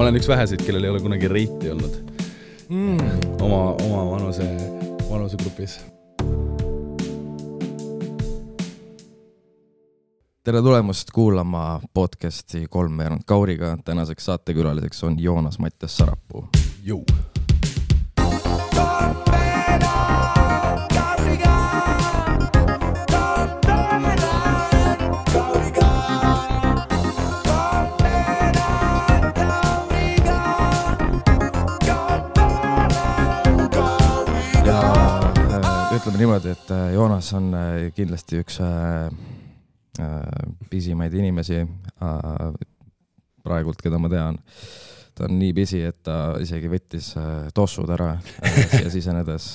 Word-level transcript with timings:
ma 0.00 0.04
olen 0.06 0.16
üks 0.16 0.28
väheseid, 0.28 0.62
kellel 0.64 0.86
ei 0.86 0.90
ole 0.94 1.00
kunagi 1.04 1.28
reiti 1.28 1.68
olnud 1.68 1.96
mm. 2.72 3.00
oma, 3.44 3.74
oma 3.84 4.04
vanuse, 4.08 4.46
vanusegrupis. 5.10 5.74
tere 10.44 10.62
tulemast 10.64 11.12
kuulama 11.12 11.82
podcasti 11.94 12.64
Kolmveerand 12.70 13.26
Kauriga. 13.26 13.76
tänaseks 13.84 14.24
saatekülaliseks 14.24 15.04
on 15.04 15.20
Joonas 15.20 15.58
Mattias 15.58 15.96
Sarapuu. 15.96 16.48
Ütleme 36.20 36.36
niimoodi, 36.36 36.52
et 36.52 36.70
äh, 36.74 36.92
Joonas 36.94 37.32
on 37.32 37.54
äh, 37.56 37.88
kindlasti 37.96 38.42
üks 38.42 38.60
äh, 38.60 39.08
pisimaid 40.70 41.14
inimesi 41.16 41.62
praegult, 43.44 43.80
keda 43.82 43.98
ma 44.00 44.08
tean. 44.12 44.38
ta 45.16 45.26
on 45.26 45.34
nii 45.36 45.50
pisi, 45.52 45.80
et 45.84 45.98
ta 46.06 46.36
isegi 46.40 46.70
võttis 46.70 47.10
tossud 47.52 47.90
ära 47.92 48.14
siia 48.70 48.92
sisenedes 48.92 49.48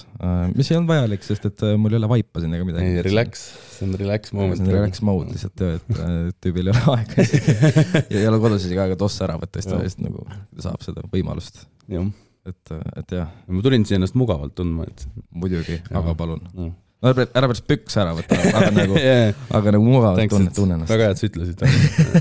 mis 0.54 0.70
ei 0.70 0.78
olnud 0.78 0.92
vajalik, 0.92 1.24
sest 1.26 1.48
et 1.50 1.64
mul 1.80 1.96
ei 1.96 2.02
ole 2.02 2.10
vaipa 2.12 2.44
siin 2.44 2.54
ega 2.54 2.68
midagi. 2.68 2.92
ei, 2.92 3.06
relax, 3.08 3.48
see 3.78 3.88
on 3.88 3.96
relax 3.98 4.36
moment. 4.36 4.60
see 4.60 4.68
on 4.68 4.76
relax 4.76 5.02
mode 5.06 5.34
lihtsalt 5.34 5.66
et 5.70 6.38
tüübil 6.44 6.70
ei 6.70 6.76
ole 6.76 7.00
aega 7.00 7.26
ei 8.20 8.28
ole 8.30 8.42
kodus 8.44 8.68
isegi 8.68 8.84
aega 8.84 9.00
tosse 9.00 9.26
ära 9.26 9.40
võtta, 9.42 9.62
siis 9.62 9.72
ta 9.72 9.82
lihtsalt 9.82 10.06
nagu 10.06 10.28
saab 10.68 10.86
seda 10.86 11.08
võimalust, 11.16 11.66
jah, 11.90 12.12
et, 12.46 12.74
et 13.02 13.14
jah, 13.20 13.30
ma 13.48 13.62
tulin 13.66 13.86
siia 13.88 13.98
ennast 14.00 14.18
mugavalt 14.20 14.56
tundma, 14.58 14.86
et 14.90 15.06
muidugi, 15.34 15.80
aga 15.92 16.14
palun 16.18 16.44
no.. 16.54 16.68
no 17.02 17.12
ära 17.12 17.26
ära 17.28 17.50
pärast 17.50 17.66
pükse 17.70 18.02
ära 18.04 18.14
võtta, 18.18 18.38
aga 18.52 18.70
nagu, 18.80 18.98
yeah. 19.02 19.34
aga 19.60 19.74
nagu 19.76 19.86
mugavalt 19.88 20.30
tunne, 20.32 20.54
tunne 20.56 20.78
ennast. 20.80 20.94
väga 20.94 21.10
hea, 21.10 21.16
et 21.16 21.22
sa 21.22 21.30
ütlesid 21.30 21.66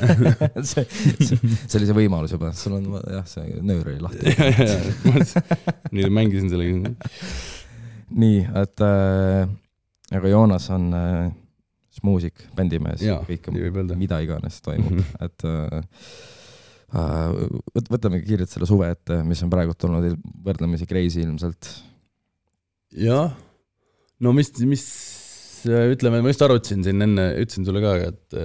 see, 0.73 0.87
see, 1.29 1.39
see 1.67 1.79
oli 1.81 1.89
see 1.91 1.99
võimalus 2.01 2.35
juba, 2.37 2.53
sul 2.59 2.77
on 2.79 2.89
jah, 3.03 3.25
see 3.29 3.61
nöör 3.65 3.93
oli 3.93 4.01
lahti. 4.05 4.35
nii 5.95 6.11
mängisin 6.13 6.53
sellega. 6.53 6.95
nii, 8.15 8.45
et 8.65 8.85
äh, 8.89 9.49
aga 10.19 10.35
Joonas 10.35 10.69
on 10.75 10.93
äh, 10.99 11.33
muusik, 12.05 12.35
bändimees, 12.57 13.03
öelda. 13.05 13.97
mida 13.97 14.21
iganes 14.25 14.61
toimub, 14.65 14.93
Mhm. 14.93 15.05
et 15.25 15.45
äh, 15.45 15.83
võtame 16.95 18.21
kiirelt 18.23 18.53
selle 18.53 18.69
suve 18.71 18.91
ette, 18.95 19.21
mis 19.27 19.43
on 19.43 19.51
praegult 19.53 19.87
olnud 19.89 20.19
võrdlemisi 20.45 20.87
crazy 20.91 21.25
ilmselt. 21.25 21.71
jah, 22.95 23.35
no 24.23 24.35
mis, 24.37 24.53
mis 24.69 24.85
ütleme, 25.67 26.23
ma 26.23 26.33
just 26.33 26.45
arutasin 26.45 26.85
siin 26.87 27.03
enne, 27.07 27.31
ütlesin 27.43 27.67
sulle 27.67 27.83
ka, 27.83 27.95
et, 28.11 28.39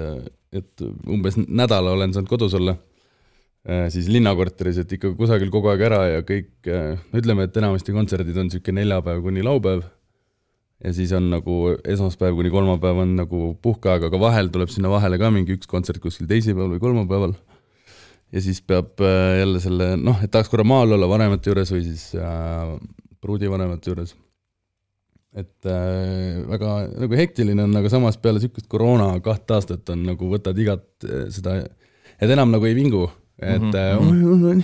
et 0.62 0.86
umbes 1.10 1.38
nädala 1.46 1.94
olen 1.94 2.16
saanud 2.16 2.32
kodus 2.32 2.56
olla, 2.58 2.78
siis 3.94 4.08
linnakorteris, 4.10 4.82
et 4.82 4.98
ikka 4.98 5.14
kusagil 5.20 5.52
kogu 5.54 5.70
aeg 5.70 5.86
ära 5.90 6.02
ja 6.16 6.26
kõik, 6.26 6.52
no 6.66 7.22
ütleme, 7.22 7.46
et 7.46 7.58
enamasti 7.60 7.94
kontserdid 7.94 8.38
on 8.40 8.50
niisugune 8.50 8.82
neljapäev 8.82 9.22
kuni 9.26 9.46
laupäev 9.46 9.84
ja 10.84 10.94
siis 10.96 11.12
on 11.16 11.28
nagu 11.34 11.56
esmaspäev 11.84 12.38
kuni 12.40 12.52
kolmapäev 12.54 13.04
on 13.04 13.16
nagu 13.20 13.54
puhkeaeg, 13.62 14.08
aga 14.08 14.22
vahel 14.22 14.52
tuleb 14.54 14.72
sinna 14.72 14.92
vahele 14.92 15.20
ka 15.20 15.32
mingi 15.34 15.58
üks 15.58 15.68
kontsert 15.70 16.00
kuskil 16.04 16.30
teisipäeval 16.30 16.78
või 16.78 16.84
kolmapäeval. 16.84 17.36
Ja 18.32 18.42
siis 18.46 18.62
peab 18.62 19.02
äh, 19.02 19.40
jälle 19.42 19.62
selle, 19.64 19.92
noh, 19.98 20.18
et 20.24 20.32
tahaks 20.32 20.52
korra 20.52 20.66
maal 20.68 20.98
olla 20.98 21.10
vanemate 21.10 21.50
juures 21.52 21.72
või 21.74 21.86
siis 21.88 22.10
äh, 22.16 22.74
pruudivanemate 23.22 23.92
juures 23.92 24.16
et 25.38 25.70
äh, 25.70 26.42
väga 26.50 26.72
nagu 27.04 27.18
hektiline 27.18 27.68
on, 27.68 27.76
aga 27.78 27.92
samas 27.92 28.18
peale 28.22 28.40
niisugust 28.40 28.70
koroona 28.72 29.12
kahte 29.26 29.58
aastat 29.60 29.92
on 29.94 30.08
nagu 30.08 30.30
võtad 30.32 30.58
igat 30.62 30.88
äh, 31.06 31.28
seda, 31.34 31.60
et 32.18 32.34
enam 32.34 32.50
nagu 32.54 32.66
ei 32.66 32.76
vingu, 32.78 33.06
et 33.38 33.62
mm 33.62 33.72
-hmm. 33.72 34.64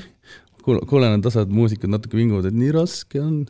kuulen, 0.66 0.88
kuulen, 0.90 1.20
et 1.20 1.30
osad 1.30 1.54
muusikud 1.54 1.92
natuke 1.92 2.18
vinguvad, 2.18 2.50
et 2.50 2.58
nii 2.58 2.74
raske 2.74 3.22
on. 3.22 3.46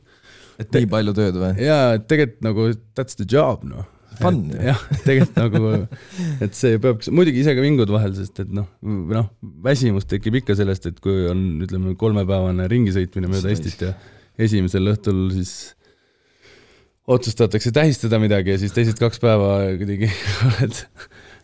et 0.59 0.71
nii 0.71 0.91
palju 0.91 1.15
tööd 1.15 1.39
või? 1.39 1.53
jaa, 1.63 1.95
et 1.95 2.07
tegelikult 2.07 2.43
nagu 2.43 2.69
that's 2.95 3.15
the 3.15 3.27
job 3.27 3.63
noh. 3.63 3.87
Fun, 4.19 4.41
jah, 4.55 4.81
tegelikult 5.03 5.39
nagu, 5.39 5.71
et 6.45 6.57
see 6.57 6.79
peab, 6.81 7.01
muidugi 7.11 7.41
ise 7.43 7.55
ka 7.57 7.63
vingud 7.63 7.91
vahel, 7.93 8.13
sest 8.17 8.43
et 8.45 8.51
noh, 8.55 8.67
noh, 9.11 9.29
väsimus 9.65 10.07
tekib 10.09 10.39
ikka 10.41 10.55
sellest, 10.57 10.87
et 10.91 10.99
kui 11.03 11.25
on, 11.31 11.45
ütleme, 11.65 11.95
kolmepäevane 11.99 12.67
ringisõitmine 12.71 13.31
mööda. 13.31 13.51
Eestit 13.53 13.83
ja 13.85 13.93
esimesel 14.41 14.91
õhtul 14.91 15.29
siis 15.35 15.55
otsustatakse 17.07 17.71
tähistada 17.75 18.17
midagi 18.21 18.55
ja 18.55 18.59
siis 18.61 18.73
teised 18.75 18.97
kaks 18.99 19.21
päeva 19.21 19.59
kuidagi 19.79 20.09
oled 20.49 20.79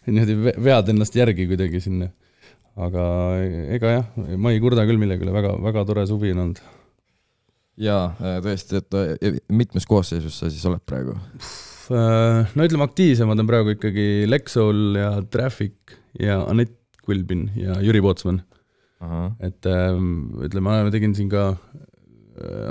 niimoodi 0.10 0.38
ve- 0.48 0.58
vead 0.70 0.90
ennast 0.94 1.16
järgi 1.16 1.46
kuidagi 1.52 1.81
sinna. 1.84 2.10
aga 2.81 3.04
ega 3.76 3.96
jah, 3.98 4.06
ma 4.40 4.54
ei 4.54 4.62
kurda 4.64 4.86
küll 4.88 4.98
millegi 5.02 5.26
üle, 5.26 5.34
väga, 5.36 5.58
väga 5.62 5.84
tore 5.86 6.06
suvi 6.10 6.31
on 6.34 6.46
olnud. 6.46 6.62
jaa, 7.81 8.16
tõesti, 8.44 8.81
et 8.81 9.44
mitmes 9.52 9.86
koosseisus 9.90 10.40
sa 10.42 10.50
siis 10.50 10.66
oled 10.70 10.81
praegu? 10.88 11.18
No 11.91 12.68
ütleme, 12.68 12.88
aktiivsemad 12.88 13.41
on 13.41 13.50
praegu 13.50 13.75
ikkagi 13.75 14.28
Lexol 14.29 14.97
ja 15.00 15.12
Traffic 15.34 15.97
ja 16.19 16.41
Anett 16.47 16.78
Quilbin 17.06 17.50
ja 17.57 17.79
Jüri 17.84 18.02
Pootsman. 18.03 18.41
et 19.41 19.66
ähm, 19.66 20.30
ütleme, 20.46 20.75
ma 20.85 20.94
tegin 20.94 21.16
siin 21.18 21.30
ka, 21.31 21.56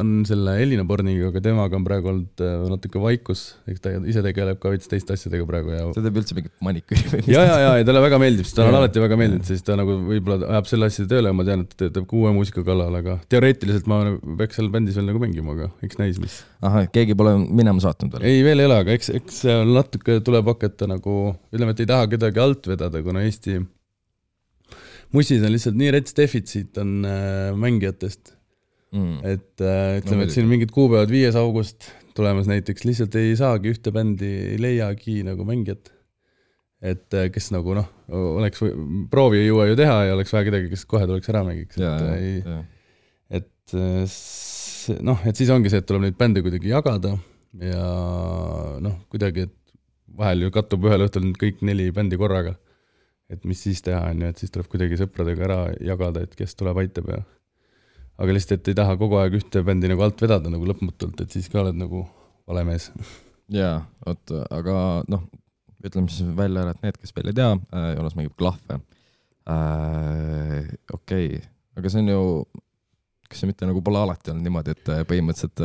on 0.00 0.12
selle 0.28 0.54
Elina 0.62 0.84
Borniga, 0.88 1.31
aga 1.31 1.42
temaga 1.44 1.76
on 1.78 1.84
praegu 1.86 2.10
olnud 2.12 2.42
äh, 2.44 2.56
natuke 2.70 3.03
vaikus, 3.03 3.42
eks 3.70 3.82
ta 3.84 3.92
ise 4.10 4.22
tegeleb 4.25 4.60
ka 4.62 4.72
veits 4.72 4.91
teiste 4.91 5.16
asjadega 5.16 5.47
praegu 5.48 5.72
ja 5.75 5.86
ta 5.94 6.04
teeb 6.04 6.20
üldse 6.20 6.36
mingit 6.36 6.53
maniküüri 6.64 7.12
või 7.12 7.34
ja, 7.34 7.44
ja, 7.47 7.56
ja, 7.64 7.72
ja 7.80 7.88
talle 7.88 8.04
väga 8.04 8.20
meeldib, 8.22 8.48
sest 8.48 8.59
talle 8.59 8.75
on 8.75 8.80
alati 8.82 9.03
väga 9.04 9.19
meeldinud, 9.20 9.48
siis 9.48 9.64
ta 9.66 9.78
nagu 9.80 9.97
võib-olla 10.10 10.53
ajab 10.56 10.70
selle 10.70 10.91
asja 10.91 11.09
tööle 11.10 11.32
ma 11.36 11.47
tean, 11.48 11.64
et 11.66 11.75
ta 11.75 11.91
teeb 11.91 12.06
ka 12.10 12.20
uue 12.20 12.34
muusika 12.36 12.64
kallal, 12.66 12.94
aga 13.00 13.19
teoreetiliselt 13.32 13.91
ma 13.91 14.03
peaks 14.42 14.60
seal 14.60 14.70
bändis 14.75 15.00
veel 15.00 15.10
nagu 15.10 15.22
mängima, 15.22 15.56
aga 15.56 15.72
eks 15.86 16.00
näis, 16.00 16.22
mis. 16.22 16.41
ahah, 16.64 16.86
keegi 16.94 17.19
pole 17.19 17.36
minema 17.42 17.82
saatnud 17.84 18.16
veel? 18.16 18.28
ei, 18.30 18.47
veel 18.47 18.64
ei 18.64 18.70
ole, 18.70 18.80
aga 18.84 18.97
eks, 18.97 19.12
eks 19.20 19.42
natuke 19.70 20.20
tuleb 20.26 20.54
hakata 20.54 20.91
nagu, 20.91 21.19
ütleme, 21.53 21.76
et 21.76 21.84
ei 21.84 21.91
taha 21.91 22.09
kedagi 22.14 22.42
alt 22.42 22.72
vedada, 22.75 23.04
kuna 23.04 23.26
Eesti 23.26 23.60
mussis 25.16 25.42
on 25.44 25.54
lihtsalt 25.54 25.78
nii 25.78 25.94
rets 25.94 26.14
defitsiit 26.16 26.78
on 26.80 27.00
äh, 27.06 27.50
mängijatest, 27.59 28.34
Mm. 28.91 29.21
et 29.23 29.62
äh, 29.62 30.01
ütleme, 30.01 30.01
et 30.01 30.11
muidugi. 30.11 30.34
siin 30.34 30.49
mingid 30.51 30.73
kuupäevad, 30.75 31.12
viies 31.12 31.37
august 31.39 31.87
tulemas 32.19 32.49
näiteks, 32.51 32.83
lihtsalt 32.89 33.15
ei 33.21 33.37
saagi 33.39 33.71
ühte 33.71 33.93
bändi, 33.95 34.31
ei 34.51 34.59
leiagi 34.59 35.21
nagu 35.27 35.47
mängijat. 35.47 35.93
et 36.83 37.15
äh, 37.15 37.28
kes 37.31 37.51
nagu 37.55 37.77
noh, 37.77 37.87
oleks, 38.11 38.65
proovi 39.12 39.45
ei 39.45 39.51
jõua 39.51 39.69
ju 39.71 39.78
teha 39.78 39.97
ja 40.09 40.17
oleks 40.17 40.34
vaja 40.34 40.49
kedagi, 40.49 40.73
kes 40.73 40.84
kohe 40.91 41.06
tuleks 41.06 41.31
ära 41.31 41.45
mängiks, 41.47 41.78
et 41.78 42.05
ei, 42.17 42.34
jaa, 42.41 42.61
et 43.39 43.77
äh, 43.78 44.19
noh, 45.07 45.22
et 45.28 45.39
siis 45.39 45.55
ongi 45.55 45.71
see, 45.71 45.84
et 45.84 45.87
tuleb 45.87 46.09
neid 46.09 46.19
bände 46.19 46.43
kuidagi 46.43 46.72
jagada 46.72 47.15
ja 47.62 47.87
noh, 48.83 48.97
kuidagi, 49.12 49.47
et 49.47 49.57
vahel 50.19 50.49
ju 50.49 50.55
kattub 50.55 50.89
ühel 50.89 51.07
õhtul 51.07 51.28
nüüd 51.28 51.39
kõik 51.39 51.62
neli 51.67 51.93
bändi 51.95 52.19
korraga. 52.19 52.57
et 53.31 53.45
mis 53.47 53.61
siis 53.62 53.78
teha, 53.87 54.09
on 54.11 54.25
ju, 54.25 54.28
et 54.33 54.41
siis 54.43 54.51
tuleb 54.51 54.67
kuidagi 54.67 54.99
sõpradega 54.99 55.45
ära 55.47 55.59
jagada, 55.78 56.25
et 56.27 56.34
kes 56.34 56.57
tuleb, 56.59 56.81
aitab 56.83 57.12
ja 57.12 57.21
aga 58.20 58.36
lihtsalt, 58.36 58.60
et 58.60 58.72
ei 58.72 58.78
taha 58.78 58.97
kogu 59.00 59.19
aeg 59.20 59.36
ühte 59.41 59.62
bändi 59.66 59.91
nagu 59.91 60.04
alt 60.04 60.20
vedada 60.20 60.53
nagu 60.53 60.66
lõpmatult, 60.69 61.22
et 61.25 61.36
siis 61.36 61.48
ka 61.53 61.62
oled 61.62 61.78
nagu 61.81 62.04
vale 62.48 62.64
mees. 62.69 62.91
jaa, 63.50 63.81
vot, 64.06 64.34
aga 64.53 64.75
noh, 65.10 65.25
ütleme 65.84 66.12
siis 66.12 66.28
välja 66.36 66.64
ära, 66.64 66.75
et 66.75 66.84
need, 66.84 66.98
kes 67.00 67.14
veel 67.16 67.32
ei 67.32 67.38
tea 67.38 67.53
äh,, 67.56 67.92
Joonas 67.97 68.16
mängib 68.19 68.36
klahve 68.38 68.80
äh,. 69.48 70.68
okei 70.92 71.33
okay., 71.33 71.41
aga 71.78 71.92
see 71.92 72.04
on 72.04 72.12
ju, 72.12 72.21
kas 73.30 73.42
see 73.42 73.50
mitte 73.50 73.68
nagu 73.68 73.83
pole 73.84 74.03
alati 74.03 74.33
olnud 74.33 74.47
niimoodi, 74.47 74.77
et 74.77 74.92
äh, 74.92 75.03
põhimõtteliselt, 75.09 75.65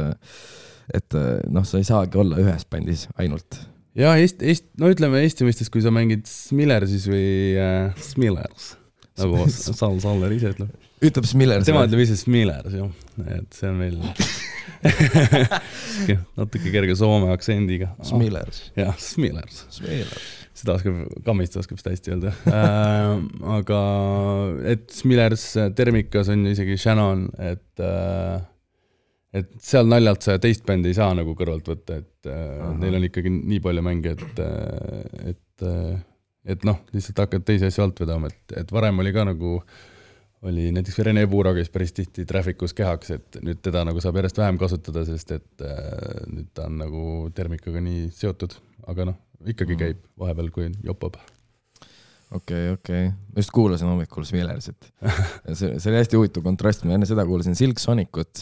et 0.96 1.20
äh, 1.20 1.30
noh, 1.52 1.68
sa 1.68 1.82
ei 1.82 1.88
saagi 1.88 2.22
olla 2.22 2.40
ühes 2.42 2.68
bändis 2.72 3.08
ainult. 3.20 3.60
ja 3.98 4.16
Eesti, 4.22 4.48
Eesti, 4.54 4.72
no 4.82 4.92
ütleme 4.94 5.22
Eesti 5.26 5.48
mõistes, 5.48 5.72
kui 5.74 5.84
sa 5.84 5.94
mängid 5.94 6.26
Smilersis 6.30 7.10
või 7.12 7.28
äh, 7.60 8.06
Smilers, 8.14 8.76
nagu 9.20 9.46
Sal 9.52 10.00
Saller 10.04 10.34
ise 10.36 10.56
ütleb. 10.56 10.85
Ütleb 11.04 11.28
Smiller. 11.28 11.64
tema 11.68 11.84
ütleb 11.88 12.04
ise 12.06 12.16
Smilers 12.20 12.76
jah, 12.76 12.90
et 13.36 13.58
see 13.58 13.70
on 13.70 13.80
meil 13.80 13.98
natuke 16.40 16.72
kerge 16.72 16.96
soome 16.98 17.32
aktsendiga. 17.34 17.92
Smillers. 18.06 18.66
jah, 18.78 18.96
Smilers, 19.02 19.64
Smillers. 19.74 20.26
seda 20.56 20.76
oskab, 20.78 21.00
Kammist 21.26 21.58
oskab 21.60 21.82
seda 21.82 21.96
hästi 21.96 22.16
öelda 22.16 22.34
äh,. 22.60 23.14
aga 23.58 23.80
et 24.76 24.86
Smilers 24.94 25.48
Termikas 25.78 26.32
on 26.34 26.46
ju 26.46 26.56
isegi 26.56 26.78
Shannon, 26.82 27.28
et 27.40 27.84
äh, 27.84 28.44
et 29.36 29.50
seal 29.60 29.90
naljalt 29.92 30.24
sa 30.24 30.38
teist 30.40 30.64
bändi 30.68 30.94
ei 30.94 30.98
saa 30.98 31.12
nagu 31.18 31.34
kõrvalt 31.36 31.68
võtta, 31.68 32.00
et 32.00 32.30
äh, 32.30 32.46
Ahah. 32.56 32.78
neil 32.80 33.02
on 33.02 33.10
ikkagi 33.10 33.34
nii 33.36 33.60
palju 33.64 33.84
mänge, 33.84 34.16
et, 34.16 34.40
et, 35.34 35.66
et 36.56 36.64
noh, 36.68 36.80
lihtsalt 36.96 37.26
hakkad 37.26 37.44
teisi 37.48 37.68
asju 37.68 37.84
alt 37.84 38.00
vedama, 38.06 38.32
et, 38.32 38.56
et 38.64 38.72
varem 38.72 39.04
oli 39.04 39.12
ka 39.16 39.28
nagu 39.28 39.58
oli 40.46 40.70
näiteks 40.76 41.00
Rene 41.08 41.26
Puuro 41.30 41.54
käis 41.58 41.70
päris 41.74 41.94
tihti 41.96 42.26
Trafficus 42.30 42.74
kehaks, 42.78 43.12
et 43.16 43.38
nüüd 43.46 43.62
teda 43.66 43.82
nagu 43.88 44.02
saab 44.04 44.20
järjest 44.20 44.38
vähem 44.42 44.60
kasutada, 44.62 45.06
sest 45.08 45.32
et 45.38 45.64
äh, 45.66 46.26
nüüd 46.32 46.50
ta 46.54 46.68
on 46.70 46.78
nagu 46.82 47.06
termikaga 47.36 47.82
nii 47.84 48.10
seotud, 48.14 48.54
aga 48.92 49.10
noh, 49.12 49.18
ikkagi 49.46 49.74
Mhm. 49.76 49.80
käib 49.82 50.04
vahepeal, 50.22 50.52
kui 50.54 50.70
jopab. 50.86 51.18
okei, 52.36 52.70
okei, 52.74 53.10
ma 53.10 53.40
just 53.42 53.54
kuulasin 53.56 53.88
hommikul 53.88 54.26
Smilersit. 54.28 54.90
see, 55.54 55.80
see 55.80 55.92
oli 55.92 56.02
hästi 56.02 56.18
huvitav 56.20 56.44
kontrast, 56.46 56.84
ma 56.86 56.98
enne 56.98 57.08
seda 57.10 57.26
kuulasin 57.26 57.56
Silk 57.56 57.80
Sonicut, 57.80 58.42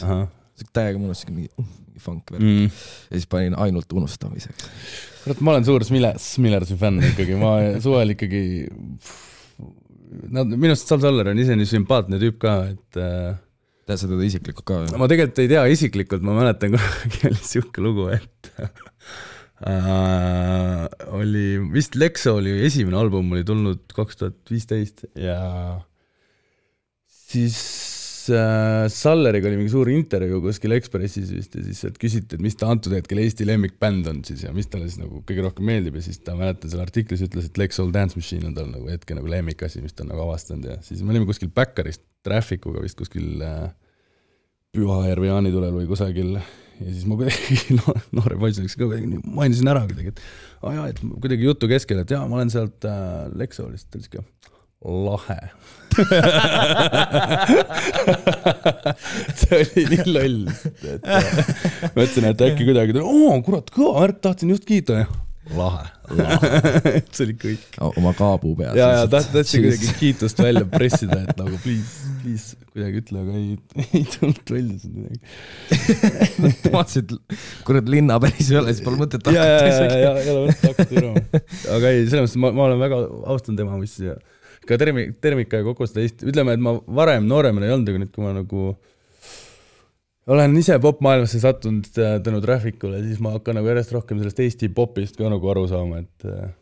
täiega 0.74 0.98
mõnus 1.00 1.22
siuke 1.22 1.34
mingi, 1.34 1.50
uh, 1.60 1.66
mingi 1.88 2.02
funk 2.02 2.32
värk 2.34 2.42
mm. 2.44 2.64
ja 3.10 3.18
siis 3.18 3.26
panin 3.30 3.56
ainult 3.58 3.92
unustamiseks. 3.92 4.68
kurat, 5.24 5.40
ma 5.44 5.54
olen 5.54 5.66
suur 5.68 5.84
Smile-, 5.86 6.16
Smilersi 6.20 6.76
fänn 6.80 7.02
ikkagi, 7.12 7.36
ma 7.40 7.54
suvel 7.84 8.14
ikkagi, 8.16 8.42
nad, 10.34 10.50
minu 10.50 10.72
arust 10.72 10.90
Sal 10.90 11.02
Saller 11.02 11.30
on 11.32 11.40
ise 11.42 11.56
nii 11.58 11.70
sümpaatne 11.70 12.20
tüüp 12.22 12.38
ka, 12.42 12.54
et 12.74 13.00
äh, 13.00 13.36
tead 13.88 14.00
sa 14.00 14.08
teda 14.10 14.26
isiklikult 14.26 14.66
ka 14.68 14.80
või? 14.82 15.00
ma 15.00 15.08
tegelikult 15.10 15.42
ei 15.44 15.52
tea 15.52 15.64
isiklikult, 15.74 16.24
ma 16.26 16.36
mäletan 16.38 16.72
kunagi 16.74 17.30
oli 17.30 17.40
siuke 17.42 17.84
lugu, 17.84 18.08
et 18.14 18.52
äh, 19.64 20.86
oli 21.14 21.46
vist 21.72 21.98
Lexo 22.00 22.38
oli 22.40 22.56
esimene 22.66 22.98
album 23.00 23.32
oli 23.36 23.44
tulnud 23.46 23.84
kaks 23.96 24.20
tuhat 24.20 24.38
viisteist 24.50 25.06
ja 25.18 25.38
siis 27.08 27.58
äh, 28.32 28.86
Salleriga 28.92 29.48
oli 29.48 29.58
mingi 29.60 29.72
suur 29.72 29.88
intervjuu 29.92 30.40
kuskil 30.44 30.74
Ekspressis 30.76 31.30
vist 31.34 31.54
ja 31.56 31.62
siis 31.64 31.82
sealt 31.84 32.00
küsiti, 32.00 32.36
et 32.36 32.42
mis 32.44 32.56
ta 32.58 32.70
antud 32.72 32.94
hetkel 32.96 33.20
Eesti 33.22 33.46
lemmikbänd 33.48 34.08
on 34.10 34.22
siis 34.26 34.44
ja 34.46 34.52
mis 34.56 34.68
talle 34.70 34.88
siis 34.88 35.00
nagu 35.02 35.22
kõige 35.28 35.44
rohkem 35.46 35.68
meeldib 35.68 35.98
ja 35.98 36.04
siis 36.04 36.20
ta 36.24 36.36
mäletan 36.38 36.72
seal 36.72 36.82
artiklis 36.84 37.24
ütles, 37.26 37.48
et 37.50 37.60
Lexol 37.60 37.92
Dance 37.94 38.18
Machine 38.18 38.50
on 38.50 38.58
tal 38.58 38.68
nagu 38.72 38.90
hetke 38.90 39.16
nagu 39.18 39.30
lemmikasi, 39.30 39.84
mis 39.84 39.96
ta 39.96 40.06
on 40.06 40.12
nagu 40.12 40.26
avastanud 40.26 40.68
ja 40.72 40.76
siis 40.86 41.04
me 41.04 41.14
olime 41.14 41.28
kuskil 41.30 41.52
Backerist 41.54 42.04
Trafficuga 42.24 42.82
vist 42.84 42.98
kuskil 43.00 43.42
äh, 43.44 43.70
Pühajärve 44.74 45.30
jaanitulel 45.30 45.74
või 45.76 45.88
kusagil 45.90 46.36
ja 46.38 46.88
siis 46.88 47.04
ma 47.08 47.18
kuidagi 47.18 47.58
no, 47.78 47.94
noore 48.18 48.38
poisina 48.40 48.70
ka 48.70 48.86
kuidagi 48.86 49.20
mainisin 49.24 49.70
ära 49.70 49.84
kuidagi, 49.86 50.14
et 50.14 50.24
aa 50.24 50.68
oh 50.70 50.78
jaa, 50.78 50.88
et 50.90 51.02
kuidagi 51.02 51.46
jutu 51.46 51.70
keskel, 51.70 52.02
et 52.02 52.14
jaa, 52.14 52.24
ma 52.30 52.40
olen 52.40 52.52
sealt 52.52 52.86
äh, 52.88 53.28
Lexolist, 53.38 53.90
ta 53.90 54.00
ütles 54.00 54.10
ka 54.12 54.24
lahe 54.84 55.40
see 59.38 59.58
oli 59.60 59.84
nii 59.92 60.06
loll, 60.10 60.48
et 60.90 61.04
äh, 61.06 61.28
mõtlesin, 61.94 62.26
et 62.32 62.40
äkki 62.48 62.66
kuidagi, 62.66 62.96
oo 62.98 63.36
kurat, 63.46 63.70
kõva 63.74 64.02
värk, 64.02 64.18
tahtsin 64.24 64.50
just 64.50 64.66
kiita 64.66 65.04
ja 65.04 65.06
lahe, 65.52 65.86
lahe. 66.16 66.50
see 67.14 67.26
oli 67.26 67.36
kõik. 67.38 67.78
oma 68.00 68.12
kaabu 68.16 68.54
peal. 68.58 68.74
ja, 68.78 68.90
ja 68.98 69.06
tahtsin 69.10 69.64
kuidagi 69.66 69.94
kiitust 70.00 70.38
välja 70.40 70.64
pressida, 70.70 71.20
et 71.28 71.36
nagu 71.40 71.54
please, 71.62 72.12
please 72.22 72.46
kuidagi 72.72 73.02
ütle, 73.04 73.22
aga 73.22 73.32
ei, 73.38 73.48
ei 74.00 74.04
tulnud 74.16 74.54
välja 74.56 74.76
sealt 74.82 74.94
midagi. 74.98 75.18
vaatasid, 76.74 77.16
kurat 77.68 77.90
linna 77.92 78.18
päris 78.22 78.50
ei 78.50 78.60
ole, 78.60 78.74
siis 78.74 78.84
pole 78.86 78.98
mõtet 79.00 79.20
ja, 79.30 79.32
ja, 79.36 79.42
ja, 79.44 79.74
hakata 79.78 79.98
ja 80.00 80.12
ei 80.22 80.30
ole 80.32 80.40
mõtet 80.48 80.64
hakata 80.70 80.90
tulema. 80.94 81.42
aga 81.76 81.92
ei, 81.92 82.06
selles 82.08 82.24
mõttes 82.24 82.40
ma, 82.40 82.54
ma 82.56 82.62
olen 82.70 82.80
väga, 82.86 83.02
austan 83.34 83.60
tema 83.60 83.78
mussi 83.78 84.08
ja 84.08 84.16
ka 84.68 84.78
termi-, 84.80 85.10
termika 85.22 85.60
ja 85.60 85.66
kogu 85.66 85.88
seda 85.88 86.04
Eesti, 86.04 86.28
ütleme, 86.32 86.56
et 86.56 86.64
ma 86.64 86.74
varem 87.00 87.28
nooremana 87.30 87.68
ei 87.68 87.76
olnud, 87.76 87.92
aga 87.92 88.02
nüüd, 88.02 88.12
kui 88.14 88.24
ma 88.24 88.34
nagu 88.36 88.66
olen 90.34 90.56
ise 90.56 90.78
popmaailmasse 90.80 91.40
sattunud 91.42 91.88
äh, 92.00 92.18
tänu 92.24 92.40
Trafficule, 92.44 93.02
siis 93.04 93.20
ma 93.24 93.34
hakkan 93.36 93.58
nagu 93.58 93.68
järjest 93.68 93.92
rohkem 93.96 94.20
sellest 94.22 94.44
Eesti 94.44 94.70
popist 94.72 95.18
ka 95.20 95.30
nagu 95.32 95.50
aru 95.52 95.66
saama, 95.70 96.00
et 96.04 96.28
äh, 96.30 96.52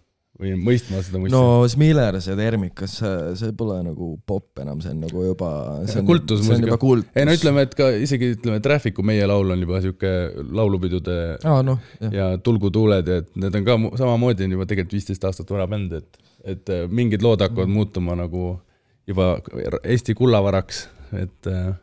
või 0.43 0.53
mõistma 0.59 1.03
seda 1.05 1.21
mussi 1.21 1.35
no 1.35 1.63
Smilers 1.71 2.27
ja 2.31 2.35
Termikas, 2.39 2.97
see, 3.01 3.35
see 3.39 3.53
pole 3.57 3.77
nagu 3.85 4.15
popp 4.29 4.63
enam, 4.63 4.81
see 4.83 4.95
on 4.95 5.03
nagu 5.05 5.25
juba, 5.27 5.51
see 5.85 6.01
on, 6.01 6.09
see 6.33 6.57
on 6.57 6.67
juba 6.67 6.79
kultus. 6.81 7.13
ei 7.19 7.29
no 7.29 7.37
ütleme, 7.37 7.67
et 7.67 7.77
ka 7.79 7.91
isegi 8.03 8.33
ütleme, 8.39 8.63
Trafficu 8.65 9.05
Meie 9.07 9.27
laul 9.29 9.53
on 9.55 9.63
juba 9.63 9.83
sihuke 9.85 10.13
laulupidude 10.57 11.19
aa 11.45 11.61
noh, 11.67 11.81
jah. 12.01 12.17
ja 12.17 12.29
Tulgu 12.43 12.73
tuuled 12.75 13.13
et 13.13 13.31
need 13.37 13.61
on 13.61 13.69
ka 13.69 13.79
samamoodi 14.01 14.49
on 14.49 14.57
juba 14.57 14.69
tegelikult 14.69 14.97
viisteist 14.99 15.29
aastat 15.29 15.53
vana 15.53 15.69
bänd, 15.71 15.95
et, 16.01 16.31
et 16.44 16.69
äh, 16.69 16.87
mingid 16.89 17.23
lood 17.23 17.41
hakkavad 17.41 17.71
muutuma 17.71 18.17
nagu 18.19 18.61
juba 19.06 19.37
Eesti 19.83 20.15
kullavaraks, 20.15 20.89
et 21.12 21.50
äh, 21.50 21.75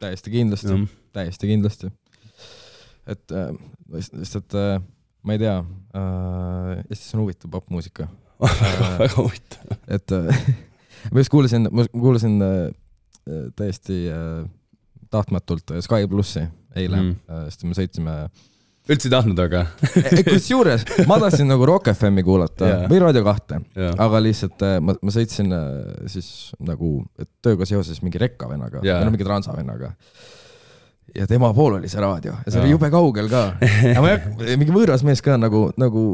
täiesti 0.00 0.30
kindlasti 0.30 0.76
täiesti 1.12 1.46
kindlasti. 1.46 1.92
et 3.06 3.32
äh, 3.32 3.50
lihtsalt 3.92 4.54
äh, 4.54 4.82
ma 5.22 5.36
ei 5.36 5.40
tea 5.42 5.58
äh,, 5.58 6.84
Eestis 6.90 7.14
on 7.14 7.24
huvitav 7.24 7.50
popmuusika 7.50 8.06
äh,. 8.44 8.98
väga 8.98 9.16
huvitav. 9.16 9.76
et 9.88 10.12
äh, 10.12 10.46
ma 11.12 11.20
just 11.20 11.30
kuulasin, 11.30 11.68
ma 11.70 11.86
kuulasin 11.92 12.42
äh, 12.42 12.66
äh, 13.28 13.50
täiesti 13.56 14.06
äh, 14.08 14.48
tahtmatult 15.10 15.70
äh, 15.70 15.80
Sky 15.80 16.08
plussi 16.08 16.46
eile 16.76 17.02
Mm. 17.02 17.16
sest 17.50 17.64
me 17.68 17.74
sõitsime 17.76 18.12
üldse 18.90 19.06
ei 19.08 19.12
tahtnud, 19.12 19.38
aga 19.44 19.64
kusjuures 20.26 20.84
ma 21.06 21.18
tahtsin 21.22 21.46
nagu 21.50 21.66
Rock 21.68 21.92
FM-i 21.92 22.24
kuulata 22.26 22.66
yeah. 22.66 22.84
või 22.90 22.98
Raadio 23.04 23.22
kahte, 23.26 23.60
jaa, 23.78 23.92
aga 24.06 24.22
lihtsalt 24.24 24.64
äh, 24.66 24.78
ma, 24.82 24.96
ma 24.98 25.14
sõitsin 25.14 25.54
siis 26.10 26.30
nagu 26.66 26.96
tööga 27.44 27.68
seoses 27.68 28.02
mingi 28.02 28.20
rekkavennaga 28.22 28.82
või 28.82 29.04
no 29.06 29.12
mingi 29.14 29.28
transavennaga. 29.28 29.92
ja 31.14 31.28
tema 31.30 31.52
pool 31.54 31.78
oli 31.78 31.90
see 31.92 32.02
raadio 32.02 32.34
ja 32.34 32.42
see 32.48 32.58
Jaa. 32.58 32.64
oli 32.66 32.74
jube 32.74 32.90
kaugel 32.92 33.30
ka. 33.30 33.44
mingi 34.60 34.74
võõras 34.74 35.06
mees 35.06 35.22
ka 35.22 35.38
nagu, 35.38 35.68
nagu 35.80 36.04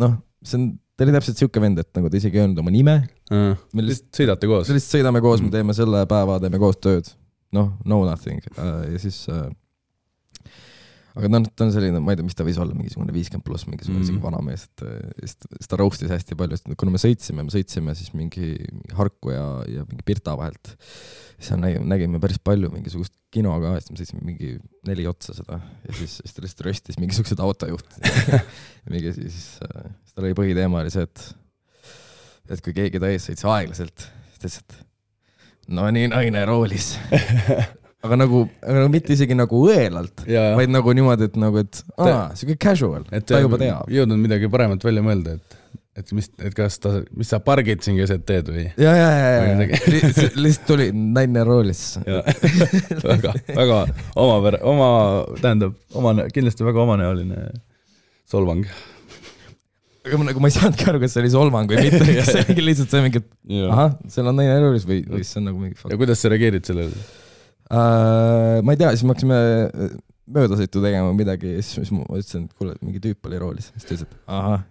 noh, 0.00 0.16
see 0.46 0.60
on, 0.60 0.66
ta 0.96 1.04
oli 1.04 1.12
täpselt 1.16 1.40
siuke 1.40 1.60
vend, 1.60 1.80
et 1.82 1.90
nagu 1.98 2.08
ta 2.08 2.16
isegi 2.20 2.38
ei 2.40 2.46
öelnud 2.46 2.62
oma 2.62 2.72
nime, 2.72 2.96
me 3.30 3.84
lihtsalt 3.84 4.22
sõidate 4.22 4.48
koos. 4.48 4.72
lihtsalt 4.72 4.98
sõidame 4.98 5.20
koos, 5.24 5.42
me 5.42 5.50
Mm. 5.50 5.54
teeme 5.58 5.76
selle 5.76 6.02
päeva, 6.08 6.40
teeme 6.40 6.60
koos 6.62 6.80
tööd. 6.80 7.12
noh, 7.52 7.74
no 7.84 8.02
nothing 8.08 8.40
äh, 8.56 8.92
ja 8.94 8.98
siis 9.00 9.26
äh, 9.32 9.46
aga 11.16 11.30
on, 11.38 11.46
ta 11.48 11.64
on 11.64 11.70
selline, 11.72 12.00
ma 12.04 12.12
ei 12.12 12.18
tea, 12.20 12.26
mis 12.26 12.36
ta 12.36 12.44
võis 12.46 12.58
olla, 12.60 12.74
mingisugune 12.76 13.14
viiskümmend 13.14 13.44
pluss, 13.46 13.64
mingisugune 13.68 14.02
Mm. 14.02 14.06
isegi 14.06 14.18
mm. 14.18 14.24
vanamees, 14.26 14.64
et 14.68 14.82
äh, 14.84 14.96
siis 15.22 15.36
ta- 15.40 15.50
siis 15.56 15.70
ta 15.72 15.78
roast'is 15.80 16.12
hästi 16.12 16.36
palju, 16.38 16.58
sest 16.58 16.72
kuna 16.82 16.92
me 16.94 17.00
sõitsime, 17.00 17.44
me 17.46 17.54
sõitsime 17.54 17.94
siis 17.96 18.12
mingi, 18.16 18.50
Harku 18.98 19.32
ja, 19.32 19.46
ja 19.70 19.86
mingi 19.88 20.04
Pirta 20.06 20.34
vahelt, 20.36 20.74
siis 21.38 21.52
me 21.54 21.62
nägime, 21.64 21.88
nägime 21.94 22.20
päris 22.22 22.38
palju 22.44 22.68
mingisugust 22.74 23.14
kino 23.32 23.54
ka, 23.64 23.74
siis 23.80 23.92
me 23.94 24.00
sõitsime 24.02 24.22
mingi 24.28 24.52
neli 24.88 25.06
otsa 25.08 25.34
seda 25.36 25.58
ja 25.86 25.96
siis, 25.96 26.18
siis 26.22 26.36
ta 26.36 26.44
lihtsalt 26.44 26.66
röstis 26.68 27.00
mingisugused 27.00 27.40
autojuhte. 27.42 28.12
mingi 28.92 29.12
siis, 29.16 29.40
siis 29.40 30.12
tal 30.14 30.24
oli 30.28 30.36
põhiteema 30.38 30.84
oli 30.84 30.92
see, 30.94 31.08
et 31.08 31.26
et 32.52 32.60
kui 32.62 32.76
keegi 32.76 33.00
ta 33.02 33.08
ees 33.10 33.24
sõitis 33.26 33.48
aeglaselt, 33.50 34.04
siis 34.28 34.38
ta 34.38 34.46
ütles, 34.46 34.60
et 34.62 35.72
no 35.74 35.88
nii 35.90 36.12
naine 36.12 36.44
roolis. 36.46 36.92
aga 38.06 38.18
nagu, 38.22 38.46
aga 38.62 38.80
nagu 38.80 38.92
mitte 38.92 39.14
isegi 39.16 39.36
nagu 39.38 39.60
õelalt, 39.68 40.24
ja, 40.30 40.52
vaid 40.58 40.72
nagu 40.72 40.94
niimoodi, 40.96 41.28
et 41.30 41.36
nagu, 41.40 41.62
et 41.62 41.82
aa, 41.98 42.30
siuke 42.38 42.56
casual, 42.62 43.06
ta 43.26 43.42
juba 43.42 43.60
teab. 43.60 43.92
jõudnud 43.92 44.20
midagi 44.22 44.50
paremat 44.52 44.84
välja 44.86 45.04
mõelda, 45.04 45.36
et, 45.36 45.58
et 46.00 46.12
mis, 46.16 46.28
et 46.40 46.56
kas 46.56 46.80
ta, 46.82 46.94
mis 47.16 47.30
sa 47.32 47.40
pargid 47.44 47.84
siin 47.84 47.98
keset 47.98 48.26
teed 48.28 48.50
või? 48.52 48.66
ja, 48.80 48.96
ja, 48.96 49.12
ja, 49.12 49.28
ja 49.52 49.92
lihtsalt 50.38 50.66
tuli 50.68 50.90
naine 50.94 51.44
roolis. 51.46 51.84
väga, 52.06 53.36
väga 53.52 53.80
omapära-, 54.14 54.64
oma, 54.66 54.90
tähendab, 55.42 55.78
omane, 55.96 56.28
kindlasti 56.34 56.66
väga 56.66 56.84
omanäoline 56.86 57.48
solvang. 58.30 58.66
aga 60.06 60.18
ma 60.20 60.30
nagu, 60.30 60.42
ma 60.42 60.50
ei 60.50 60.54
saanudki 60.54 60.86
aru, 60.90 61.02
kas 61.02 61.16
see 61.16 61.24
oli 61.24 61.34
solvang 61.34 61.70
või 61.70 61.86
mitte, 61.88 62.02
kas 62.20 62.32
see 62.32 62.48
oli 62.54 62.70
lihtsalt 62.70 62.94
see 62.94 63.04
mingi, 63.06 63.22
et 63.24 63.56
ja 63.58 63.70
ahah, 63.74 63.94
seal 64.12 64.30
on 64.30 64.38
naine 64.38 64.58
roolis 64.62 64.86
või, 64.88 65.02
või 65.10 65.26
see 65.26 65.40
on 65.42 65.48
nagu 65.50 65.62
mingi 65.62 65.78
fuck. 65.80 65.94
kuidas 65.98 66.22
sa 66.22 66.30
reageerid 66.32 66.68
sellele? 66.68 67.06
Uh, 67.66 68.62
ma 68.62 68.74
ei 68.74 68.78
tea, 68.78 68.92
siis 68.94 69.02
me 69.02 69.14
hakkasime 69.14 69.36
äh, 69.66 69.94
möödasõitu 70.36 70.82
tegema 70.84 71.10
midagi 71.16 71.56
ja 71.56 71.62
siis, 71.64 71.80
siis 71.80 71.92
ma 71.94 72.04
ütlesin, 72.06 72.46
et 72.46 72.58
kuule, 72.58 72.76
mingi 72.84 73.02
tüüp 73.02 73.26
oli 73.26 73.40
roolis, 73.42 73.72
siis 73.74 73.88
ta 73.88 73.96
ütles, 73.96 74.06
et 74.06 74.32
ahah. 74.36 74.64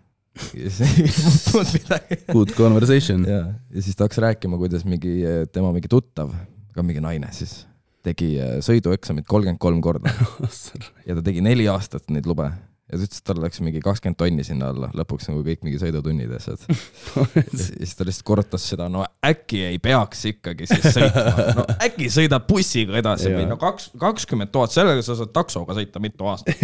ja 0.56 0.72
siis 0.72 0.82
ei 1.04 1.10
muutunud 1.10 1.74
midagi. 1.76 2.20
Good 2.30 2.54
conversation. 2.56 3.26
ja, 3.28 3.42
ja 3.52 3.84
siis 3.84 4.00
ta 4.00 4.08
hakkas 4.08 4.22
rääkima, 4.24 4.60
kuidas 4.62 4.88
mingi 4.88 5.18
äh, 5.28 5.42
tema 5.52 5.74
mingi 5.76 5.92
tuttav, 5.92 6.32
ka 6.76 6.86
mingi 6.88 7.04
naine 7.04 7.34
siis, 7.36 7.66
tegi 8.08 8.36
äh, 8.40 8.58
sõidueksamit 8.64 9.28
kolmkümmend 9.28 9.60
kolm 9.60 9.84
korda 9.84 10.16
ja 11.08 11.18
ta 11.18 11.26
tegi 11.26 11.44
neli 11.44 11.68
aastat 11.72 12.08
neid 12.16 12.32
lube 12.32 12.48
ja 12.96 13.00
ta 13.02 13.08
ütles, 13.08 13.20
et 13.20 13.28
tal 13.28 13.42
läks 13.44 13.62
mingi 13.64 13.82
kakskümmend 13.84 14.18
tonni 14.20 14.46
sinna 14.48 14.70
alla, 14.72 14.90
lõpuks 14.96 15.28
nagu 15.30 15.44
kõik 15.46 15.66
mingi 15.68 15.80
sõidutunnid 15.82 16.32
ja 16.32 16.40
asjad. 16.40 16.64
siis 17.66 17.96
ta 17.98 18.08
lihtsalt 18.08 18.28
korrutas 18.28 18.66
seda, 18.72 18.88
no 18.92 19.04
äkki 19.26 19.62
ei 19.68 19.80
peaks 19.84 20.26
ikkagi 20.32 20.70
siis 20.72 20.88
sõitma, 20.96 21.48
no 21.60 21.68
äkki 21.76 22.10
sõidab 22.14 22.48
bussiga 22.50 22.98
edasi 23.02 23.34
või 23.36 23.48
no 23.50 23.60
kaks, 23.62 23.92
kakskümmend 24.02 24.54
tuhat, 24.56 24.74
sellega 24.76 25.04
sa 25.06 25.18
saad 25.20 25.34
taksoga 25.36 25.78
sõita 25.78 26.02
mitu 26.04 26.32
aastat. 26.32 26.64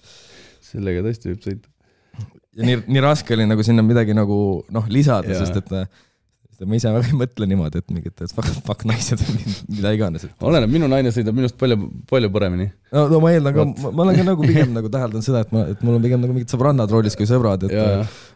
sellega 0.70 1.06
tõesti 1.06 1.32
võib 1.32 1.46
sõita. 1.46 1.72
ja 2.58 2.66
nii, 2.66 2.82
nii 2.90 3.04
raske 3.04 3.36
oli 3.36 3.46
nagu 3.48 3.64
sinna 3.66 3.86
midagi 3.86 4.16
nagu 4.16 4.40
noh, 4.74 4.90
lisada 4.90 5.38
sest 5.38 5.62
et 5.62 5.76
äh, 5.78 6.02
et 6.60 6.68
ma 6.68 6.76
ise 6.76 6.90
väga 6.92 7.08
ei 7.08 7.16
mõtle 7.16 7.46
niimoodi, 7.48 7.80
et 7.80 7.92
mingid, 7.94 8.12
et 8.20 8.32
fuck, 8.36 8.48
fuck 8.66 8.82
naised 8.88 9.20
või 9.24 9.44
mida- 9.78 9.92
iganes. 9.96 10.26
oleneb, 10.44 10.70
minu 10.72 10.88
naine 10.92 11.12
sõidab 11.14 11.36
minust 11.38 11.56
palju, 11.60 11.78
palju 12.10 12.30
paremini. 12.34 12.66
no, 12.92 13.06
no 13.08 13.20
ma 13.24 13.30
eeldan 13.32 13.56
ka 13.56 13.64
ma 13.88 14.04
olen 14.04 14.18
ka 14.18 14.26
nagu 14.28 14.44
pigem 14.44 14.74
nagu 14.76 14.90
täheldanud 14.92 15.24
seda, 15.24 15.42
et 15.46 15.54
ma, 15.56 15.64
et 15.72 15.80
mul 15.86 15.96
on 15.96 16.04
pigem 16.04 16.20
nagu 16.20 16.36
mingid 16.36 16.52
sõbrannad 16.52 16.92
roolis 16.92 17.16
kui 17.16 17.28
sõbrad, 17.30 17.64
et 17.64 17.72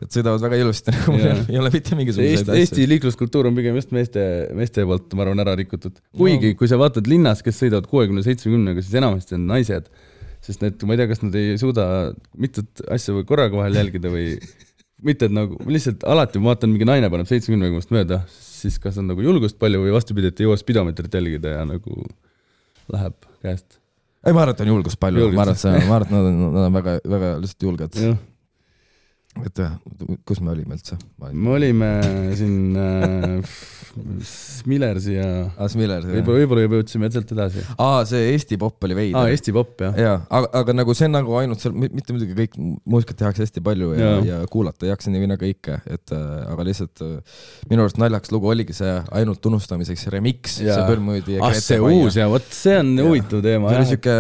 et 0.06 0.16
sõidavad 0.16 0.40
väga 0.46 0.62
ilusti, 0.64 0.94
nagu 0.96 1.16
mul 1.18 1.28
ei 1.52 1.60
ole 1.60 1.72
mitte 1.74 2.00
mingisuguseid 2.00 2.40
Eesti, 2.40 2.58
Eesti 2.62 2.88
liikluskultuur 2.94 3.50
on 3.50 3.60
pigem 3.60 3.76
just 3.80 3.92
meeste, 3.96 4.24
meeste 4.56 4.88
poolt, 4.88 5.12
ma 5.18 5.26
arvan, 5.28 5.44
ära 5.44 5.56
rikutud. 5.60 6.00
kuigi, 6.16 6.54
kui 6.58 6.70
sa 6.70 6.80
vaatad 6.80 7.08
linnas, 7.10 7.44
kes 7.44 7.60
sõidavad 7.60 7.88
kuuekümne, 7.92 8.24
seitsmekümnega, 8.24 8.84
siis 8.84 8.96
enamasti 9.02 9.36
on 9.36 9.48
naised. 9.52 9.92
sest 10.44 10.60
need, 10.60 10.82
ma 10.84 10.92
ei 10.92 10.98
tea, 11.00 11.08
kas 11.08 11.22
nad 11.24 11.36
ei 11.40 11.54
suuda 11.56 11.84
mitut 12.36 12.82
asja 12.92 13.14
korraga 13.24 13.56
vahel 13.56 13.78
jälgida 13.80 14.10
või 14.12 14.34
mitte, 15.06 15.28
et 15.28 15.34
nagu 15.34 15.58
lihtsalt 15.68 16.04
alati 16.08 16.40
ma 16.42 16.52
vaatan, 16.52 16.72
mingi 16.74 16.88
naine 16.88 17.10
paneb 17.12 17.28
seitsmekümnega 17.30 17.76
minust 17.76 17.94
mööda, 17.94 18.22
siis 18.32 18.78
kas 18.82 18.98
on 19.00 19.08
nagu 19.12 19.24
julgust 19.24 19.58
palju 19.60 19.82
või 19.84 19.94
vastupidi, 19.94 20.30
et 20.32 20.40
ei 20.40 20.48
jõua 20.48 20.58
spidomeetrit 20.60 21.16
jälgida 21.18 21.58
ja 21.58 21.64
nagu 21.68 22.04
läheb 22.92 23.16
käest. 23.44 23.80
ei, 24.24 24.32
ma 24.32 24.44
arvan, 24.44 24.54
et 24.56 24.62
on 24.64 24.72
julgust 24.74 25.00
palju, 25.00 25.30
ma 25.32 25.44
arvan, 25.44 25.56
et 25.56 25.64
see, 25.64 25.82
ma 25.88 25.98
arvan, 25.98 26.08
et 26.08 26.16
nad 26.16 26.30
on, 26.30 26.40
nad 26.56 26.68
on 26.68 26.78
väga, 26.78 26.96
väga 27.16 27.34
lihtsalt 27.42 27.68
julged. 27.68 28.00
jah, 29.34 29.46
et 29.46 29.62
jah, 29.64 29.78
kus 30.26 30.40
me 30.40 30.52
olime 30.54 30.76
üldse? 30.78 30.98
me 31.32 31.54
olime 31.56 31.90
siin 32.38 32.76
äh, 32.78 33.56
Millersi 34.68 35.14
ja 35.14 35.26
aa, 35.54 35.68
Smiller. 35.70 36.02
võib-olla, 36.06 36.40
võib-olla 36.42 36.64
juba 36.64 36.78
jõudsime 36.80 37.10
sealt 37.14 37.30
edasi. 37.34 37.62
aa, 37.78 38.00
see 38.08 38.32
Eesti 38.32 38.58
pop 38.60 38.86
oli 38.86 38.96
aa, 38.96 39.00
veider. 39.00 39.34
Eesti 39.34 39.54
popp 39.54 39.84
jah. 39.84 39.98
jaa, 40.00 40.16
aga, 40.38 40.50
aga 40.60 40.76
nagu 40.80 40.96
see 40.96 41.08
on 41.08 41.14
nagu 41.18 41.36
ainult 41.38 41.62
seal, 41.62 41.76
mitte 41.78 42.16
muidugi 42.16 42.36
kõik 42.38 42.56
muusikat 42.58 43.20
tehakse 43.22 43.46
hästi 43.46 43.62
palju 43.64 43.92
ja, 43.94 44.00
Jaa. 44.08 44.24
ja 44.30 44.40
kuulata 44.50 44.88
ei 44.88 44.92
jaksa 44.92 45.12
nii 45.14 45.24
või 45.24 45.30
naa 45.30 45.40
kõike, 45.40 45.78
et 45.96 46.14
äh, 46.16 46.26
aga 46.54 46.66
lihtsalt 46.70 47.04
äh, 47.06 47.38
minu 47.70 47.86
arust 47.86 48.00
naljakas 48.02 48.34
lugu 48.34 48.50
oligi 48.50 48.76
see 48.76 48.96
ainult 49.20 49.42
tunnustamiseks 49.44 50.08
remix, 50.14 50.58
see 50.58 50.70
Jaa. 50.70 50.88
Põlmuidi 50.90 51.38
ja 51.38 51.46
ah, 51.46 51.56
see 51.58 51.80
uus 51.82 52.18
ja 52.18 52.28
vot 52.32 52.50
see 52.54 52.76
on 52.80 52.94
huvitav 53.04 53.44
teema 53.44 53.70
see 53.70 53.78
oli 53.78 53.86
jah. 53.86 53.92
siuke, 53.94 54.18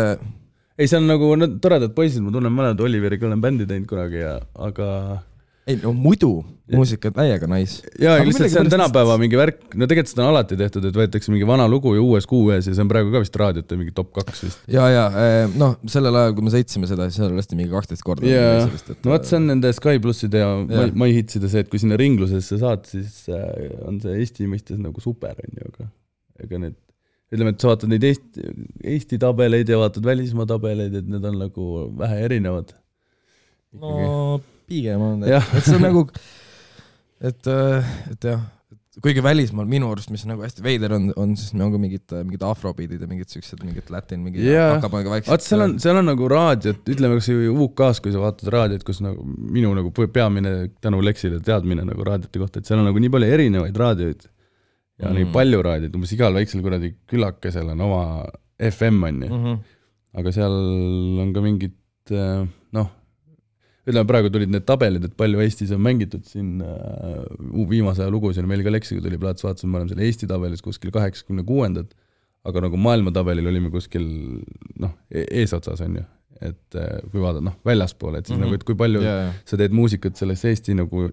ei, 0.78 0.88
see 0.88 0.98
on 0.98 1.06
nagu 1.10 1.34
need 1.38 1.60
toredad 1.64 1.94
poisid, 1.96 2.24
ma 2.24 2.34
tunnen 2.34 2.54
mõlemad 2.54 2.82
Oliveriga 2.84 3.28
olen 3.28 3.44
bändi 3.44 3.68
teinud 3.70 3.88
kunagi 3.90 4.22
ja, 4.22 4.38
aga 4.66 4.88
ei 5.64 5.78
no 5.80 5.94
muidu 5.96 6.28
muusika 6.74 7.08
täiega 7.14 7.46
nice. 7.48 7.84
jaa, 8.00 8.18
Aga 8.18 8.26
lihtsalt 8.28 8.52
see 8.52 8.60
on 8.60 8.68
tänapäeva 8.72 9.16
mingi 9.20 9.38
värk, 9.38 9.62
no 9.80 9.88
tegelikult 9.88 10.10
seda 10.10 10.24
on 10.26 10.32
alati 10.34 10.58
tehtud, 10.60 10.84
et 10.88 10.98
võetakse 10.98 11.32
mingi 11.32 11.46
vana 11.48 11.64
lugu 11.70 11.94
ja 11.96 12.02
uues 12.04 12.28
kuues 12.28 12.68
ja 12.68 12.74
see 12.76 12.84
on 12.84 12.90
praegu 12.90 13.12
ka 13.12 13.22
vist 13.22 13.38
raadiote 13.40 13.78
mingi 13.80 13.94
top 13.96 14.10
kaks 14.16 14.44
vist. 14.44 14.62
ja, 14.72 14.84
ja 14.92 15.06
noh, 15.60 15.76
sellel 15.90 16.20
ajal, 16.20 16.36
kui 16.36 16.48
me 16.48 16.52
sõitsime 16.52 16.88
seda, 16.90 17.08
siis 17.08 17.20
seal 17.22 17.32
lasti 17.36 17.56
mingi 17.56 17.72
kaksteist 17.72 18.04
korda. 18.04 18.28
jaa, 18.28 18.68
no 18.68 19.14
vot, 19.14 19.28
see 19.28 19.40
on 19.40 19.50
nende 19.54 19.72
Sky 19.76 20.00
plusside 20.04 20.44
ja 20.44 20.52
Jaa. 20.54 20.88
My, 20.92 21.10
Hitside 21.16 21.48
see, 21.52 21.64
et 21.64 21.72
kui 21.72 21.80
sinna 21.80 21.96
ringlusesse 22.00 22.60
saad, 22.60 22.84
siis 22.88 23.24
äh, 23.32 23.44
on 23.88 24.00
see 24.04 24.16
Eesti 24.20 24.48
mõistes 24.50 24.80
nagu 24.80 25.04
super, 25.04 25.36
on 25.40 25.60
ju, 25.60 25.72
aga 25.72 25.92
ega 26.44 26.60
need 26.60 26.76
ütleme, 27.32 27.54
et 27.54 27.60
sa 27.64 27.72
vaatad 27.72 27.90
neid 27.92 28.04
Eesti, 28.04 28.48
Eesti 28.94 29.18
tabeleid 29.22 29.70
ja 29.72 29.78
vaatad 29.80 30.04
välismaa 30.06 30.46
tabeleid, 30.50 30.94
et 31.00 31.08
need 31.10 31.24
on 31.30 31.38
nagu 31.46 31.68
vähe 31.98 32.18
erinevad. 32.28 32.74
no 33.80 34.40
pigem 34.68 35.00
on, 35.02 35.24
et 35.28 35.64
see 35.66 35.76
on 35.78 35.82
nagu, 35.84 36.04
et, 37.20 37.48
et 38.12 38.28
jah, 38.28 38.44
kuigi 39.02 39.22
välismaal 39.24 39.66
minu 39.66 39.88
arust, 39.90 40.12
mis 40.14 40.22
nagu 40.28 40.44
hästi 40.44 40.62
veider 40.62 40.92
on, 40.94 41.08
on 41.18 41.32
siis 41.38 41.54
nagu 41.58 41.80
mingid, 41.82 42.04
mingid 42.22 42.44
afrobeat'id 42.46 43.02
ja 43.02 43.08
mingid 43.10 43.32
siuksed, 43.32 43.58
mingid 43.66 43.90
latin, 43.90 44.22
mingi 44.22 44.44
Jaa. 44.46 44.76
hakkab 44.76 44.94
nagu 45.00 45.10
vaikselt. 45.10 45.32
vaat 45.32 45.46
seal 45.46 45.64
on, 45.66 45.74
seal 45.82 45.98
on 45.98 46.06
nagu 46.12 46.28
raadiot, 46.30 46.84
ütleme 46.94 47.18
kas 47.18 47.30
või 47.32 47.50
UK-s, 47.66 48.02
kui 48.04 48.14
sa 48.14 48.22
vaatad 48.22 48.52
raadiot, 48.54 48.86
kus 48.86 49.02
nagu 49.04 49.26
minu 49.26 49.72
nagu 49.74 49.90
pe- 49.96 50.06
peamine 50.14 50.54
tänu 50.84 51.02
Lexile 51.02 51.42
teadmine 51.44 51.86
nagu 51.88 52.06
raadiote 52.06 52.44
kohta, 52.44 52.62
et 52.62 52.70
seal 52.70 52.84
on 52.84 52.88
nagu 52.92 53.02
nii 53.02 53.12
palju 53.16 53.34
erinevaid 53.38 53.82
raadioid 53.82 54.28
ja 55.00 55.10
mm. 55.10 55.20
Mm. 55.24 55.32
palju 55.34 55.62
raadioid, 55.66 55.94
umbes 55.98 56.12
igal 56.14 56.36
väiksel 56.36 56.62
kuradi 56.64 56.92
külakesel 57.10 57.72
on 57.74 57.80
oma 57.86 58.02
FM 58.62 59.02
on 59.08 59.22
ju 59.22 59.30
mm, 59.30 59.44
-hmm. 59.44 59.56
aga 60.20 60.32
seal 60.32 60.54
on 61.24 61.32
ka 61.34 61.42
mingid 61.42 61.74
äh, 62.10 62.46
noh, 62.72 62.90
ütleme 63.84 64.06
praegu 64.08 64.30
tulid 64.32 64.52
need 64.52 64.64
tabelid, 64.68 65.04
et 65.04 65.16
palju 65.16 65.42
Eestis 65.44 65.72
on 65.74 65.82
mängitud 65.84 66.24
siin 66.28 66.62
äh, 66.62 67.24
viimase 67.68 68.04
aja 68.04 68.12
lugusid, 68.14 68.46
meil 68.46 68.62
ka 68.64 68.72
Lexiga 68.72 69.02
tuli 69.04 69.18
plats, 69.18 69.44
vaatasime, 69.44 69.72
me 69.72 69.82
oleme 69.82 69.92
seal 69.92 70.06
Eesti 70.06 70.30
tabelis 70.30 70.62
kuskil 70.62 70.94
kaheksakümne 70.94 71.44
kuuendad, 71.44 71.90
aga 72.44 72.66
nagu 72.68 72.80
maailmatabelil 72.80 73.50
olime 73.50 73.70
kuskil 73.74 74.06
noh, 74.80 74.94
eesotsas 75.10 75.82
on 75.84 76.00
ju, 76.00 76.06
et 76.40 76.78
äh, 76.78 76.96
kui 77.10 77.20
vaadata 77.20 77.44
noh, 77.50 77.58
väljaspoole, 77.66 78.22
et 78.22 78.26
siis 78.26 78.38
mm. 78.38 78.42
-hmm. 78.42 78.46
nagu, 78.46 78.62
et 78.62 78.64
kui 78.64 78.78
palju 78.78 79.02
ja, 79.02 79.32
sa 79.44 79.58
teed 79.60 79.74
muusikat 79.74 80.16
sellest 80.16 80.44
Eesti 80.44 80.78
nagu 80.78 81.08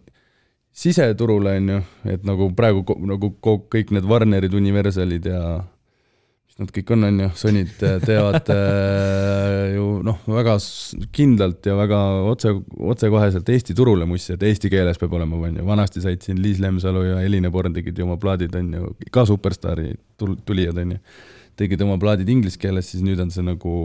siseturule 0.72 1.58
on 1.60 1.70
ju, 1.76 1.84
et 2.14 2.24
nagu 2.28 2.48
praegu 2.56 2.96
nagu 3.08 3.34
kõik 3.42 3.92
need 3.96 4.08
Warnerid, 4.08 4.54
Universalid 4.56 5.28
ja 5.28 5.42
mis 5.60 6.60
nad 6.60 6.72
kõik 6.76 6.94
on, 6.96 7.04
on 7.08 7.20
ju, 7.26 7.28
Sonyd 7.42 7.84
äh, 7.88 7.98
teevad 8.04 8.50
äh, 8.56 9.74
ju 9.76 9.88
noh, 10.08 10.22
väga 10.32 10.56
kindlalt 11.16 11.68
ja 11.68 11.76
väga 11.80 12.00
otse, 12.32 12.56
otsekoheselt 12.94 13.52
Eesti 13.52 13.76
turule 13.78 14.08
mussi, 14.10 14.34
et 14.36 14.48
eesti 14.48 14.72
keeles 14.72 15.00
peab 15.02 15.16
olema, 15.20 15.40
on 15.48 15.60
ju, 15.60 15.68
vanasti 15.68 16.04
said 16.04 16.24
siin 16.24 16.42
Liis 16.44 16.64
Lemsalu 16.64 17.06
ja 17.10 17.22
Eline 17.26 17.52
Born 17.52 17.76
tegid 17.76 18.00
ju 18.00 18.08
oma 18.08 18.20
plaadid, 18.22 18.56
on 18.56 18.74
ju, 18.80 18.96
ka 19.12 19.28
superstaari 19.28 19.94
tul- 20.20 20.40
tulijad, 20.48 20.80
on 20.84 20.96
ju, 20.96 21.04
tegid 21.60 21.84
oma 21.84 22.00
plaadid 22.02 22.32
inglise 22.32 22.60
keeles, 22.60 22.92
siis 22.92 23.04
nüüd 23.06 23.20
on 23.24 23.32
see 23.32 23.44
nagu 23.46 23.76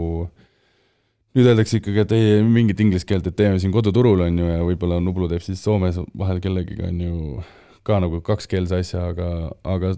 nüüd 1.37 1.51
öeldakse 1.51 1.77
ikkagi, 1.77 2.01
et 2.01 2.13
ei, 2.17 2.37
mingit 2.41 2.79
inglise 2.81 3.05
keelt, 3.05 3.27
et 3.29 3.37
teeme 3.37 3.59
siin 3.61 3.73
koduturul, 3.75 4.25
on 4.25 4.39
ju, 4.41 4.47
ja 4.49 4.63
võib-olla 4.65 4.97
Nublu 5.03 5.29
teeb 5.29 5.43
siis 5.45 5.61
Soomes 5.61 5.99
vahel 6.17 6.41
kellegiga, 6.43 6.89
on 6.89 7.03
ju, 7.03 7.43
ka 7.87 7.99
nagu 8.03 8.23
kakskeelse 8.25 8.81
asja, 8.81 9.05
aga, 9.13 9.29
aga, 9.67 9.93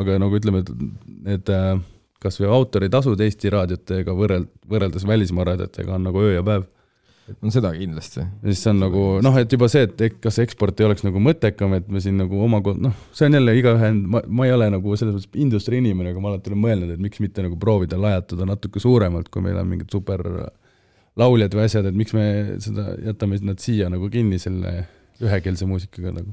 aga 0.00 0.20
nagu 0.22 0.38
ütleme, 0.38 0.62
et 0.62 0.70
need 1.26 1.50
äh, 1.52 1.82
kas 2.24 2.38
või 2.40 2.52
autoritasud 2.56 3.20
Eesti 3.20 3.52
raadiotega 3.52 4.14
võrreld-, 4.16 4.52
võrreldes 4.70 5.04
välismaa 5.08 5.50
raadiotega 5.50 5.98
on 5.98 6.08
nagu 6.08 6.22
öö 6.22 6.38
ja 6.38 6.46
päev. 6.46 6.70
on 7.40 7.52
seda 7.52 7.70
kindlasti. 7.72 8.20
ja 8.20 8.52
siis 8.52 8.62
see 8.64 8.72
on 8.72 8.82
nagu 8.84 9.02
noh, 9.24 9.36
et 9.40 9.52
juba 9.52 9.68
see, 9.72 9.86
et 9.88 10.18
kas 10.20 10.38
eksport 10.44 10.80
ei 10.80 10.86
oleks 10.88 11.04
nagu 11.06 11.20
mõttekam, 11.24 11.72
et 11.76 11.88
me 11.88 12.00
siin 12.04 12.18
nagu 12.20 12.40
oma 12.44 12.60
ko-, 12.64 12.76
noh, 12.76 12.96
see 13.16 13.28
on 13.28 13.38
jälle 13.38 13.56
igaühe, 13.58 13.92
ma, 14.00 14.20
ma 14.28 14.48
ei 14.48 14.52
ole 14.52 14.68
nagu 14.76 14.96
selles 15.00 15.16
mõttes 15.16 15.40
industry 15.40 15.80
inimene, 15.80 16.12
aga 16.12 16.20
ma 16.20 16.32
alati 16.32 16.52
olen 16.52 16.62
mõelnud, 16.64 16.92
et 16.96 17.00
miks 17.00 17.22
mitte 17.24 17.44
nagu 17.44 17.56
proovida 17.60 18.00
lajatada 18.00 18.48
natuke 18.48 18.82
suuremalt, 18.82 19.32
kui 19.32 19.44
meil 19.44 19.60
on 19.60 19.72
mingid 19.72 19.92
super 19.92 20.20
lauljad 21.20 21.54
või 21.54 21.66
asjad, 21.68 21.86
et 21.88 21.98
miks 21.98 22.14
me 22.16 22.24
seda 22.62 22.94
jätame 23.04 23.38
nad 23.46 23.60
siia 23.62 23.90
nagu 23.92 24.08
kinni 24.12 24.40
selle 24.42 24.84
ühekeelse 25.22 25.68
muusikaga 25.70 26.14
nagu. 26.16 26.32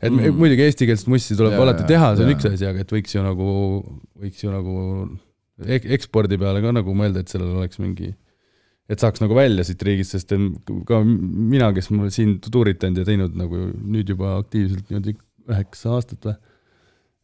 et 0.00 0.10
mm. 0.12 0.38
Muidugi 0.38 0.66
eestikeelset 0.66 1.10
mussi 1.10 1.36
tuleb 1.38 1.54
Jaa, 1.54 1.64
alati 1.66 1.86
teha, 1.88 2.12
see 2.16 2.26
on 2.26 2.32
jaa. 2.32 2.38
üks 2.38 2.48
asi, 2.50 2.66
aga 2.68 2.84
et 2.84 2.94
võiks 2.94 3.14
ju 3.14 3.24
nagu, 3.24 3.50
võiks 4.22 4.42
ju 4.42 4.54
nagu 4.54 4.78
ek- 5.66 5.90
ekspordi 5.98 6.38
peale 6.40 6.62
ka 6.64 6.74
nagu 6.74 6.94
mõelda, 6.98 7.22
et 7.22 7.32
sellel 7.32 7.54
oleks 7.58 7.80
mingi 7.82 8.12
et 8.88 9.02
saaks 9.02 9.20
nagu 9.20 9.36
välja 9.36 9.64
siit 9.68 9.82
riigist, 9.84 10.14
sest 10.16 10.32
ka 10.88 11.00
mina, 11.04 11.70
kes 11.76 11.90
mul 11.92 12.12
siin 12.14 12.38
tuuritanud 12.44 13.02
ja 13.02 13.06
teinud 13.08 13.34
nagu 13.36 13.66
nüüd 13.76 14.14
juba 14.14 14.38
aktiivselt 14.38 14.88
niimoodi 14.88 15.18
üheksa 15.48 15.92
aastat 15.98 16.24
või, 16.24 16.38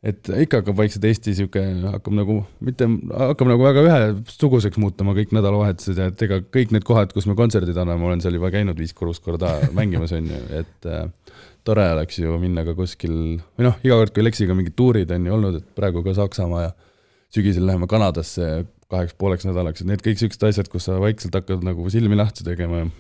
et 0.05 0.29
ikka 0.45 0.61
hakkab 0.61 0.77
vaikselt 0.79 1.07
Eesti 1.09 1.33
sihuke, 1.39 1.63
hakkab 1.89 2.17
nagu 2.19 2.37
mitte, 2.65 2.89
hakkab 3.09 3.49
nagu 3.49 3.65
väga 3.65 3.85
ühesuguseks 3.87 4.79
muutuma 4.83 5.15
kõik 5.17 5.33
nädalavahetused 5.37 6.01
ja 6.01 6.11
et 6.13 6.25
ega 6.27 6.43
kõik 6.45 6.75
need 6.77 6.85
kohad, 6.87 7.15
kus 7.17 7.29
me 7.31 7.37
kontserdid 7.39 7.79
anname, 7.81 8.05
olen 8.11 8.23
seal 8.25 8.37
juba 8.37 8.53
käinud 8.55 8.79
viis 8.81 8.93
kuus 8.97 9.23
korda 9.25 9.57
mängimas, 9.77 10.13
on 10.17 10.29
ju, 10.29 10.41
et 10.61 10.91
äh, 10.91 11.07
tore 11.65 11.87
oleks 11.95 12.21
ju 12.21 12.37
minna 12.43 12.67
ka 12.67 12.77
kuskil, 12.77 13.15
või 13.57 13.69
noh, 13.71 13.79
iga 13.87 13.97
kord, 14.03 14.13
kui 14.15 14.27
Lexiga 14.27 14.57
mingid 14.57 14.77
tuurid 14.77 15.15
on 15.17 15.31
ju 15.31 15.37
olnud, 15.39 15.61
et 15.63 15.71
praegu 15.79 16.05
ka 16.05 16.17
Saksamaa 16.19 16.67
ja 16.67 16.75
sügisel 17.35 17.65
läheme 17.67 17.89
Kanadasse 17.91 18.67
kaheks 18.93 19.17
pooleks 19.19 19.49
nädalaks, 19.49 19.83
et 19.83 19.89
need 19.89 20.05
kõik 20.05 20.21
siuksed 20.21 20.45
asjad, 20.51 20.69
kus 20.71 20.87
sa 20.89 20.99
vaikselt 21.03 21.35
hakkad 21.35 21.65
nagu 21.67 21.89
silmi 21.93 22.19
lahti 22.19 22.45
tegema 22.47 22.85
ja 22.85 22.91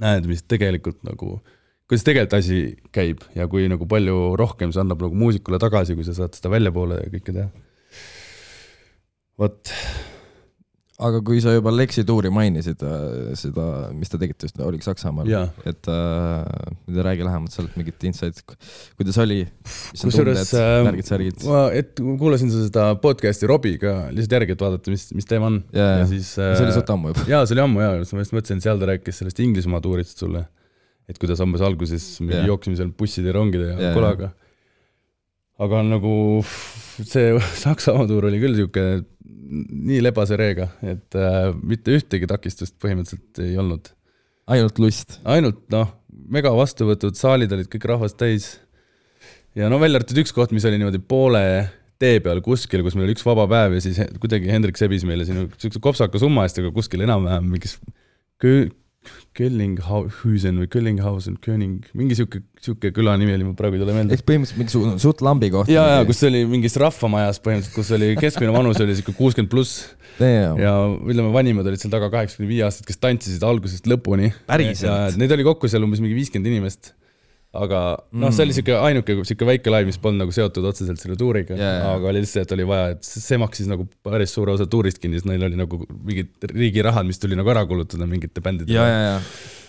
näed, 0.00 0.26
mis 0.30 0.42
tegelikult 0.48 1.02
nagu, 1.06 1.36
kuidas 1.86 2.06
tegelikult 2.06 2.40
asi 2.40 2.58
käib 2.94 3.22
ja 3.36 3.46
kui 3.50 3.68
nagu 3.70 3.86
palju 3.90 4.34
rohkem 4.38 4.74
see 4.74 4.82
annab 4.82 5.06
nagu 5.06 5.14
muusikule 5.18 5.60
tagasi, 5.62 5.94
kui 5.98 6.06
sa 6.06 6.16
saad 6.16 6.34
seda 6.34 6.50
väljapoole 6.52 6.98
ja 7.04 7.12
kõike 7.12 7.34
teha. 7.36 7.48
vot, 9.38 9.70
aga 11.06 11.20
kui 11.28 11.38
sa 11.44 11.52
juba 11.54 11.70
Lexi 11.74 12.02
tuuri 12.08 12.32
mainisid, 12.34 12.82
seda, 13.38 13.66
mis 13.94 14.10
te 14.10 14.18
tegite 14.18 14.48
just, 14.48 14.58
oligi 14.66 14.88
Saksamaal, 14.88 15.30
et 15.68 15.90
äh, 15.92 16.98
räägi 17.06 17.28
lähemalt 17.28 17.54
sealt 17.54 17.78
mingit 17.78 18.02
insight, 18.08 18.42
kuidas 18.98 19.20
oli, 19.22 19.44
kusjuures 20.00 20.56
äh, 20.58 20.80
ma, 21.46 21.62
et 21.76 22.02
kuulasin 22.02 22.50
seda 22.50 22.88
podcast'i 22.98 23.46
Robiga 23.46 24.08
lihtsalt 24.08 24.38
järgi, 24.40 24.58
et 24.58 24.66
vaadata, 24.66 24.96
mis, 24.96 25.06
mis 25.14 25.30
teema 25.30 25.52
on 25.52 25.62
ja, 25.70 25.92
ja 26.00 26.10
siis 26.10 26.34
see 26.34 26.66
oli 26.66 26.74
suht 26.74 26.90
ammu 26.96 27.14
juba. 27.14 27.28
jaa, 27.30 27.46
see 27.46 27.60
oli 27.60 27.66
ammu 27.68 27.86
jaa, 27.86 27.94
ma 28.00 28.26
just 28.26 28.38
mõtlesin, 28.40 28.64
seal 28.64 28.82
ta 28.82 28.90
rääkis 28.94 29.22
sellest 29.22 29.46
Inglismaa 29.46 29.84
tuurist 29.84 30.18
sulle. 30.24 30.48
Et 31.06 31.20
kuidas 31.22 31.42
umbes 31.44 31.62
alguses 31.64 32.06
me 32.22 32.34
yeah. 32.34 32.48
jooksime 32.50 32.78
seal 32.78 32.90
busside 32.98 33.30
ja 33.30 33.36
rongide 33.36 33.70
ja 33.70 33.76
yeah, 33.78 33.94
kolaga. 33.96 34.32
aga 35.62 35.82
nagu 35.86 36.14
see 36.46 37.36
Saksamaa 37.64 38.08
tuur 38.10 38.28
oli 38.30 38.40
küll 38.42 38.58
sihuke 38.58 38.86
nii 39.46 40.00
lebase 40.02 40.34
reega, 40.38 40.68
et 40.82 41.14
äh, 41.18 41.52
mitte 41.62 41.94
ühtegi 41.94 42.26
takistust 42.26 42.74
põhimõtteliselt 42.82 43.42
ei 43.44 43.54
olnud. 43.62 43.92
ainult 44.50 44.80
lust. 44.82 45.20
ainult 45.22 45.62
noh, 45.74 45.92
mega 46.32 46.50
vastuvõtud, 46.54 47.18
saalid 47.18 47.54
olid 47.54 47.70
kõik 47.70 47.86
rahvast 47.92 48.18
täis 48.18 48.56
ja 49.56 49.70
no 49.72 49.80
välja 49.82 50.00
arvatud 50.00 50.22
üks 50.22 50.34
koht, 50.34 50.54
mis 50.54 50.66
oli 50.68 50.80
niimoodi 50.80 51.00
poole 51.02 51.44
tee 52.02 52.18
peal 52.24 52.42
kuskil, 52.44 52.82
kus 52.84 52.96
meil 52.96 53.08
oli 53.08 53.16
üks 53.16 53.24
vaba 53.24 53.46
päev 53.50 53.78
ja 53.78 53.84
siis 53.84 54.00
kuidagi 54.20 54.50
Hendrik 54.52 54.76
sebis 54.80 55.06
meile 55.08 55.24
siin 55.28 55.46
siukse 55.60 55.80
kopsaka 55.82 56.20
summa 56.20 56.44
eest, 56.44 56.58
aga 56.60 56.72
kuskil 56.74 57.04
enam-vähem 57.06 57.46
mingis 57.54 57.78
Kö-, 58.42 58.68
Köllinghausen 59.36 60.60
või 60.62 60.70
Köllinghausen, 60.72 61.36
König, 61.44 61.88
mingi 61.96 62.16
sihuke, 62.18 62.40
sihuke 62.62 62.92
küla 62.96 63.16
nimi 63.20 63.34
oli, 63.36 63.46
mul 63.48 63.56
praegu 63.58 63.78
ei 63.78 63.82
tule 63.82 63.94
meelde. 63.96 64.16
ehk 64.16 64.26
põhimõtteliselt 64.28 64.60
mingisugune 64.62 65.00
suht 65.02 65.22
lambi 65.26 65.50
koht. 65.52 65.72
ja, 65.72 65.86
ja 65.96 66.04
kus 66.08 66.22
oli 66.28 66.44
mingis 66.48 66.78
rahvamajas 66.80 67.40
põhimõtteliselt, 67.44 67.76
kus 67.76 67.92
oli 67.96 68.12
keskmine 68.20 68.54
vanus 68.56 68.80
oli 68.82 68.96
sihuke 68.98 69.16
kuuskümmend 69.18 69.52
pluss. 69.52 69.88
ja 70.20 70.74
ütleme, 70.96 71.32
vanimad 71.34 71.68
olid 71.68 71.82
seal 71.82 71.92
taga 71.92 72.10
kaheksakümne 72.12 72.50
viie 72.50 72.64
aastased, 72.68 72.88
kes 72.88 73.02
tantsisid 73.02 73.44
algusest 73.46 73.88
lõpuni. 73.90 74.32
päriselt? 74.48 75.20
Neid 75.20 75.36
oli 75.36 75.48
kokku 75.48 75.68
seal 75.70 75.84
umbes 75.84 76.04
mingi 76.04 76.16
viiskümmend 76.18 76.54
inimest 76.54 76.94
aga 77.56 77.80
noh, 78.12 78.32
see 78.32 78.46
oli 78.46 78.52
mm. 78.52 78.58
sihuke 78.58 78.78
ainuke 78.88 79.18
sihuke 79.28 79.48
väike 79.48 79.72
laiv, 79.72 79.90
mis 79.90 80.00
polnud 80.02 80.24
nagu 80.24 80.34
seotud 80.34 80.66
otseselt 80.70 81.02
selle 81.02 81.18
tuuriga 81.20 81.56
yeah., 81.58 81.84
aga 81.94 82.10
oli 82.12 82.22
lihtsalt, 82.24 82.46
et 82.46 82.56
oli 82.56 82.68
vaja, 82.68 82.94
et 82.96 83.10
see 83.10 83.40
maksis 83.40 83.70
nagu 83.70 83.88
päris 84.06 84.34
suure 84.36 84.54
osa 84.56 84.68
tuurist 84.70 85.02
kinni, 85.02 85.20
sest 85.20 85.30
neil 85.30 85.46
oli 85.48 85.58
nagu 85.58 85.82
mingid 85.96 86.50
riigi 86.52 86.84
rahad, 86.86 87.08
mis 87.08 87.22
tuli 87.22 87.38
nagu 87.38 87.52
ära 87.52 87.66
kulutada 87.68 88.08
mingite 88.08 88.44
bändide 88.44 88.76
ja, 88.76 88.88
ja, 88.90 89.04
ja 89.10 89.20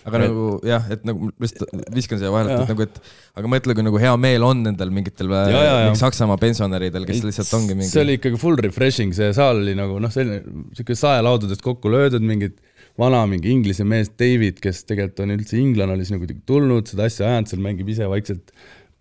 aga 0.07 0.19
et, 0.19 0.23
nagu 0.23 0.45
jah, 0.67 0.85
et 0.93 1.03
nagu 1.07 1.29
lihtsalt 1.43 1.91
viskan 1.95 2.21
siia 2.21 2.31
vahele, 2.31 2.55
et 2.55 2.71
nagu, 2.71 2.85
et 2.85 3.39
aga 3.41 3.51
mõtle, 3.51 3.75
kui 3.75 3.85
nagu 3.85 4.01
hea 4.01 4.13
meel 4.21 4.45
on 4.47 4.63
nendel 4.63 4.93
mingitel 4.93 5.29
mingi 5.31 5.99
Saksamaa 5.99 6.39
pensionäridel, 6.41 7.07
kes 7.07 7.25
lihtsalt 7.25 7.51
ongi 7.59 7.75
mingi. 7.75 7.91
see 7.91 8.05
oli 8.05 8.17
ikkagi 8.19 8.39
full 8.39 8.59
refreshing, 8.63 9.15
see 9.17 9.33
saal 9.35 9.59
oli 9.63 9.75
nagu 9.77 9.99
noh, 10.03 10.13
selline 10.13 10.63
sihuke 10.77 10.95
saelaudadest 10.97 11.63
kokku 11.65 11.91
löödud, 11.91 12.23
mingid 12.23 12.55
vana 12.97 13.21
mingi 13.29 13.51
inglise 13.53 13.85
mees 13.87 14.09
David, 14.17 14.61
kes 14.63 14.83
tegelikult 14.89 15.23
on 15.25 15.35
üldse 15.37 15.59
inglane, 15.61 15.93
oli 15.93 16.07
sinna 16.07 16.21
kuidagi 16.21 16.43
tulnud, 16.49 16.89
seda 16.89 17.07
asja 17.09 17.27
ajanud, 17.29 17.51
seal 17.51 17.63
mängib 17.63 17.89
ise 17.93 18.09
vaikselt 18.09 18.53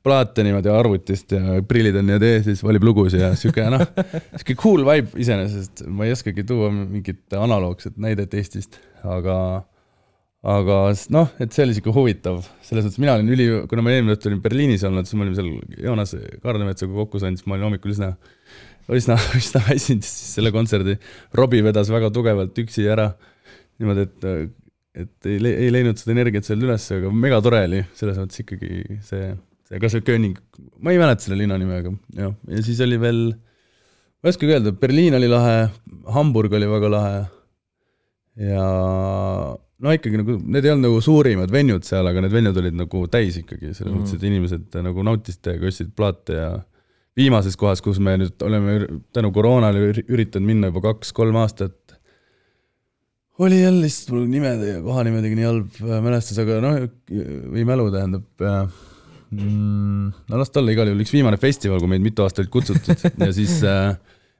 plaate 0.06 0.44
niimoodi 0.46 0.70
arvutist 0.70 1.32
ja 1.34 1.60
prillid 1.66 1.96
on 1.98 2.06
niimoodi 2.06 2.28
ees 2.36 2.44
siis 2.46 2.60
valib 2.62 2.84
lugusid 2.86 3.24
ja 3.24 3.32
sihuke 3.38 3.64
noh, 3.72 3.82
sihuke 4.36 4.54
cool 4.60 4.84
vibe 4.86 5.18
iseenesest, 5.22 5.86
ma 5.90 6.06
ei 6.06 6.14
oskagi 6.14 6.44
tuua 6.46 6.68
mingit 6.74 7.34
analoogset 7.34 7.96
näidet 8.02 8.36
Eestist, 8.38 8.78
aga 9.02 9.38
aga 10.46 10.76
noh, 11.14 11.32
et 11.42 11.54
see 11.54 11.64
oli 11.66 11.74
sihuke 11.74 11.94
huvitav, 11.96 12.38
selles 12.62 12.86
mõttes 12.86 13.00
mina 13.02 13.16
olin 13.18 13.32
üli, 13.34 13.46
kuna 13.70 13.82
ma 13.82 13.94
eelmine 13.94 14.14
õhtu 14.14 14.30
olin 14.30 14.42
Berliinis 14.44 14.84
olnud, 14.86 15.08
siis 15.08 15.18
me 15.18 15.26
olime 15.26 15.38
seal 15.38 15.80
Joonas 15.88 16.14
Kaarlemetsaga 16.44 16.94
kokku 17.00 17.22
saanud, 17.22 17.40
siis 17.40 17.48
ma 17.50 17.56
olin 17.56 17.70
hommikul 17.70 17.96
üsna, 17.96 18.12
üsna, 18.94 19.16
üsna 19.40 19.64
väsinud 19.66 20.06
selle 20.06 20.52
kontserdi. 20.54 21.00
Robbie 21.34 21.64
vedas 21.66 21.90
väga 21.90 22.12
tugevalt 22.14 22.62
üksi 22.62 22.86
ära 22.92 23.10
niimoodi, 23.80 24.06
et, 24.06 24.28
et 25.02 25.28
ei, 25.30 25.40
ei 25.52 25.72
leidnud 25.74 26.00
seda 26.00 26.14
energiat 26.16 26.48
seal 26.48 26.62
üles, 26.62 26.86
aga 26.96 27.10
megatore 27.24 27.64
oli, 27.68 27.82
selles 27.98 28.20
mõttes 28.20 28.42
ikkagi 28.44 29.00
see, 29.06 29.32
see, 29.68 29.80
ka 29.82 29.90
see 29.92 30.06
König, 30.06 30.40
ma 30.80 30.94
ei 30.94 31.02
mäleta 31.02 31.26
selle 31.26 31.40
linna 31.42 31.58
nime, 31.60 31.82
aga 31.82 31.92
jah, 32.16 32.36
ja 32.52 32.64
siis 32.66 32.80
oli 32.86 33.00
veel, 33.02 33.22
ma 33.34 34.28
ei 34.28 34.34
oskagi 34.34 34.56
öelda, 34.56 34.74
Berliin 34.80 35.18
oli 35.18 35.30
lahe, 35.30 35.68
Hamburg 36.16 36.56
oli 36.58 36.70
väga 36.70 36.92
lahe 36.92 37.20
ja 38.46 38.64
no 39.76 39.92
ikkagi 39.92 40.20
nagu, 40.20 40.38
need 40.44 40.64
ei 40.64 40.72
olnud 40.72 40.88
nagu 40.88 41.02
suurimad 41.04 41.52
venjud 41.52 41.84
seal, 41.86 42.08
aga 42.08 42.24
need 42.24 42.34
venjud 42.34 42.62
olid 42.62 42.78
nagu 42.78 43.04
täis 43.12 43.36
ikkagi, 43.42 43.72
selles 43.72 43.92
mm. 43.92 44.00
mõttes, 44.00 44.16
et 44.16 44.26
inimesed 44.30 44.80
nagu 44.86 45.04
nautisid 45.06 45.52
ja 45.52 45.60
köstsid 45.60 45.92
plaate 45.96 46.38
ja 46.38 46.50
viimases 47.16 47.56
kohas, 47.60 47.82
kus 47.84 48.00
me 48.02 48.16
nüüd 48.20 48.44
oleme 48.44 48.78
tänu 49.16 49.32
koroonale 49.34 49.90
üritanud 50.04 50.48
minna 50.48 50.70
juba 50.70 50.84
kaks-kolm 50.90 51.38
aastat, 51.40 51.78
oli 53.38 53.60
jälle 53.62 53.84
lihtsalt 53.84 54.14
mul 54.14 54.26
nimede 54.30 54.72
ja 54.74 54.82
kohanimedega 54.84 55.38
nii 55.38 55.48
halb 55.48 55.78
äh, 55.82 56.00
mälestus, 56.04 56.38
aga 56.42 56.60
noh, 56.64 56.78
või 57.52 57.66
mälu 57.68 57.88
tähendab 57.94 58.46
mm,. 59.30 60.10
no 60.30 60.40
las 60.40 60.52
ta 60.52 60.62
olla, 60.62 60.74
igal 60.74 60.90
juhul 60.90 61.04
üks 61.04 61.14
viimane 61.14 61.40
festival, 61.40 61.82
kui 61.82 61.92
meid 61.92 62.04
mitu 62.04 62.24
aastat 62.24 62.44
olid 62.44 62.54
kutsutud 62.54 63.06
ja 63.26 63.32
siis 63.36 63.58
äh, 63.66 63.94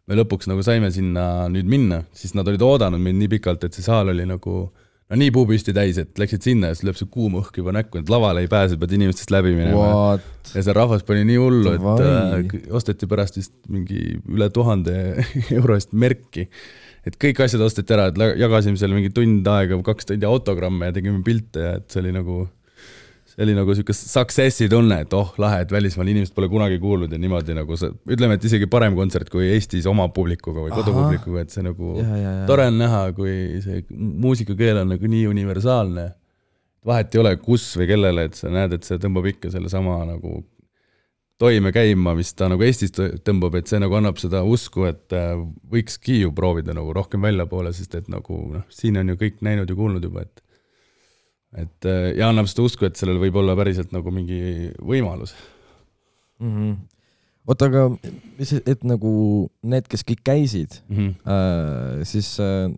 me 0.07 0.19
lõpuks 0.21 0.49
nagu 0.51 0.65
saime 0.65 0.91
sinna 0.95 1.47
nüüd 1.53 1.69
minna, 1.69 2.03
siis 2.17 2.35
nad 2.39 2.49
olid 2.49 2.63
oodanud 2.63 3.03
meid 3.03 3.19
nii 3.19 3.31
pikalt, 3.37 3.67
et 3.67 3.77
see 3.77 3.85
saal 3.87 4.15
oli 4.15 4.27
nagu 4.29 4.65
no 5.07 5.19
nii 5.21 5.33
puupüsti 5.35 5.75
täis, 5.75 5.99
et 6.03 6.19
läksid 6.19 6.47
sinna 6.47 6.71
ja 6.71 6.79
siis 6.79 6.87
lööb 6.89 6.99
see 6.99 7.11
kuum 7.11 7.37
õhk 7.41 7.61
juba 7.61 7.75
näkku, 7.77 8.01
et 8.01 8.11
lavale 8.11 8.43
ei 8.43 8.51
pääse, 8.51 8.79
pead 8.81 8.97
inimestest 8.97 9.31
läbi 9.35 9.55
minema. 9.55 10.17
ja 10.55 10.65
see 10.65 10.75
rahvas 10.75 11.05
pani 11.07 11.27
nii 11.29 11.39
hullu, 11.43 11.77
et 11.77 12.03
äh, 12.07 12.73
osteti 12.75 13.09
pärast 13.11 13.39
vist 13.39 13.55
mingi 13.69 14.19
üle 14.25 14.51
tuhande 14.55 14.97
euro 15.59 15.79
eest 15.79 15.95
merki 15.95 16.49
et 17.07 17.17
kõik 17.23 17.41
asjad 17.45 17.63
osteti 17.63 17.95
ära, 17.95 18.11
et 18.11 18.21
jagasime 18.41 18.79
seal 18.81 18.95
mingi 18.97 19.13
tund 19.15 19.47
aega, 19.51 19.79
kaks 19.87 20.11
tundi 20.11 20.27
autogramme 20.29 20.91
ja 20.91 20.97
tegime 20.97 21.23
pilte 21.27 21.63
ja 21.63 21.75
et 21.79 21.87
see 21.93 22.03
oli 22.03 22.13
nagu, 22.17 22.41
see 23.31 23.45
oli 23.47 23.55
nagu 23.57 23.77
sihuke 23.77 23.95
success'i 23.97 24.69
tunne, 24.73 24.99
et 25.07 25.15
oh, 25.17 25.31
lahe, 25.43 25.63
et 25.65 25.75
välismaal 25.75 26.11
inimesed 26.13 26.35
pole 26.37 26.51
kunagi 26.51 26.81
kuulnud 26.83 27.13
ja 27.13 27.21
niimoodi 27.23 27.57
nagu 27.57 27.79
see, 27.79 27.93
ütleme, 28.17 28.39
et 28.39 28.49
isegi 28.51 28.69
parem 28.71 28.99
kontsert 28.99 29.31
kui 29.33 29.47
Eestis 29.53 29.87
oma 29.91 30.09
publikuga 30.15 30.67
või 30.67 30.75
kodupublikuga, 30.75 31.47
et 31.47 31.55
see 31.55 31.65
nagu 31.67 31.95
ja, 32.01 32.09
ja, 32.11 32.35
ja. 32.41 32.45
tore 32.51 32.67
on 32.73 32.83
näha, 32.83 33.03
kui 33.17 33.63
see 33.65 33.85
muusikakeel 33.95 34.83
on 34.83 34.95
nagu 34.97 35.15
nii 35.15 35.29
universaalne. 35.31 36.11
vahet 36.87 37.15
ei 37.15 37.23
ole, 37.23 37.37
kus 37.43 37.71
või 37.79 37.91
kellele, 37.95 38.27
et 38.27 38.39
sa 38.39 38.51
näed, 38.51 38.75
et 38.77 38.87
see 38.87 38.99
tõmbab 39.03 39.31
ikka 39.31 39.55
sellesama 39.55 40.03
nagu 40.11 40.41
toime 41.39 41.73
käima, 41.75 42.15
mis 42.17 42.33
ta 42.37 42.49
nagu 42.49 42.65
Eestis 42.65 42.95
tõmbab, 42.97 43.59
et 43.59 43.69
see 43.69 43.81
nagu 43.83 43.97
annab 43.99 44.19
seda 44.21 44.43
usku, 44.47 44.87
et 44.89 45.13
äh, 45.17 45.35
võikski 45.73 46.23
ju 46.23 46.33
proovida 46.37 46.75
nagu 46.77 46.95
rohkem 46.97 47.25
väljapoole, 47.27 47.73
sest 47.77 47.95
et 47.99 48.11
nagu 48.13 48.41
noh, 48.55 48.65
siin 48.73 48.97
on 49.01 49.13
ju 49.13 49.21
kõik 49.21 49.43
näinud 49.45 49.71
ja 49.71 49.79
kuulnud 49.79 50.05
juba, 50.09 50.25
et 50.27 50.43
et 51.57 51.89
äh, 51.89 52.11
ja 52.19 52.31
annab 52.31 52.49
seda 52.51 52.67
usku, 52.67 52.89
et 52.89 52.99
sellel 52.99 53.21
võib 53.23 53.39
olla 53.41 53.57
päriselt 53.59 53.95
nagu 53.95 54.13
mingi 54.13 54.73
võimalus 54.81 55.35
mm. 56.41 56.51
-hmm. 56.51 56.75
oota, 57.47 57.71
aga 57.71 57.87
mis, 58.39 58.53
et 58.59 58.85
nagu 58.85 59.13
need, 59.63 59.89
kes 59.89 60.05
kõik 60.09 60.25
käisid 60.27 60.81
mm, 60.89 60.97
-hmm. 60.97 61.15
äh, 61.37 62.05
siis 62.05 62.35
äh, 62.41 62.73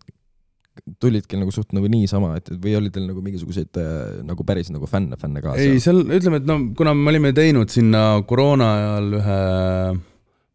tulidki 1.03 1.39
nagu 1.41 1.55
suht 1.55 1.73
nagu 1.77 1.89
niisama, 1.91 2.35
et 2.39 2.51
või 2.55 2.75
oli 2.79 2.93
teil 2.95 3.09
nagu 3.09 3.23
mingisuguseid 3.25 3.81
äh, 3.81 4.21
nagu 4.29 4.47
päris 4.49 4.73
nagu 4.75 4.89
fänne, 4.91 5.19
fänne 5.21 5.43
kaasa? 5.45 5.65
ei, 5.65 5.81
seal 5.83 6.05
ütleme, 6.05 6.43
et 6.43 6.49
no 6.49 6.61
kuna 6.79 6.95
me 6.97 7.13
olime 7.13 7.33
teinud 7.37 7.73
sinna 7.73 8.05
koroona 8.29 8.71
ajal 8.77 9.19
ühe 9.21 9.41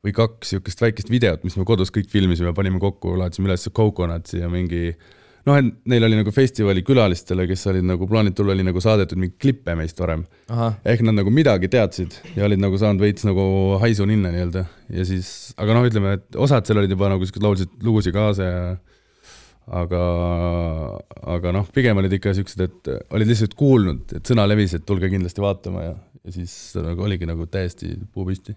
või 0.04 0.16
kaks 0.16 0.54
niisugust 0.54 0.84
väikest 0.84 1.12
videot, 1.12 1.44
mis 1.48 1.56
me 1.56 1.66
kodus 1.68 1.94
kõik 1.96 2.10
filmisime, 2.12 2.52
panime 2.56 2.82
kokku, 2.84 3.16
laadisime 3.20 3.48
üles 3.50 3.70
Coconutsi 3.76 4.42
ja 4.42 4.50
mingi 4.52 4.90
noh, 5.48 5.58
et 5.60 5.70
neil 5.92 6.06
oli 6.08 6.20
nagu 6.20 6.32
festivali 6.36 6.84
külalistele, 6.86 7.46
kes 7.50 7.66
olid 7.72 7.88
nagu 7.88 8.08
plaaninud 8.10 8.36
tulla, 8.38 8.56
oli 8.56 8.66
nagu 8.68 8.84
saadetud 8.84 9.20
mingeid 9.20 9.40
klippe 9.42 9.76
meist 9.80 10.00
varem. 10.00 10.26
ehk 10.50 11.04
nad 11.08 11.20
nagu 11.20 11.32
midagi 11.34 11.70
teadsid 11.72 12.16
ja 12.38 12.48
olid 12.48 12.62
nagu 12.64 12.80
saanud 12.80 13.04
veits 13.04 13.28
nagu 13.28 13.46
haisu 13.84 14.08
ninna 14.10 14.32
nii-öelda 14.34 14.66
ja 14.94 15.08
siis, 15.08 15.54
aga 15.58 15.78
noh, 15.78 15.88
ütleme, 15.88 16.18
et 16.20 16.40
osad 16.40 16.68
seal 16.68 16.84
olid 16.84 16.96
juba 16.96 17.12
nagu 17.12 17.28
siuksed 17.28 17.48
laulsid 17.48 17.78
lugusid 17.84 18.16
kaasa 18.16 18.50
ja 18.50 18.60
aga, 19.72 20.02
aga 21.36 21.54
noh, 21.56 21.70
pigem 21.76 22.02
olid 22.02 22.18
ikka 22.18 22.34
siuksed, 22.36 22.64
et 22.66 22.92
olid 23.16 23.30
lihtsalt 23.32 23.56
kuulnud, 23.60 24.16
et 24.18 24.34
sõna 24.34 24.46
levis, 24.50 24.76
et 24.78 24.86
tulge 24.88 25.10
kindlasti 25.12 25.44
vaatama 25.44 25.86
ja, 25.86 25.96
ja 26.24 26.36
siis 26.36 26.56
nagu 26.80 27.06
oligi 27.08 27.30
nagu 27.30 27.48
täiesti 27.52 27.94
puu 28.14 28.28
püsti. 28.28 28.56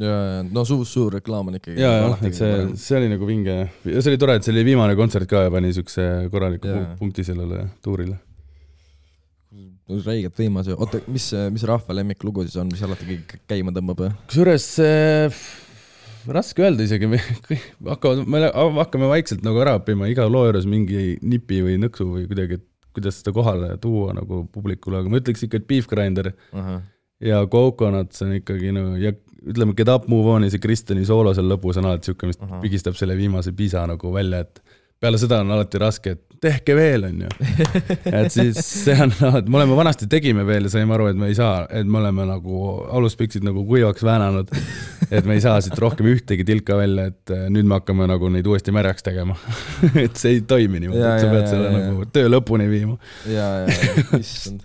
ja, 0.00 0.14
ja 0.36 0.44
no 0.46 0.64
suur, 0.68 0.86
suur 0.88 1.18
reklaam 1.18 1.52
on 1.52 1.58
ikkagi. 1.60 1.80
ja, 1.82 1.92
jah, 2.06 2.22
et 2.28 2.38
see, 2.38 2.54
see 2.80 3.00
oli 3.00 3.10
nagu 3.12 3.28
vinge 3.28 3.58
ja 3.58 4.00
see 4.00 4.14
oli 4.14 4.22
tore, 4.22 4.38
et 4.38 4.46
see 4.46 4.54
oli 4.54 4.64
viimane 4.72 4.96
kontsert 4.98 5.28
ka 5.30 5.46
ja 5.46 5.52
pani 5.52 5.74
siukse 5.76 6.06
korraliku 6.32 6.72
ja. 6.72 6.86
punkti 7.00 7.26
sellele 7.26 7.66
tuurile 7.84 8.18
räigelt 9.86 10.34
võimas 10.40 10.66
ju, 10.66 10.74
oota, 10.82 10.98
mis, 11.12 11.28
mis 11.54 11.62
rahva 11.68 11.94
lemmiklugu 11.94 12.42
siis 12.46 12.56
on, 12.58 12.72
mis 12.72 12.82
alati 12.82 13.20
käima 13.46 13.74
tõmbab? 13.76 14.08
kusjuures 14.26 14.66
see 14.80 15.30
raske 16.32 16.64
öelda 16.64 16.86
isegi, 16.86 17.08
me 17.10 17.20
hakkavad, 17.92 18.24
me 18.30 18.42
hakkame 18.80 19.10
vaikselt 19.10 19.44
nagu 19.46 19.60
ära 19.62 19.76
õppima 19.80 20.08
iga 20.10 20.26
loo 20.30 20.46
juures 20.48 20.66
mingi 20.70 21.16
nipi 21.22 21.62
või 21.64 21.76
nõksu 21.82 22.08
või 22.08 22.26
kuidagi, 22.30 22.60
et 22.60 22.66
kuidas 22.96 23.20
seda 23.20 23.34
kohale 23.36 23.74
tuua 23.82 24.14
nagu 24.16 24.44
publikule, 24.52 25.02
aga 25.02 25.12
ma 25.12 25.20
ütleks 25.20 25.44
ikka, 25.44 25.60
et 25.60 25.68
Beef 25.68 25.88
Grinder 25.90 26.32
uh 26.32 26.58
-huh. 26.58 26.82
ja 27.20 27.42
Coconuts 27.52 28.22
on 28.24 28.36
ikkagi 28.38 28.72
no 28.72 28.96
ja 28.96 29.12
ütleme, 29.46 29.74
Get 29.76 29.88
Up 29.92 30.08
Move 30.08 30.32
On'i 30.36 30.50
see 30.50 30.62
Kristjani 30.62 31.04
soolo 31.06 31.34
seal 31.36 31.48
lõpus 31.50 31.78
on 31.78 31.90
alati 31.90 32.10
siuke, 32.10 32.26
mis 32.26 32.40
uh 32.40 32.48
-huh. 32.48 32.60
pigistab 32.64 32.96
selle 32.98 33.16
viimase 33.16 33.52
pisa 33.52 33.86
nagu 33.86 34.12
välja, 34.12 34.40
et 34.40 34.62
peale 35.00 35.18
seda 35.20 35.42
on 35.44 35.52
alati 35.56 35.80
raske, 35.80 36.14
et 36.16 36.22
tehke 36.40 36.76
veel, 36.76 37.06
onju. 37.08 37.30
et 38.20 38.28
siis 38.32 38.58
see 38.60 38.96
on, 39.02 39.12
et 39.38 39.48
me 39.48 39.60
oleme 39.60 39.76
vanasti 39.78 40.08
tegime 40.10 40.44
veel 40.48 40.68
ja 40.68 40.74
saime 40.76 40.96
aru, 40.96 41.08
et 41.12 41.18
me 41.18 41.30
ei 41.30 41.36
saa, 41.38 41.64
et 41.70 41.88
me 41.88 42.00
oleme 42.00 42.26
nagu 42.28 42.62
aluspiksid 42.98 43.44
nagu 43.46 43.64
kuivaks 43.68 44.04
väänanud. 44.06 44.52
et 45.10 45.26
me 45.28 45.36
ei 45.36 45.42
saa 45.44 45.58
siit 45.64 45.78
rohkem 45.80 46.08
ühtegi 46.12 46.46
tilka 46.48 46.78
välja, 46.78 47.10
et 47.12 47.34
äh, 47.34 47.46
nüüd 47.52 47.68
me 47.68 47.80
hakkame 47.80 48.08
nagu 48.10 48.30
neid 48.32 48.46
uuesti 48.48 48.74
märjaks 48.74 49.06
tegema 49.06 49.36
et 50.04 50.16
see 50.16 50.36
ei 50.36 50.46
toimi 50.48 50.82
niimoodi, 50.84 51.04
et 51.04 51.24
sa 51.24 51.34
pead 51.34 51.50
selle 51.52 51.72
ja, 51.72 51.82
nagu 51.90 52.08
töö 52.12 52.32
lõpuni 52.32 52.70
viima. 52.70 52.96
ja, 53.30 53.50
ja, 53.66 54.00
issand 54.20 54.64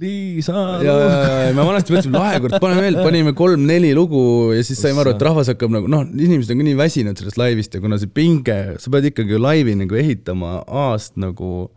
Liisa. 0.00 0.54
ja, 0.80 0.94
ja, 0.96 1.16
ja 1.48 1.54
me 1.56 1.64
vanasti 1.66 1.92
mõtlesime, 1.92 2.16
lahe 2.16 2.38
kord, 2.40 2.56
paneme 2.62 2.84
veel, 2.86 2.98
panime 3.04 3.34
kolm-neli 3.36 3.90
lugu 3.96 4.22
ja 4.56 4.62
siis 4.64 4.80
saime 4.80 5.02
aru, 5.02 5.12
et 5.12 5.24
rahvas 5.26 5.50
hakkab 5.52 5.74
nagu 5.74 5.90
noh, 5.92 6.06
inimesed 6.08 6.54
on 6.54 6.62
ka 6.62 6.68
nii 6.70 6.78
väsinud 6.78 7.20
sellest 7.20 7.40
laivist 7.40 7.76
ja 7.76 7.82
kuna 7.84 7.98
see 8.00 8.08
pinge, 8.16 8.56
sa 8.80 8.92
pead 8.94 9.10
ikkagi 9.10 9.40
laivi 9.40 9.76
nagu 9.76 9.98
ehitama 10.00 10.62
A-st 10.86 11.20
nagu 11.20 11.68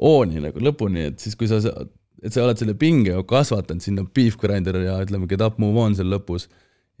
O-ni 0.00 0.40
nagu 0.40 0.62
lõpuni, 0.62 1.10
et 1.10 1.18
siis, 1.20 1.34
kui 1.36 1.50
sa 1.50 1.58
et 1.60 2.32
sa 2.32 2.44
oled 2.44 2.60
selle 2.60 2.76
pinge 2.78 3.16
kasvatanud 3.28 3.84
sinna 3.84 4.04
beef 4.14 4.38
grinder 4.40 4.78
ja 4.84 4.98
ütleme, 5.02 5.28
get 5.28 5.42
up, 5.44 5.58
move 5.60 5.80
on 5.80 5.96
seal 5.96 6.10
lõpus 6.12 6.46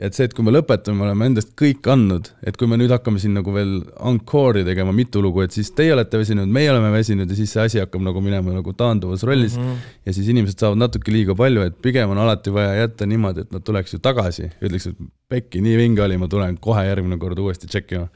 ja 0.00 0.08
et 0.08 0.16
see, 0.16 0.26
et 0.28 0.34
kui 0.36 0.44
me 0.46 0.52
lõpetame, 0.54 0.96
me 0.96 1.06
oleme 1.06 1.28
endast 1.28 1.52
kõik 1.60 1.84
andnud, 1.92 2.30
et 2.46 2.56
kui 2.56 2.68
me 2.70 2.78
nüüd 2.80 2.92
hakkame 2.94 3.20
siin 3.20 3.34
nagu 3.36 3.52
veel 3.52 3.74
encore'i 4.10 4.64
tegema 4.64 4.94
mitu 4.96 5.20
lugu, 5.24 5.44
et 5.44 5.54
siis 5.54 5.70
teie 5.76 5.92
olete 5.92 6.20
väsinud, 6.20 6.48
meie 6.48 6.70
oleme 6.72 6.88
väsinud 6.94 7.28
ja 7.28 7.36
siis 7.36 7.52
see 7.52 7.66
asi 7.68 7.82
hakkab 7.82 8.04
nagu 8.06 8.22
minema 8.24 8.54
nagu 8.56 8.74
taanduvas 8.76 9.24
rollis 9.28 9.58
mm. 9.58 9.66
-hmm. 9.66 9.88
ja 10.08 10.16
siis 10.16 10.28
inimesed 10.32 10.64
saavad 10.64 10.80
natuke 10.80 11.12
liiga 11.12 11.36
palju, 11.36 11.66
et 11.68 11.76
pigem 11.82 12.10
on 12.10 12.18
alati 12.18 12.52
vaja 12.54 12.74
jätta 12.80 13.06
niimoodi, 13.06 13.44
et 13.44 13.52
nad 13.52 13.64
tuleks 13.64 13.94
ju 13.94 14.00
tagasi, 14.00 14.50
ütleks, 14.62 14.88
et 14.88 15.10
pekki, 15.28 15.60
nii 15.60 15.76
vinge 15.76 16.02
oli, 16.02 16.16
ma 16.16 16.28
tulen 16.28 16.56
kohe 16.58 16.86
järgmine 16.86 17.18
kord 17.18 17.38
uuesti 17.38 17.68
tšekkima 17.68 18.08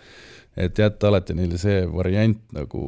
et 0.57 0.79
jätta 0.79 1.09
alati 1.09 1.35
neile 1.35 1.59
see 1.59 1.83
variant 1.91 2.41
nagu 2.55 2.81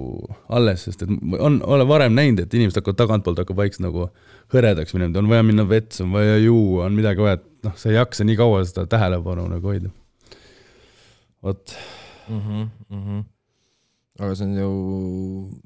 alles, 0.54 0.84
sest 0.86 1.02
et 1.02 1.12
on, 1.38 1.58
olen 1.66 1.88
varem 1.88 2.14
näinud, 2.14 2.44
et 2.44 2.54
inimesed 2.54 2.78
hakkavad 2.80 3.00
tagantpoolt, 3.00 3.42
hakkab 3.42 3.58
vaikselt 3.58 3.86
nagu 3.88 4.08
hõredaks 4.54 4.94
minema, 4.94 5.18
on 5.18 5.30
vaja 5.30 5.46
minna 5.46 5.66
vetsu, 5.68 6.04
on 6.06 6.14
vaja 6.14 6.36
juua, 6.38 6.86
on 6.86 6.98
midagi 6.98 7.24
vaja, 7.24 7.40
et 7.40 7.46
noh, 7.66 7.74
sa 7.78 7.90
ei 7.90 7.98
jaksa 7.98 8.26
nii 8.26 8.38
kaua 8.38 8.62
seda 8.68 8.86
tähelepanu 8.90 9.48
nagu 9.50 9.72
hoida. 9.72 9.90
vot 11.42 11.74
mm. 12.28 12.40
-hmm, 12.40 12.68
mm 12.88 13.02
-hmm. 13.02 13.24
aga 14.18 14.34
see 14.34 14.46
on 14.46 14.56
ju 14.56 14.70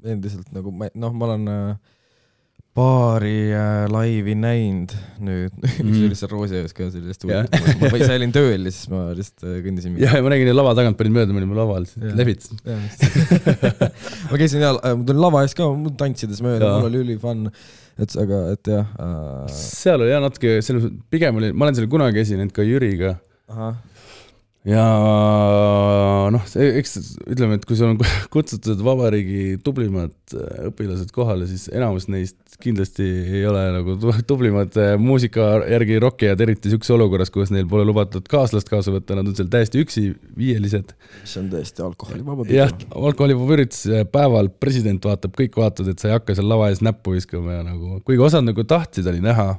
endiselt 0.03 0.51
nagu 0.51 0.71
ma, 0.71 0.89
noh, 0.93 1.13
ma 1.13 1.25
olen 1.25 1.47
äh, 1.47 1.77
paari 2.77 3.51
äh, 3.51 3.85
laivi 3.91 4.33
näinud 4.39 4.93
nüüd 5.19 5.55
mm., 5.59 5.89
üks 5.89 6.05
oli 6.05 6.17
seal 6.19 6.31
Roosiões 6.31 6.75
ka, 6.75 6.87
see 6.93 7.01
oli 7.01 7.11
hästi 7.11 7.27
huvitav. 7.27 7.81
ma 7.83 7.99
ise 7.99 8.15
olin 8.15 8.33
tööl 8.35 8.69
ja 8.69 8.71
siis 8.71 8.87
ma 8.91 9.01
lihtsalt 9.17 9.43
äh, 9.43 9.57
kõndisin. 9.65 9.97
ja, 9.99 10.13
ja 10.15 10.23
ma 10.23 10.31
nägin 10.31 10.51
lava 10.55 10.71
tagant, 10.77 10.95
panin 10.99 11.15
mööda, 11.17 11.35
me 11.35 11.43
olime 11.43 11.57
laval, 11.57 11.87
lehvitasin. 12.21 12.61
ma 14.31 14.39
käisin 14.39 14.63
ja, 14.63 14.71
ma 14.79 14.95
tulin 15.03 15.23
lava 15.25 15.43
ees 15.43 15.57
ka 15.57 15.67
tantsides 15.99 16.39
mööda, 16.45 16.77
mul 16.79 16.87
oli 16.93 17.03
ülifunn. 17.03 17.51
et 17.99 18.15
aga, 18.23 18.41
et 18.55 18.71
jah 18.71 18.95
äh.... 19.03 19.51
seal 19.57 20.07
oli 20.07 20.15
jah 20.15 20.23
natuke, 20.23 20.57
selles, 20.63 20.87
pigem 21.11 21.43
oli, 21.43 21.51
ma 21.51 21.67
olen 21.67 21.81
seal 21.81 21.91
kunagi 21.91 22.23
esinenud 22.23 22.55
ka 22.55 22.63
Jüriga. 22.63 23.17
Ja 24.67 24.81
noh, 26.29 26.43
eks 26.53 26.97
ütleme, 27.25 27.57
et 27.57 27.63
kui 27.65 27.77
sul 27.77 27.95
on 27.95 28.01
kutsutud 28.33 28.81
vabariigi 28.85 29.57
tublimad 29.65 30.13
äh, 30.35 30.67
õpilased 30.69 31.09
kohale, 31.15 31.47
siis 31.49 31.65
enamus 31.73 32.05
neist 32.11 32.37
kindlasti 32.61 33.07
ei 33.39 33.41
ole 33.49 33.63
nagu 33.73 33.95
tublimad 34.29 34.77
äh, 34.77 34.93
muusika 35.01 35.47
järgi 35.65 35.97
rokkijad, 36.03 36.43
eriti 36.45 36.69
niisuguses 36.69 36.93
olukorras, 36.93 37.33
kus 37.33 37.53
neil 37.53 37.65
pole 37.71 37.87
lubatud 37.89 38.27
kaaslast 38.29 38.69
kaasa 38.69 38.93
võtta, 38.93 39.17
nad 39.17 39.31
on 39.31 39.37
seal 39.37 39.49
täiesti 39.49 39.81
üksi, 39.81 40.05
viielised. 40.37 40.93
mis 41.23 41.35
on 41.41 41.49
tõesti 41.55 41.85
alkoholivaba. 41.87 42.45
jah, 42.53 42.75
alkoholivaba 42.93 43.57
üritus, 43.57 43.87
äh, 43.89 44.05
päeval 44.13 44.53
president 44.61 45.09
vaatab, 45.09 45.33
kõik 45.41 45.57
vaatavad, 45.57 45.95
et 45.95 46.03
sa 46.05 46.11
ei 46.11 46.17
hakka 46.19 46.37
seal 46.37 46.49
lava 46.51 46.69
ees 46.69 46.85
näppu 46.85 47.17
viskama 47.17 47.57
ja 47.57 47.65
nagu, 47.65 47.97
kuigi 48.05 48.29
osad 48.29 48.45
nagu 48.45 48.67
tahtsid, 48.67 49.09
oli 49.09 49.25
näha 49.25 49.55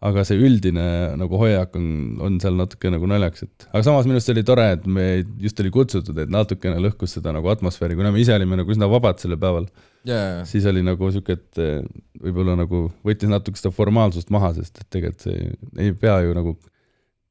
aga 0.00 0.22
see 0.24 0.38
üldine 0.40 0.84
nagu 1.20 1.38
hoiak 1.40 1.74
on, 1.76 1.86
on 2.24 2.38
seal 2.40 2.56
natuke 2.56 2.88
nagu 2.92 3.08
naljakas, 3.10 3.44
et 3.44 3.66
aga 3.68 3.82
samas 3.84 4.06
minu 4.08 4.16
arust 4.16 4.32
oli 4.32 4.44
tore, 4.48 4.64
et 4.78 4.86
me 4.88 5.06
just 5.42 5.60
oli 5.60 5.72
kutsutud, 5.74 6.16
et 6.22 6.32
natukene 6.32 6.80
lõhkus 6.80 7.18
seda 7.18 7.34
nagu 7.36 7.50
atmosfääri, 7.52 7.98
kuna 7.98 8.12
me 8.14 8.22
ise 8.22 8.32
olime 8.32 8.56
nagu 8.62 8.72
üsna 8.72 8.88
vabad 8.90 9.20
sellel 9.20 9.40
päeval. 9.40 9.68
Yeah.. 10.08 10.40
siis 10.48 10.64
oli 10.64 10.80
nagu 10.80 11.10
sihuke, 11.12 11.36
et 11.36 11.60
eh, 11.60 11.82
võib-olla 12.24 12.54
nagu 12.56 12.86
võttis 13.04 13.28
natuke 13.28 13.60
seda 13.60 13.74
formaalsust 13.76 14.32
maha, 14.32 14.54
sest 14.56 14.80
et 14.80 14.88
tegelikult 14.88 15.26
see 15.26 15.50
ei 15.84 15.92
pea 15.92 16.16
ju 16.24 16.32
nagu 16.38 16.56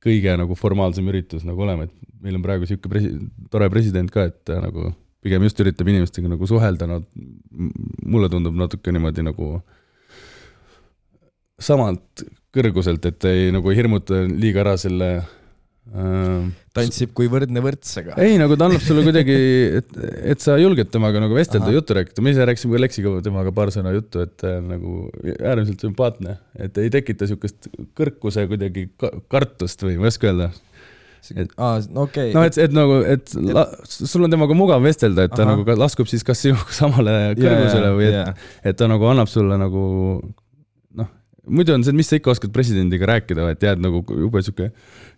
kõige 0.05 0.36
nagu 0.38 0.55
formaalsem 0.55 1.10
üritus 1.10 1.47
nagu 1.49 1.65
olema, 1.65 1.89
et 1.89 2.21
meil 2.21 2.38
on 2.38 2.45
praegu 2.45 2.69
sihuke 2.69 2.91
presi-, 2.91 3.15
tore 3.49 3.71
president 3.73 4.13
ka, 4.13 4.27
et 4.29 4.38
ta 4.45 4.62
nagu 4.62 4.91
pigem 5.25 5.43
just 5.47 5.60
üritab 5.60 5.89
inimestega 5.89 6.29
nagu 6.29 6.47
suhelda, 6.47 6.86
no 6.88 7.01
mulle 8.05 8.29
tundub 8.32 8.53
natuke 8.55 8.93
niimoodi 8.93 9.25
nagu 9.25 9.55
samalt 11.60 12.23
kõrguselt, 12.55 13.03
et 13.09 13.27
ei 13.29 13.51
nagu 13.53 13.73
hirmuta 13.75 14.23
liiga 14.27 14.63
ära 14.63 14.75
selle 14.81 15.09
äh, 15.19 16.47
tantsib 16.75 17.13
kui 17.17 17.29
võrdne 17.31 17.62
võrdsega. 17.63 18.15
ei, 18.21 18.38
nagu 18.41 18.57
ta 18.57 18.69
annab 18.69 18.83
sulle 18.85 19.03
kuidagi, 19.07 19.35
et, 19.81 19.99
et 20.33 20.45
sa 20.45 20.57
julged 20.62 20.91
temaga 20.93 21.21
nagu 21.23 21.38
vestelda, 21.38 21.73
juttu 21.75 21.97
rääkida, 21.97 22.25
me 22.25 22.33
ise 22.33 22.47
rääkisime 22.49 22.77
ka 22.77 22.83
Leksiga 22.85 23.13
temaga 23.25 23.53
paar 23.55 23.73
sõna 23.75 23.93
juttu, 23.95 24.23
et 24.25 24.47
äh, 24.47 24.57
nagu 24.65 25.09
äärmiselt 25.38 25.85
sümpaatne, 25.85 26.39
et 26.57 26.81
ei 26.81 26.93
tekita 26.93 27.27
niisugust 27.27 27.69
kõrkuse 27.99 28.47
kuidagi 28.49 28.89
kartust 29.31 29.85
või 29.85 29.99
ma 29.99 30.09
ei 30.09 30.15
oska 30.15 30.31
öelda 30.31 30.51
et 31.35 31.51
aa, 31.59 31.79
okei 31.79 32.29
okay.. 32.29 32.33
no 32.33 32.43
et, 32.47 32.57
et 32.62 32.73
nagu, 32.73 32.99
et 33.05 33.33
la, 33.51 33.65
sul 33.85 34.25
on 34.25 34.33
temaga 34.33 34.55
mugav 34.57 34.83
vestelda, 34.83 35.27
et 35.27 35.33
ta 35.35 35.43
Aha. 35.43 35.53
nagu 35.53 35.65
ka 35.67 35.75
laskub 35.77 36.09
siis 36.09 36.23
kas 36.25 36.41
sinuga 36.45 36.73
samale 36.81 37.15
kõrgusele 37.38 37.89
yeah, 37.89 37.97
või 37.97 38.07
et 38.07 38.15
yeah., 38.15 38.45
et 38.71 38.79
ta 38.79 38.88
nagu 38.89 39.09
annab 39.12 39.29
sulle 39.31 39.59
nagu 39.59 39.83
muidu 41.49 41.75
on 41.75 41.85
see, 41.85 41.95
mis 41.97 42.09
sa 42.12 42.19
ikka 42.19 42.33
oskad 42.33 42.53
presidendiga 42.55 43.09
rääkida, 43.09 43.47
et 43.53 43.65
jääd 43.65 43.81
nagu 43.83 44.03
jube 44.07 44.43
sihuke, 44.45 44.69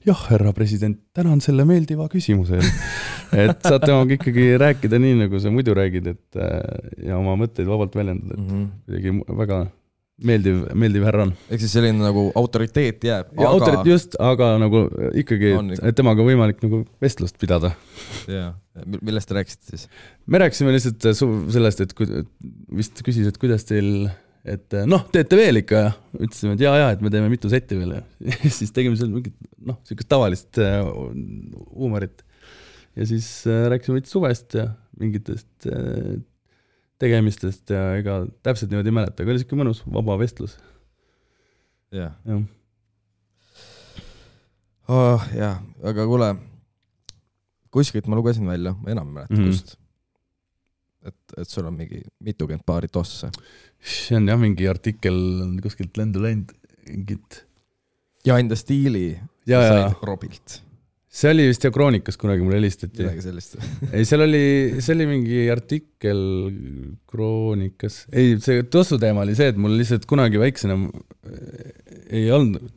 jah, 0.08 0.24
härra 0.32 0.54
president, 0.58 1.00
tänan 1.16 1.44
selle 1.44 1.66
meeldiva 1.70 2.08
küsimuse 2.12 2.62
et 3.44 3.68
saad 3.68 3.84
temaga 3.86 4.18
ikkagi 4.18 4.48
rääkida 4.62 5.02
nii, 5.02 5.20
nagu 5.26 5.44
sa 5.44 5.54
muidu 5.54 5.76
räägid, 5.78 6.10
et 6.16 6.42
äh, 6.42 6.58
ja 7.10 7.20
oma 7.20 7.38
mõtteid 7.40 7.70
vabalt 7.70 7.96
väljendada, 7.98 8.38
et 8.38 8.42
mm 8.42 8.50
-hmm. 8.50 8.74
kuidagi 8.88 9.40
väga 9.44 9.62
meeldiv, 10.28 10.62
meeldiv 10.78 11.06
härra 11.08 11.26
on. 11.28 11.34
ehk 11.50 11.64
siis 11.64 11.74
selline 11.74 12.02
nagu 12.02 12.28
autoriteet 12.38 13.06
jääb. 13.06 13.32
Aga... 13.36 13.48
autoriteet 13.50 13.90
just, 13.90 14.18
aga 14.22 14.54
nagu 14.62 14.84
ikkagi, 15.18 15.54
et 15.82 15.98
temaga 15.98 16.26
võimalik 16.26 16.62
nagu 16.66 16.84
vestlust 17.04 17.40
pidada. 17.42 17.74
jaa, 18.30 18.52
millest 19.00 19.32
te 19.32 19.40
rääkisite 19.40 19.76
siis? 19.76 19.88
me 20.26 20.42
rääkisime 20.44 20.76
lihtsalt 20.76 21.10
sellest, 21.56 21.86
et 21.86 21.96
vist 22.78 23.02
küsis, 23.06 23.30
et 23.32 23.40
kuidas 23.42 23.66
teil 23.70 24.10
et 24.42 24.74
eh, 24.74 24.88
noh, 24.90 25.04
teete 25.14 25.38
veel 25.38 25.62
ikka 25.62 25.84
ja 25.84 25.92
ütlesime, 26.18 26.56
et 26.56 26.64
ja, 26.66 26.74
ja, 26.80 26.90
et 26.96 27.02
me 27.04 27.12
teeme 27.14 27.30
mitu 27.30 27.50
setti 27.52 27.78
veel 27.78 27.94
ja 28.00 28.04
siis 28.50 28.74
tegime 28.74 28.98
seal 28.98 29.12
mingit 29.14 29.36
noh, 29.62 29.78
niisugust 29.84 30.10
tavalist 30.10 30.62
äh, 30.62 30.80
huumorit. 31.76 32.24
ja 32.98 33.08
siis 33.10 33.28
äh, 33.50 33.68
rääkisime 33.74 34.00
veits 34.00 34.14
suvest 34.14 34.58
ja 34.58 34.72
mingitest 35.02 35.70
tegemistest 37.02 37.72
ja 37.74 37.96
ega 37.98 38.22
täpselt 38.46 38.70
niimoodi 38.70 38.92
ei 38.92 38.98
mäleta, 38.98 39.22
aga 39.22 39.34
oli 39.34 39.40
niisugune 39.40 39.64
mõnus 39.64 39.84
vaba 39.90 40.18
vestlus. 40.22 40.58
jah. 41.94 42.18
jah 42.26 42.42
oh,. 44.90 45.30
jaa, 45.38 45.56
aga 45.94 46.08
kuule, 46.10 46.34
kuskilt 47.74 48.10
ma 48.10 48.18
lugesin 48.18 48.50
välja, 48.50 48.74
ma 48.82 48.94
enam 48.94 49.14
ei 49.14 49.20
mäleta 49.20 49.38
mm, 49.38 49.46
-hmm. 49.46 49.54
kust, 49.54 49.78
et, 51.06 51.38
et 51.38 51.50
sul 51.50 51.66
on 51.70 51.78
mingi 51.78 52.02
mitukümmend 52.20 52.66
paari 52.66 52.90
tosse 52.92 53.30
see 53.82 54.18
on 54.18 54.28
jah, 54.30 54.40
mingi 54.40 54.68
artikkel 54.70 55.16
on 55.46 55.56
kuskilt 55.64 55.98
lendu 56.00 56.22
läinud, 56.24 56.52
mingit. 56.90 57.46
ja 58.28 58.38
enda 58.42 58.58
stiili 58.60 59.06
ja, 59.50 59.62
said 59.62 60.04
Robilt. 60.06 60.60
see 61.12 61.32
oli 61.34 61.48
vist 61.50 61.66
jah 61.66 61.74
Kroonikas 61.74 62.20
kunagi 62.22 62.46
mulle 62.46 62.60
helistati. 62.60 63.02
midagi 63.02 63.26
sellist 63.26 63.58
ei, 63.96 64.06
seal 64.08 64.26
oli, 64.28 64.44
see 64.80 64.96
oli 64.98 65.08
mingi 65.10 65.42
artikkel 65.54 66.22
Kroonikas, 67.10 68.04
ei, 68.14 68.38
see 68.44 68.68
tossu 68.70 69.00
teema 69.02 69.26
oli 69.26 69.36
see, 69.38 69.50
et 69.54 69.60
mul 69.62 69.76
lihtsalt 69.80 70.06
kunagi 70.10 70.42
väiksena 70.42 70.78
ei 72.12 72.30
olnud, 72.34 72.70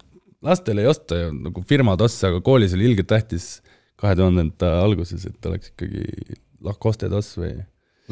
lastel 0.44 0.80
ei 0.80 0.88
osta 0.88 1.20
ju 1.26 1.36
nagu 1.36 1.64
firma 1.68 1.98
tosse, 2.00 2.30
aga 2.30 2.40
koolis 2.44 2.76
oli 2.76 2.88
ilgelt 2.90 3.10
tähtis 3.12 3.58
kahe 4.00 4.16
tuhandenda 4.18 4.72
alguses, 4.82 5.28
et 5.28 5.46
oleks 5.48 5.72
ikkagi 5.72 6.40
Lacoste 6.64 7.10
toss 7.12 7.36
või 7.36 7.52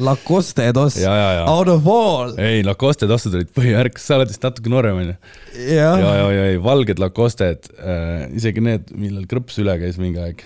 Lacoste 0.01 0.71
toss, 0.73 0.95
out 1.05 1.67
of 1.69 1.85
all. 1.85 2.31
ei, 2.41 2.63
Lacoste 2.65 3.05
tossud 3.05 3.35
olid 3.37 3.51
põhivärk, 3.53 3.99
sa 4.01 4.15
oled 4.17 4.31
vist 4.31 4.41
natuke 4.41 4.71
noorem 4.73 4.97
onju. 5.03 5.13
ja, 5.53 5.91
ja, 6.01 6.13
ja, 6.17 6.31
ja, 6.33 6.61
valged 6.65 6.97
Lacosted 6.97 7.69
äh,, 7.77 8.25
isegi 8.33 8.63
need, 8.65 8.89
millel 8.97 9.27
krõps 9.29 9.61
üle 9.61 9.77
käis 9.77 10.01
mingi 10.01 10.17
aeg. 10.23 10.41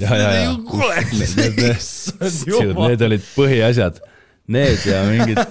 ja, 0.00 0.08
ja, 0.08 0.32
ja. 0.40 0.56
Need 2.88 3.06
olid 3.10 3.28
põhiasjad, 3.34 4.00
need 4.56 4.88
ja 4.88 5.04
mingid, 5.04 5.44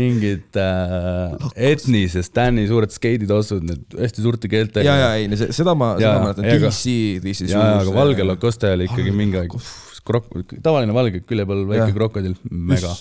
mingid 0.00 0.60
äh, 0.64 1.38
etnise 1.74 2.24
Stani 2.24 2.64
suured 2.72 2.96
skeiditossud, 2.96 3.68
need 3.68 4.00
hästi 4.00 4.24
suurte 4.24 4.48
keeltega. 4.48 4.88
ja, 4.88 5.10
ja 5.10 5.16
ei, 5.20 5.28
seda 5.52 5.76
ma, 5.76 5.98
seda 6.00 6.16
ma 6.22 6.30
mäletan, 6.30 6.48
DC, 6.48 7.20
DC. 7.20 7.50
ja, 7.52 7.58
ja, 7.58 7.82
aga 7.84 7.98
valge 8.00 8.24
Lacoste 8.32 8.72
oli 8.78 8.88
ikkagi 8.88 9.12
mingi 9.12 9.44
aeg 9.44 9.60
krok-, 10.08 10.56
tavaline 10.64 10.96
valge, 10.96 11.22
külje 11.28 11.46
peal 11.48 11.62
väike 11.68 11.88
ja. 11.88 11.94
krokodill, 11.96 12.36
mega. 12.50 12.92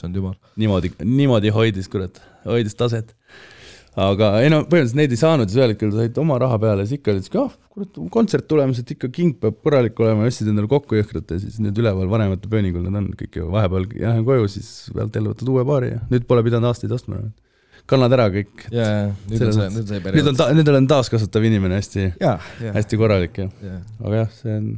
niimoodi, 0.60 0.94
niimoodi 1.04 1.54
hoidis, 1.56 1.90
kurat, 1.92 2.22
hoidis 2.48 2.78
taset. 2.80 3.14
aga 3.94 4.32
ei 4.42 4.50
no 4.50 4.64
põhimõtteliselt 4.66 4.98
neid 4.98 5.12
ei 5.14 5.20
saanud 5.22 5.52
ja 5.52 5.60
ühel 5.60 5.76
hetkel 5.76 5.92
said 5.94 6.18
oma 6.18 6.40
raha 6.42 6.58
peale, 6.62 6.88
siis 6.90 6.98
ikka 6.98 7.14
olid 7.14 7.38
ah, 7.44 7.52
kurat, 7.76 8.02
kontsert 8.16 8.48
tulemas, 8.50 8.82
et 8.82 8.96
ikka 8.96 9.12
king 9.14 9.38
peab 9.42 9.60
korralik 9.66 10.00
olema, 10.02 10.26
ostsid 10.30 10.50
endale 10.50 10.72
kokku 10.72 10.98
jõhkralt 10.98 11.36
ja 11.36 11.38
siis 11.44 11.60
nüüd 11.62 11.78
üleval 11.84 12.10
vanemate 12.10 12.50
pööningul 12.50 12.88
nad 12.88 13.04
on 13.04 13.12
kõik 13.20 13.38
ju 13.38 13.52
vahepeal 13.54 13.86
lähen 13.94 14.26
koju, 14.26 14.50
siis 14.56 14.74
pealt 14.96 15.14
jälle 15.20 15.36
võtad 15.36 15.54
uue 15.54 15.66
paari 15.70 15.94
ja 15.94 16.02
nüüd 16.10 16.26
pole 16.30 16.46
pidanud 16.48 16.72
aastaid 16.72 16.96
ostma 16.98 17.22
kannad 17.90 18.16
ära 18.16 18.30
kõik. 18.32 18.66
jaa, 18.72 19.12
nüüd 19.30 19.46
on 19.46 19.54
see, 19.58 19.70
nüüd 19.76 19.92
see 19.92 20.00
periood. 20.00 20.18
nüüd 20.18 20.32
on 20.32 20.40
ta-, 20.40 20.50
nüüd 20.56 20.74
olen 20.74 20.90
taaskasutav 20.90 21.46
inimene 21.48 21.78
hästi, 21.82 22.10
hästi 22.80 23.00
korralik 23.00 23.40
ja, 23.44 23.50
ja., 23.62 23.78
aga 24.02 24.24
jah, 24.24 24.34
see 24.40 24.58
on 24.58 24.70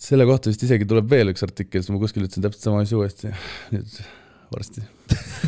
selle 0.00 0.26
kohta 0.28 0.52
vist 0.52 0.62
isegi 0.66 0.86
tuleb 0.88 1.08
veel 1.10 1.32
üks 1.32 1.44
artikkel, 1.46 1.82
siis 1.82 1.92
ma 1.94 2.00
kuskil 2.02 2.26
ütlesin 2.26 2.44
täpselt 2.44 2.66
sama 2.68 2.82
asja 2.84 2.98
uuesti. 3.00 3.32
nüüd 3.72 3.98
varsti 4.52 4.82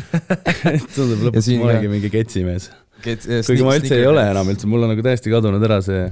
tundub 0.95 1.27
lõpuks 1.27 1.45
siin 1.45 1.61
ma 1.61 1.69
olengi 1.69 1.91
mingi 1.91 2.11
ketsimees. 2.13 2.69
kuigi 3.03 3.65
ma 3.65 3.75
üldse 3.79 3.99
ei 3.99 4.07
ole 4.09 4.23
enam 4.31 4.49
üldse, 4.51 4.69
mul 4.71 4.87
on 4.87 4.93
nagu 4.93 5.05
täiesti 5.05 5.31
kadunud 5.31 5.63
ära 5.67 5.79
see, 5.85 6.07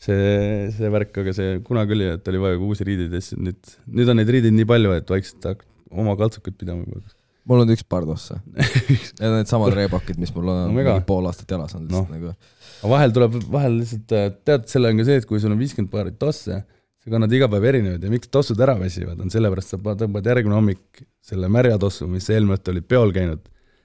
see, 0.00 0.28
see 0.76 0.92
värk, 0.92 1.16
aga 1.24 1.34
see 1.36 1.58
kunagi 1.66 1.96
oli, 1.96 2.08
et 2.16 2.30
oli 2.32 2.44
vaja 2.46 2.60
uusi 2.60 2.86
riideid 2.88 3.16
ja 3.18 3.24
siis 3.24 3.40
nüüd, 3.40 3.74
nüüd 3.98 4.12
on 4.12 4.20
neid 4.20 4.32
riideid 4.32 4.56
nii 4.56 4.68
palju, 4.68 4.94
et 4.96 5.12
vaikselt 5.12 5.50
oma 5.92 6.16
kaltsukat 6.20 6.56
pidama 6.60 6.86
juba. 6.86 7.12
mul 7.50 7.64
on 7.64 7.74
üks 7.74 7.84
paar 7.84 8.06
tosse. 8.08 8.38
Need 9.18 9.28
on 9.28 9.40
needsamad 9.40 9.74
reebakid, 9.76 10.20
mis 10.22 10.32
mul 10.36 10.52
on 10.52 10.68
No 10.70 10.76
mingi 10.76 11.00
pool 11.08 11.26
aastat 11.28 11.50
jalas 11.52 11.74
olnud 11.76 11.90
lihtsalt 11.90 12.12
Noh. 12.12 12.20
nagu. 12.20 12.60
aga 12.82 12.92
vahel 12.94 13.16
tuleb, 13.16 13.40
vahel 13.52 13.80
lihtsalt, 13.82 14.14
tead, 14.46 14.68
selle 14.72 14.92
on 14.92 15.02
ka 15.02 15.08
see, 15.08 15.18
et 15.20 15.28
kui 15.28 15.42
sul 15.42 15.52
on 15.52 15.60
viiskümmend 15.60 15.92
paari 15.92 16.14
tosse, 16.18 16.62
sa 17.02 17.10
kannad 17.10 17.32
iga 17.34 17.48
päev 17.50 17.64
erinevaid 17.72 18.04
ja 18.06 18.10
miks 18.12 18.30
tossud 18.30 18.60
ära 18.62 18.76
väsivad, 18.78 19.18
on 19.22 19.30
sellepärast, 19.32 19.74
sa 19.74 19.94
tõmbad 19.98 20.26
järgmine 20.30 20.54
hommik 20.54 21.02
selle 21.24 21.48
märja 21.50 21.78
tossu, 21.82 22.06
mis 22.10 22.26
sa 22.28 22.36
eelmine 22.36 22.58
õhtu 22.58 22.74
olid 22.74 22.86
peol 22.90 23.14
käinud. 23.14 23.42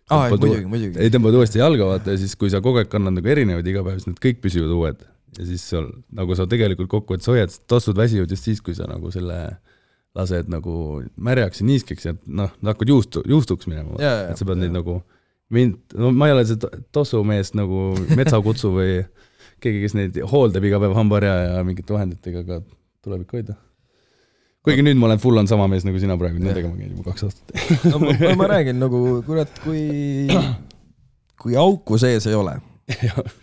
aa, 0.09 0.27
Tõmbad 0.29 0.45
muidugi, 0.45 0.67
muidugi. 0.71 0.99
ei 1.03 1.13
tõmbad 1.13 1.37
uuesti 1.39 1.59
jalga 1.61 1.89
vaata 1.91 2.13
ja 2.13 2.21
siis, 2.21 2.35
kui 2.39 2.51
sa 2.53 2.61
kogu 2.63 2.83
aeg 2.83 2.91
kannad 2.91 3.17
nagu 3.17 3.31
erinevaid 3.33 3.67
iga 3.67 3.83
päev, 3.85 3.97
siis 3.99 4.11
need 4.11 4.21
kõik 4.23 4.43
püsivad 4.45 4.75
uued. 4.75 5.01
ja 5.37 5.45
siis 5.45 5.65
seal 5.69 5.89
nagu 6.15 6.37
sa 6.37 6.45
tegelikult 6.49 6.89
kokkuvõttes 6.93 7.27
hoiad, 7.29 7.57
tossud 7.67 7.97
väsivad 7.97 8.31
just 8.31 8.45
siis, 8.47 8.61
kui 8.61 8.77
sa 8.77 8.87
nagu 8.89 9.11
selle 9.11 9.57
lased 10.17 10.47
nagu 10.49 11.03
märjaks 11.17 11.61
ja 11.61 11.67
niiskeks 11.67 12.05
ja 12.07 12.13
noh, 12.25 12.53
nad 12.61 12.71
hakkavad 12.73 12.89
juustu, 12.89 13.21
juustuks 13.27 13.67
minema. 13.69 13.97
Et 13.99 14.37
sa 14.39 14.45
pead 14.47 14.57
jaa. 14.57 14.63
neid 14.63 14.73
nagu, 14.73 15.01
mind, 15.53 15.75
no 15.93 16.09
ma 16.15 16.29
ei 16.29 16.33
ole 16.37 16.45
see 16.49 16.57
to- 16.61 16.71
tossumees 16.95 17.53
nagu 17.57 17.91
metsakutsu 18.17 18.71
või 18.73 18.95
keegi, 19.61 19.83
kes 19.83 19.97
neid 19.97 20.17
hooldab 20.31 20.65
iga 20.65 20.79
päev 20.81 20.95
hambaharja 20.97 21.35
ja 21.51 21.61
mingite 21.67 21.93
vahenditega, 21.93 22.41
aga 22.45 22.61
tuleb 23.07 23.25
ikka 23.25 23.39
hoida. 23.39 23.57
kuigi 24.67 24.83
nüüd 24.83 24.99
ma 24.99 25.07
olen 25.09 25.21
full 25.23 25.39
on 25.39 25.47
sama 25.47 25.67
mees 25.71 25.85
nagu 25.87 25.99
sina 26.03 26.17
praegu, 26.19 26.41
nendega 26.43 26.69
ma 26.69 26.79
käin 26.79 26.95
juba 26.95 27.11
kaks 27.11 27.27
aastat. 27.27 27.53
no 27.91 28.01
ma, 28.03 28.15
ma, 28.21 28.33
ma 28.43 28.49
räägin 28.53 28.81
nagu, 28.83 29.03
kurat, 29.27 29.61
kui, 29.63 30.27
kui 31.41 31.55
auku 31.59 31.99
sees 32.01 32.27
ei 32.27 32.35
ole 32.37 32.57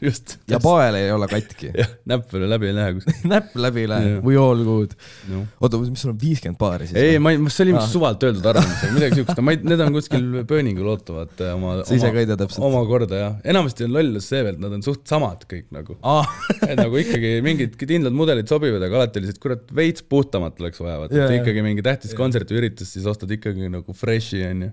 just. 0.00 0.38
ja 0.48 0.58
pael 0.62 0.96
ei 0.96 1.10
ole 1.12 1.26
katki, 1.28 1.68
näpp 2.08 2.30
veel 2.32 2.46
läbi 2.48 2.70
ei 2.70 2.76
lähe 2.76 2.94
kuskil. 2.96 3.16
näpp 3.34 3.56
läbi 3.60 3.82
ei 3.82 3.90
lähe 3.90 4.12
või 4.24 4.38
all 4.40 4.62
good. 4.64 4.94
No. 5.28 5.42
oota, 5.60 5.80
mis 5.82 6.00
sul 6.00 6.14
on 6.14 6.18
viiskümmend 6.20 6.58
paari 6.60 6.88
siis? 6.88 6.96
ei, 7.00 7.18
ma 7.20 7.34
ei, 7.34 7.40
see 7.52 7.66
oli 7.66 7.74
Aa. 7.76 7.84
suvalt 7.90 8.24
öeldud 8.24 8.48
arvamus, 8.54 8.84
midagi 8.94 9.18
siukest, 9.20 9.42
ma 9.44 9.52
ei, 9.52 9.60
need 9.68 9.82
on 9.84 9.92
kuskil 9.98 10.30
pööningul 10.48 10.88
ootavad 10.94 11.44
äh, 11.44 11.52
oma, 11.58 11.74
sa 11.84 11.98
ise 11.98 12.12
ka, 12.14 12.22
ei 12.22 12.30
tea 12.30 12.38
täpselt? 12.40 12.64
oma 12.70 12.80
korda 12.88 13.20
jah, 13.20 13.34
enamasti 13.52 13.84
on 13.88 13.98
lollus 13.98 14.30
see 14.32 14.40
veel, 14.46 14.56
et 14.56 14.64
nad 14.64 14.78
on 14.78 14.86
suht 14.86 15.04
samad 15.12 15.44
kõik 15.50 15.68
nagu. 15.76 15.98
aa, 16.00 16.24
et 16.64 16.80
nagu 16.80 17.02
ikkagi 17.02 17.34
mingid 17.44 17.76
kindlad 17.80 18.16
mudelid 18.16 18.48
sobivad, 18.48 18.86
aga 18.88 19.02
alati 19.02 19.20
oli 19.20 19.28
see, 19.28 19.36
et 19.36 19.44
kurat, 19.44 19.68
veits 19.76 20.08
puhtamat 20.08 20.64
oleks 20.64 20.80
vaja, 20.80 21.02
vaata 21.04 21.20
et 21.26 21.36
ikkagi 21.42 21.66
mingi 21.66 21.84
tähtis 21.84 22.16
kontserdiüritus, 22.16 22.96
siis 22.96 23.12
ostad 23.12 23.36
ikkagi 23.36 23.68
nagu 23.68 23.96
fresh'i 23.96 24.40
onju. 24.48 24.72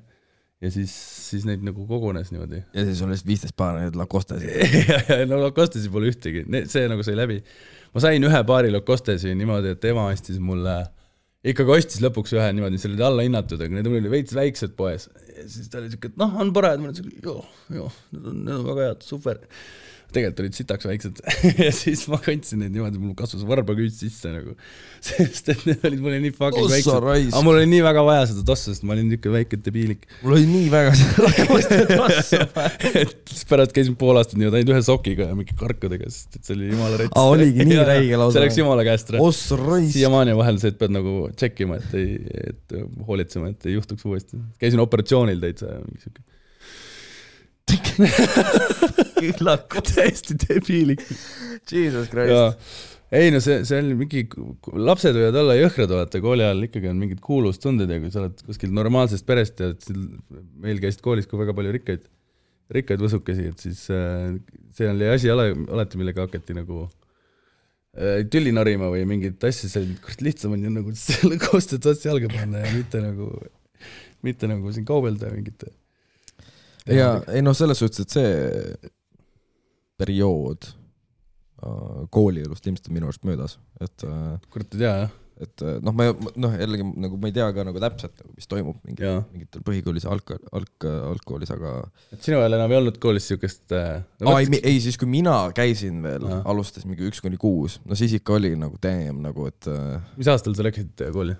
Ja 0.61 0.71
siis, 0.73 0.93
siis 1.31 1.45
neid 1.47 1.63
nagu 1.65 1.85
kogunes 1.89 2.31
niimoodi. 2.33 2.61
ja 2.77 2.85
siis 2.87 3.01
on 3.01 3.11
lihtsalt 3.13 3.29
viisteist 3.29 3.57
paari 3.57 3.85
neid 3.85 3.97
Lacostesid. 3.99 4.91
no 5.31 5.41
Lacostesi 5.41 5.91
pole 5.93 6.11
ühtegi, 6.13 6.45
see 6.71 6.87
nagu 6.91 7.05
sai 7.05 7.17
läbi. 7.17 7.41
ma 7.95 8.03
sain 8.03 8.29
ühe 8.29 8.41
paari 8.47 8.73
Lacostesi 8.73 9.35
niimoodi, 9.37 9.75
et 9.75 9.89
ema 9.91 10.07
ostis 10.13 10.39
mulle, 10.43 10.77
ikkagi 11.53 11.77
ostis 11.77 12.03
lõpuks 12.05 12.35
ühe 12.37 12.49
niimoodi, 12.53 12.77
mis 12.77 12.89
olid 12.89 13.05
allahinnatud, 13.09 13.65
aga 13.65 13.77
need 13.79 13.91
olid 13.91 14.09
veits 14.13 14.37
väiksed 14.37 14.77
poes. 14.77 15.09
siis 15.41 15.71
ta 15.71 15.81
oli 15.81 15.93
siuke, 15.93 16.13
et 16.13 16.21
noh, 16.21 16.37
on 16.43 16.53
parajad, 16.55 16.83
ma 16.83 16.91
olin 16.91 16.99
siuke, 17.01 17.17
joo, 17.25 17.39
joo, 17.73 17.89
need 18.13 18.33
on, 18.33 18.43
need 18.45 18.59
on 18.59 18.67
väga 18.69 18.91
head, 18.91 19.07
super. 19.07 19.41
Tegelikult 20.15 20.43
olid 20.43 20.57
sitaks 20.57 20.87
väiksed 20.89 21.19
ja 21.65 21.71
siis 21.75 22.03
ma 22.11 22.19
kandsin 22.21 22.61
neid 22.63 22.73
niimoodi, 22.75 22.99
mul 23.01 23.15
kasvas 23.17 23.43
varbaküüs 23.47 23.97
sisse 24.01 24.31
nagu, 24.33 24.55
sest 25.07 25.51
et 25.53 25.65
need 25.67 25.85
olid 25.87 26.03
mulle 26.03 26.19
nii 26.23 26.33
fucking 26.35 26.67
Ossa 26.67 26.97
väiksed. 27.05 27.33
aga 27.33 27.43
mul 27.47 27.59
oli 27.59 27.69
nii 27.71 27.83
väga 27.85 28.03
vaja 28.07 28.25
seda 28.31 28.45
tossu, 28.47 28.75
sest 28.75 28.85
ma 28.87 28.95
olin 28.95 29.09
niuke 29.11 29.33
väike 29.33 29.59
debiilik. 29.65 30.07
mul 30.23 30.37
oli 30.37 30.49
nii 30.49 30.71
väga 30.73 30.95
seda 30.97 31.85
tossu. 31.93 32.41
et 32.91 33.15
siis 33.31 33.45
pärast 33.49 33.75
käisin 33.77 33.97
pool 33.99 34.19
aastat 34.21 34.39
niimoodi 34.39 34.61
ainult 34.61 34.75
ühe 34.75 34.83
sokiga 34.87 35.29
ja 35.31 35.37
mingi 35.37 35.57
karkudega, 35.59 36.09
sest 36.11 36.39
et 36.39 36.49
see 36.49 36.57
oli 36.57 36.71
jumala 36.73 36.99
rets. 37.01 37.15
Aa, 37.15 37.35
oligi 37.35 37.67
nii 37.67 37.85
räige 37.91 38.19
lausa. 38.19 38.37
see 38.37 38.45
läks 38.45 38.59
jumala 38.61 38.87
käest 38.87 39.13
ära. 39.13 39.31
siiamaani 39.95 40.35
vahel 40.39 40.59
see, 40.61 40.73
et 40.73 40.81
pead 40.81 40.95
nagu 40.95 41.15
tšekkima, 41.35 41.79
et 41.81 41.97
ei, 42.01 42.19
et 42.51 42.77
hoolitsema, 43.07 43.53
et 43.55 43.69
ei 43.69 43.77
juhtuks 43.79 44.05
uuesti. 44.09 44.41
käisin 44.61 44.83
operatsioonil 44.83 45.41
täitsa 45.43 45.75
ja 45.75 45.81
mingi 45.85 46.29
siuke. 47.71 48.09
täiesti 49.91 50.37
debiilik. 50.45 51.03
Jesus 51.71 52.09
Christ., 52.11 52.89
ei 53.11 53.27
no 53.33 53.41
see, 53.43 53.65
see 53.67 53.79
oli 53.81 53.95
mingi, 53.99 54.21
lapsed 54.71 55.17
võivad 55.17 55.35
olla 55.41 55.57
jõhkrad, 55.57 55.91
vaata 55.91 56.21
kooli 56.23 56.45
ajal 56.45 56.63
ikkagi 56.69 56.87
on 56.93 57.01
mingid 57.01 57.19
kuulustunded 57.23 57.91
ja 57.91 57.99
kui 57.99 58.11
sa 58.13 58.21
oled 58.21 58.39
kuskilt 58.47 58.71
normaalsest 58.75 59.27
perest 59.27 59.59
ja 59.59 59.73
meil 60.63 60.79
käisid 60.79 61.03
koolis 61.03 61.27
ka 61.27 61.39
väga 61.41 61.55
palju 61.57 61.73
rikkaid, 61.75 62.05
rikkaid 62.77 63.03
võsukesi, 63.03 63.49
et 63.51 63.65
siis 63.65 63.83
äh, 63.91 64.31
see 64.77 64.87
oli 64.87 65.09
asi 65.11 65.31
ala- 65.33 65.51
alati, 65.51 65.99
millega 65.99 66.23
hakati 66.23 66.55
nagu 66.55 66.85
äh, 66.87 68.23
tülli 68.31 68.55
norima 68.55 68.87
või 68.93 69.03
mingit 69.09 69.43
asja, 69.43 69.67
see 69.73 69.91
kurat 69.99 70.23
lihtsam 70.23 70.55
on 70.55 70.63
ju 70.63 70.71
nagu 70.79 70.95
selle 70.95 71.35
koostööd 71.43 71.91
otsa 71.91 72.13
jalga 72.13 72.31
panna 72.31 72.63
ja 72.63 72.71
mitte 72.77 73.03
nagu, 73.03 73.27
mitte 74.23 74.47
nagu 74.47 74.71
siin 74.71 74.87
kaubelda 74.87 75.35
mingite. 75.35 75.67
Ja 76.89 77.13
ei 77.29 77.43
noh, 77.45 77.55
selles 77.57 77.81
suhtes, 77.81 78.05
et 78.05 78.15
see 78.15 78.91
periood 80.01 80.67
äh, 80.67 82.03
koolielust 82.13 82.67
ilmselt 82.67 82.89
on 82.89 82.97
minu 82.97 83.09
arust 83.09 83.25
möödas, 83.27 83.57
et 83.81 84.07
äh, 84.07 84.37
kurat 84.53 84.77
ei 84.77 84.81
tea 84.81 84.93
jah, 85.03 85.11
et 85.41 85.63
äh, 85.65 85.77
noh, 85.85 85.93
ma 85.97 86.07
noh, 86.13 86.55
jällegi 86.57 86.85
nagu 87.03 87.19
ma 87.21 87.29
ei 87.29 87.35
tea 87.35 87.47
ka 87.55 87.65
nagu 87.67 87.81
täpselt 87.81 88.15
nagu,, 88.21 88.33
mis 88.37 88.49
toimub 88.49 88.79
mingi, 88.87 89.13
mingitel 89.33 89.65
põhikoolis 89.67 90.07
alg-, 90.09 90.33
alg-, 90.57 90.87
algkoolis, 91.11 91.53
aga 91.53 91.75
et 92.13 92.25
sinu 92.25 92.41
ajal 92.41 92.57
enam 92.57 92.73
ei 92.73 92.79
olnud 92.81 92.97
koolis 93.03 93.29
siukest 93.31 93.77
äh, 93.77 94.01
aa 94.25 94.41
ei, 94.41 94.49
ei 94.61 94.81
siis 94.83 94.97
kui 95.01 95.09
mina 95.09 95.37
käisin 95.57 96.01
veel 96.05 96.27
alustas 96.41 96.87
mingi 96.89 97.07
üks 97.09 97.21
kuni 97.23 97.39
kuus, 97.41 97.79
no 97.85 97.97
siis 97.99 98.17
ikka 98.17 98.39
oli 98.39 98.55
nagu 98.59 98.81
damn 98.81 99.21
nagu, 99.25 99.47
et 99.49 99.69
äh, 99.69 100.01
mis 100.17 100.29
aastal 100.31 100.57
sa 100.57 100.65
läksid 100.67 101.07
kooli? 101.13 101.37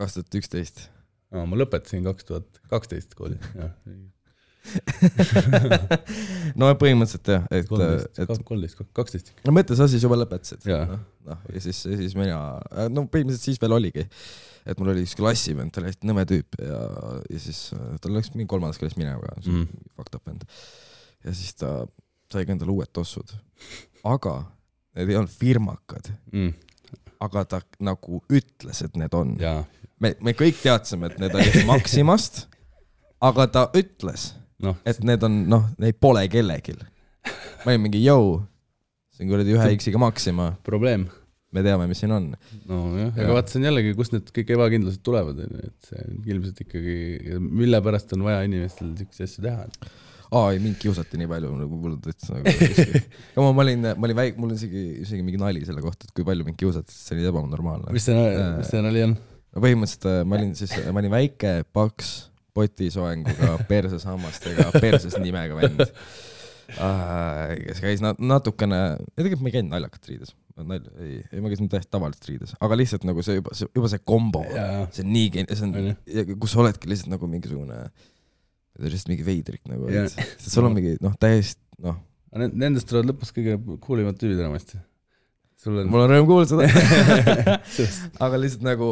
kaks 0.00 0.18
tuhat 0.18 0.40
üksteist. 0.40 0.88
ma 1.34 1.58
lõpetasin 1.58 2.04
kaks 2.06 2.26
tuhat 2.28 2.64
kaksteist 2.72 3.16
kooli, 3.18 3.38
jah. 3.54 3.72
no 6.58 6.70
põhimõtteliselt 6.80 7.30
jah, 7.34 7.44
et, 7.52 7.68
kolmteist, 7.68 8.80
kaksteist 8.96 9.32
ikka. 9.32 9.44
no 9.48 9.54
mõtle, 9.56 9.76
sa 9.78 9.88
siis 9.90 10.04
juba 10.04 10.18
lõpetasid. 10.18 10.64
Noh, 10.70 11.02
noh 11.28 11.44
ja 11.52 11.62
siis, 11.64 11.82
ja 11.88 11.98
siis 12.00 12.16
mina, 12.18 12.38
no 12.92 13.06
põhimõtteliselt 13.10 13.50
siis 13.50 13.60
veel 13.62 13.76
oligi, 13.76 14.06
et 14.64 14.80
mul 14.80 14.94
oli 14.94 15.04
üks 15.04 15.16
klassivend, 15.18 15.74
ta 15.74 15.82
oli 15.82 15.92
hästi 15.92 16.08
nõme 16.10 16.24
tüüp 16.28 16.58
ja, 16.62 16.80
ja 17.28 17.42
siis 17.42 17.66
äh, 17.76 17.94
tal 18.02 18.16
läks 18.16 18.32
mingi 18.34 18.48
kolmandas 18.50 18.80
klassis 18.80 18.98
minema, 19.00 19.36
Mm. 19.44 19.66
fucked 19.96 20.16
up 20.16 20.26
vend. 20.28 20.46
ja 21.24 21.34
siis 21.36 21.54
ta 21.60 21.76
saigi 22.32 22.54
endale 22.54 22.72
uued 22.72 22.90
tossud, 22.94 23.34
aga 24.04 24.38
need 24.94 25.10
ei 25.10 25.18
olnud 25.18 25.32
firmakad, 25.32 26.08
mm,. 26.32 26.52
aga 27.24 27.44
ta 27.44 27.60
nagu 27.84 28.22
ütles, 28.32 28.82
et 28.86 28.96
need 28.96 29.14
on. 29.16 29.36
me, 30.00 30.14
me 30.20 30.34
kõik 30.36 30.60
teadsime, 30.62 31.10
et 31.10 31.20
need 31.22 31.34
olid 31.34 31.64
Maximast, 31.68 32.46
aga 33.24 33.46
ta 33.50 33.66
ütles, 33.76 34.32
noh, 34.62 34.78
et 34.86 35.00
need 35.06 35.26
on, 35.26 35.42
noh, 35.50 35.66
neid 35.82 35.98
pole 36.02 36.24
kellelgi. 36.32 36.76
ma 37.64 37.72
olin 37.72 37.84
mingi, 37.86 38.02
jõu, 38.04 38.38
see 39.14 39.26
on 39.26 39.34
kuradi 39.34 39.54
ühe 39.56 39.68
X-iga 39.78 40.00
Maxima, 40.02 40.52
probleem. 40.66 41.08
me 41.54 41.62
teame, 41.62 41.86
mis 41.90 42.00
siin 42.02 42.14
on. 42.14 42.32
nojah, 42.70 43.12
aga 43.14 43.36
vaata, 43.38 43.52
see 43.52 43.60
on 43.62 43.68
jällegi, 43.70 43.96
kust 43.98 44.14
need 44.14 44.30
kõik 44.34 44.54
ebakindlused 44.56 45.04
tulevad, 45.06 45.42
onju, 45.46 45.68
et 45.68 45.90
see 45.90 46.06
on 46.06 46.32
ilmselt 46.34 46.64
ikkagi, 46.66 46.96
mille 47.44 47.82
pärast 47.84 48.16
on 48.16 48.26
vaja 48.26 48.42
inimestel 48.48 48.94
siukseid 49.00 49.28
asju 49.28 49.46
teha. 49.46 49.68
aa, 50.34 50.48
ei 50.50 50.58
mind 50.62 50.80
kiusati 50.82 51.20
nii 51.20 51.30
palju 51.30 51.52
nagu 51.60 51.78
mul 51.78 51.98
täitsa 52.02 52.34
nagu. 52.34 52.54
ja 53.36 53.44
ma, 53.44 53.52
ma 53.54 53.62
olin, 53.66 53.86
ma 53.92 54.08
olin 54.08 54.18
väike, 54.18 54.40
mul 54.40 54.50
on 54.50 54.58
isegi, 54.58 54.88
isegi 55.04 55.22
mingi 55.26 55.38
nali 55.40 55.62
selle 55.66 55.84
kohta, 55.84 56.08
et 56.08 56.16
kui 56.16 56.26
palju 56.26 56.46
mind 56.46 56.58
kiusati, 56.58 56.90
sest 56.90 57.12
see 57.12 57.20
oli 57.20 57.30
ebanormaalne. 57.30 57.94
mis 57.94 58.10
see, 58.10 58.26
mis 58.58 58.74
see 58.74 58.82
nali 58.84 59.06
on? 59.06 59.14
no 59.54 59.62
põhimõtteliselt 59.62 60.08
äh, 60.10 60.22
ma 60.26 60.38
olin 60.40 60.54
siis, 60.58 60.74
ma 60.90 61.02
olin 61.02 61.14
väike, 61.14 61.52
paks, 61.76 62.14
potisoenguga, 62.54 63.56
persesammastega, 63.68 64.70
perses 64.78 65.18
nimega 65.22 65.58
vend. 65.58 65.84
kes 67.66 67.82
käis 67.82 68.00
na- 68.02 68.16
natukene, 68.18 68.80
tegelikult 69.18 69.44
ma 69.44 69.50
ei 69.50 69.56
käinud 69.58 69.74
naljakat 69.74 70.08
riides, 70.08 70.32
nalja, 70.56 70.94
ei, 71.02 71.18
ei 71.28 71.42
ma 71.44 71.52
käisin 71.52 71.68
täiesti 71.72 71.92
tavaliselt 71.92 72.30
riides, 72.30 72.54
aga 72.64 72.78
lihtsalt 72.80 73.04
nagu 73.08 73.22
see 73.26 73.36
juba, 73.40 73.52
see 73.58 73.68
juba 73.68 73.90
see 73.92 74.00
kombo, 74.06 74.44
see 74.94 75.04
on 75.04 75.12
nii 75.12 75.28
gen-, 75.34 75.52
see 75.52 75.68
On 75.68 76.38
kus 76.40 76.54
sa 76.54 76.62
oledki 76.64 76.88
lihtsalt 76.90 77.12
nagu 77.12 77.28
mingisugune, 77.30 77.82
lihtsalt 78.80 79.12
mingi 79.12 79.26
veidrik 79.26 79.62
nagu 79.70 79.92
sest 79.92 80.50
sul 80.54 80.70
on 80.70 80.78
mingi 80.78 80.96
noh, 81.04 81.14
täiesti 81.20 81.60
noh, 81.84 82.00
Nendest 82.34 82.88
tulevad 82.90 83.12
lõpus 83.12 83.30
kõige 83.34 83.54
cool 83.84 84.00
imad 84.02 84.16
tüübid 84.18 84.40
enamasti. 84.42 84.80
sul 85.62 85.76
on, 85.78 85.90
mul 85.90 86.02
on 86.02 86.10
rõõm 86.10 86.26
kuulda 86.26 86.48
seda. 86.50 86.66
aga 88.26 88.40
lihtsalt 88.42 88.64
nagu 88.66 88.88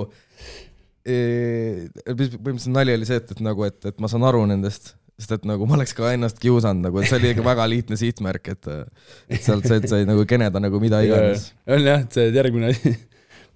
põhimõtteliselt 1.07 2.75
nali 2.75 2.97
oli 2.97 3.09
see, 3.09 3.21
et, 3.23 3.31
et 3.35 3.45
nagu, 3.45 3.65
et, 3.67 3.79
et 3.91 4.03
ma 4.03 4.11
saan 4.11 4.27
aru 4.29 4.45
nendest, 4.51 4.95
sest 5.21 5.37
et 5.39 5.47
nagu 5.49 5.67
ma 5.69 5.77
oleks 5.79 5.95
ka 5.99 6.13
ennast 6.15 6.41
kiusanud 6.43 6.87
nagu, 6.89 7.01
et 7.01 7.11
see 7.11 7.19
oli 7.19 7.33
ikka 7.35 7.47
väga 7.47 7.69
lihtne 7.71 7.99
sihtmärk, 8.01 8.53
et 8.55 8.71
et 8.73 9.43
sealt 9.43 9.67
said, 9.69 9.89
sai 9.91 10.07
nagu 10.09 10.27
keneda 10.29 10.63
nagu 10.63 10.81
mida 10.83 11.03
iganes. 11.05 11.51
on 11.67 11.83
jah, 11.87 12.07
see 12.15 12.31
järgmine 12.35 12.73
asi, 12.73 12.95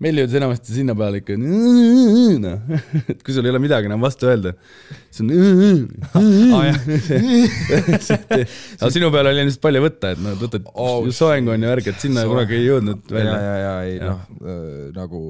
meil 0.02 0.18
jõudis 0.20 0.34
enamasti 0.36 0.74
sinna 0.76 0.92
peale 0.96 1.18
ikka 1.22 1.36
noh, 1.40 2.58
et 3.12 3.22
kui 3.24 3.32
sul 3.32 3.46
ei 3.46 3.50
ole 3.52 3.60
midagi 3.62 3.86
enam 3.88 4.00
vastu 4.04 4.26
öelda, 4.28 4.50
siis 5.08 5.20
on 5.24 5.28
aga 8.76 8.90
sinu 8.92 9.08
peale 9.14 9.28
oli 9.32 9.40
lihtsalt 9.46 9.64
palju 9.64 9.80
võtta, 9.86 10.06
et 10.12 10.20
noh, 10.20 10.32
võtad 10.40 10.64
Oh, 10.76 11.08
soeng 11.14 11.46
on 11.48 11.62
ju 11.64 11.68
värk, 11.70 11.86
et 11.92 12.00
sinna 12.02 12.20
kunagi 12.28 12.54
ei 12.58 12.64
jõudnud 12.66 13.00
ja, 13.08 13.12
välja. 13.14 13.36
ja, 13.40 13.54
ja 13.62 13.74
ei 13.86 13.94
Jah. 13.96 14.08
noh 14.10 14.18
äh,, 14.52 14.58
nagu, 14.96 15.20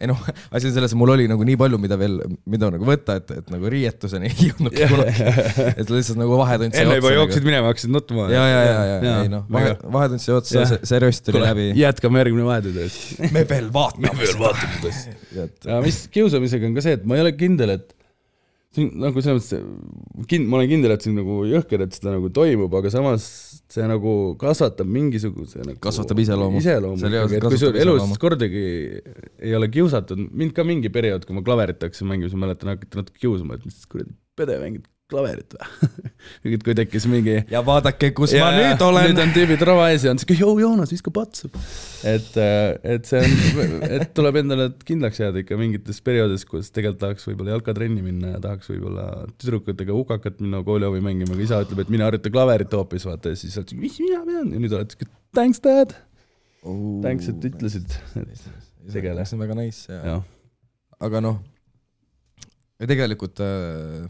ei 0.00 0.06
noh, 0.08 0.20
asi 0.48 0.66
on 0.70 0.74
selles, 0.78 0.92
et 0.94 0.98
mul 1.02 1.10
oli 1.16 1.24
nagu 1.28 1.42
nii 1.44 1.58
palju, 1.60 1.76
mida 1.82 1.96
veel, 2.00 2.14
mida 2.48 2.64
nagu 2.72 2.84
võtta, 2.88 3.10
et, 3.20 3.28
et 3.42 3.46
nagu 3.52 3.64
riietuseni 3.74 4.26
ei 4.30 4.36
jõudnudki 4.48 4.82
kunagi. 4.88 5.14
et 5.74 5.88
lihtsalt 5.92 6.18
nagu 6.22 6.32
vahetund 6.40 6.72
enne 6.80 6.94
juba 6.96 7.10
jooksid 7.18 7.44
minema, 7.44 7.68
hakkasid 7.74 7.92
nutma. 7.92 8.22
ja, 8.32 8.44
ja, 8.48 8.60
ja, 8.70 8.80
ja 8.88 8.96
ei 9.26 9.30
noh, 9.32 9.44
vahe, 9.52 9.70
vahetund 9.98 10.20
sai 10.24 10.34
otsa, 10.38 10.64
see 10.80 10.98
röst 11.04 11.22
tuli 11.28 11.40
läbi. 11.44 11.64
jätkame 11.82 12.16
järgmine 12.24 12.44
vahetund. 12.48 12.76
me 13.34 13.40
veel 13.52 13.68
vaatame. 13.74 14.13
Veel 14.20 14.38
vaatame 14.40 14.94
seda. 14.94 15.44
et 15.44 15.68
ja 15.68 15.82
mis 15.84 16.00
kiusamisega 16.14 16.70
on 16.70 16.78
ka 16.78 16.84
see, 16.84 16.96
et 16.98 17.04
ma 17.08 17.18
ei 17.18 17.24
ole 17.24 17.34
kindel, 17.38 17.74
et 17.78 17.92
see 18.74 18.86
on 18.86 19.04
nagu 19.04 19.22
selles 19.24 19.50
mõttes, 19.50 20.24
kind-, 20.30 20.48
ma 20.50 20.58
olen 20.60 20.70
kindel, 20.72 20.94
et 20.94 21.04
see 21.04 21.12
on 21.12 21.20
nagu 21.20 21.40
jõhker, 21.50 21.84
et 21.86 21.98
seda 21.98 22.14
nagu 22.16 22.30
toimub, 22.34 22.78
aga 22.80 22.92
samas 22.94 23.26
see 23.74 23.86
nagu 23.90 24.14
kasvatab 24.40 24.90
mingisuguse 24.96 25.62
nagu 25.64 25.78
Kasvatab 25.82 26.20
iseloomu. 26.24 26.62
iseloomu 26.62 27.10
et 27.10 27.46
kui 27.46 27.60
sul 27.60 27.78
elus 27.80 28.16
kordagi 28.22 28.64
ei 29.42 29.54
ole 29.58 29.70
kiusatud, 29.72 30.26
mind 30.30 30.56
ka 30.56 30.66
mingi 30.66 30.92
periood, 30.94 31.26
kui 31.26 31.36
ma 31.36 31.44
klaverit 31.46 31.82
hakkasin 31.86 32.10
mängima, 32.10 32.30
siis 32.30 32.40
ma 32.40 32.48
mäletan, 32.48 32.74
hakati 32.74 33.02
natuke 33.02 33.22
kiusama, 33.22 33.58
et 33.58 33.68
mis 33.68 33.86
kuradi 33.90 34.14
pede 34.38 34.58
mängid 34.62 34.90
klaverit 35.10 35.54
või? 35.54 35.88
Et 36.54 36.62
kui 36.64 36.74
tekkis 36.76 37.04
mingi 37.10 37.34
ja 37.52 37.60
vaadake, 37.64 38.10
kus 38.16 38.32
ja, 38.32 38.44
Ja, 38.44 38.46
ma 38.48 38.62
nüüd 38.72 38.84
olen. 38.86 39.10
Nüüd. 39.10 39.20
on 39.24 39.32
tüübid 39.34 39.64
rava 39.68 39.88
ees 39.92 40.06
ja 40.06 40.14
on 40.14 40.20
siuke, 40.20 40.36
joo 40.38 40.54
Joonas, 40.60 40.92
viska 40.94 41.12
patsu. 41.14 41.50
et, 42.08 42.38
et 42.94 43.10
see 43.10 43.20
on, 43.20 43.76
et 43.98 44.14
tuleb 44.16 44.40
endale 44.40 44.70
kindlaks 44.88 45.20
jääda 45.20 45.44
ikka 45.44 45.58
mingites 45.60 46.00
perioodides, 46.04 46.46
kus 46.48 46.72
tegelikult 46.74 47.02
tahaks 47.04 47.28
võib-olla 47.28 47.56
jalkatrenni 47.56 48.04
minna 48.06 48.34
ja 48.36 48.42
tahaks 48.44 48.72
võib-olla 48.72 49.08
tüdrukutega 49.36 49.96
hukakat 49.96 50.40
minna 50.44 50.62
koolihoovi 50.66 51.04
mängima, 51.04 51.36
aga 51.36 51.46
isa 51.48 51.60
ütleb, 51.66 51.84
et 51.84 51.92
mine 51.92 52.08
harjuta 52.08 52.32
klaverit 52.32 52.72
hoopis, 52.74 53.06
vaata. 53.08 53.34
Ja 53.34 53.40
siis 53.40 53.56
oled 53.60 53.72
siuke, 53.72 53.84
mis 53.84 54.00
mina 54.02 54.24
pean? 54.24 54.50
Ja 54.56 54.64
nüüd 54.64 54.76
oled 54.80 54.94
siuke 54.94 55.10
thanks 55.34 55.60
dad, 55.64 55.96
thanks, 57.04 57.28
et 57.28 57.48
ütlesid, 57.52 57.96
et 58.20 58.92
tegele. 58.94 59.24
see 59.26 59.36
on 59.36 59.42
väga 59.44 59.56
nice 59.58 59.88
ja, 59.90 60.02
jah, 60.14 60.26
aga 61.04 61.20
noh, 61.24 61.40
ja 62.80 62.88
tegelikult 62.90 63.40
äh, 63.44 64.04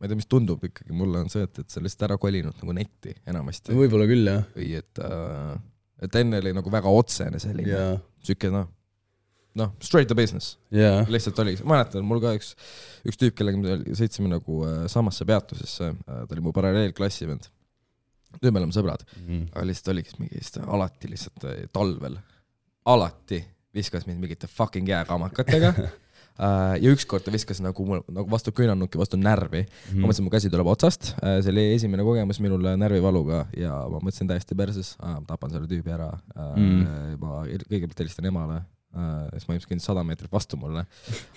ma 0.00 0.06
ei 0.06 0.10
tea, 0.10 0.16
mis 0.16 0.28
tundub 0.32 0.62
ikkagi, 0.64 0.94
mulle 0.96 1.20
on 1.20 1.28
see, 1.28 1.44
et, 1.44 1.58
et 1.60 1.72
sa 1.72 1.82
lihtsalt 1.84 2.06
ära 2.08 2.16
kolinud 2.20 2.56
nagu 2.56 2.74
netti 2.76 3.12
enamasti. 3.28 3.76
Võib-olla 3.76 4.06
küll 4.08 4.30
jah, 4.30 4.46
või 4.56 4.70
et 4.78 5.00
äh,, 5.04 5.58
et 6.06 6.16
enne 6.22 6.40
oli 6.40 6.54
nagu 6.56 6.72
väga 6.72 6.92
otsene 6.96 7.40
selline 7.42 7.74
ja, 7.74 7.90
siuke 8.24 8.48
noh, 8.54 8.70
noh, 9.60 9.74
straight 9.84 10.08
to 10.08 10.16
business, 10.16 10.54
ja, 10.72 11.02
lihtsalt 11.12 11.38
oli, 11.44 11.58
mäletan, 11.68 12.06
mul 12.08 12.22
ka 12.24 12.32
üks, 12.38 12.54
üks 13.04 13.20
tüüp, 13.20 13.36
kellega 13.36 13.60
me 13.60 13.98
sõitsime 13.98 14.32
nagu 14.32 14.64
äh, 14.64 14.82
samasse 14.88 15.28
peatusesse 15.28 15.92
äh,, 15.92 16.24
ta 16.24 16.28
oli 16.32 16.48
mu 16.48 16.56
paralleelklassi 16.56 17.28
vend. 17.28 17.52
nüüd 18.40 18.54
me 18.54 18.62
oleme 18.62 18.72
sõbrad, 18.72 19.04
aga 19.52 19.68
lihtsalt 19.68 19.92
oligi 19.92 20.16
mingi, 20.16 20.40
siis 20.40 20.56
ta 20.56 20.64
alati 20.64 21.12
lihtsalt 21.12 21.48
äh, 21.50 21.64
talvel, 21.76 22.16
alati 22.88 23.44
viskas 23.76 24.08
mind 24.08 24.24
mingite 24.24 24.48
fucking 24.48 24.88
jääkamakatega 24.88 25.74
ja 26.38 26.90
ükskord 26.94 27.24
ta 27.26 27.32
viskas 27.34 27.58
nagu 27.60 27.84
mul 27.84 28.00
nagu 28.08 28.26
vastu 28.32 28.52
küünarnukki, 28.56 28.96
vastu 29.00 29.16
närvi 29.20 29.66
Mhm. 29.66 30.00
ma 30.00 30.08
mõtlesin, 30.08 30.24
mu 30.24 30.30
käsi 30.32 30.50
tuleb 30.50 30.66
otsast, 30.72 31.14
see 31.20 31.50
oli 31.52 31.64
esimene 31.74 32.02
kogemus 32.06 32.40
minul 32.40 32.62
närvivaluga 32.80 33.46
ja 33.56 33.72
ma 33.90 33.98
mõtlesin 34.00 34.28
täiesti 34.30 34.54
perses, 34.56 34.94
ma 35.02 35.20
tapan 35.26 35.50
selle 35.50 35.66
tüübi 35.68 35.90
ära 35.92 36.10
Mm.. 36.56 37.16
ma 37.20 37.42
kõigepealt 37.46 37.98
helistan 38.04 38.24
emale, 38.30 38.62
siis 39.36 39.44
ma 39.46 39.54
ilmselt 39.54 39.70
kõndis 39.70 39.84
sada 39.86 40.02
meetrit 40.02 40.32
vastu 40.32 40.56
mulle, 40.56 40.86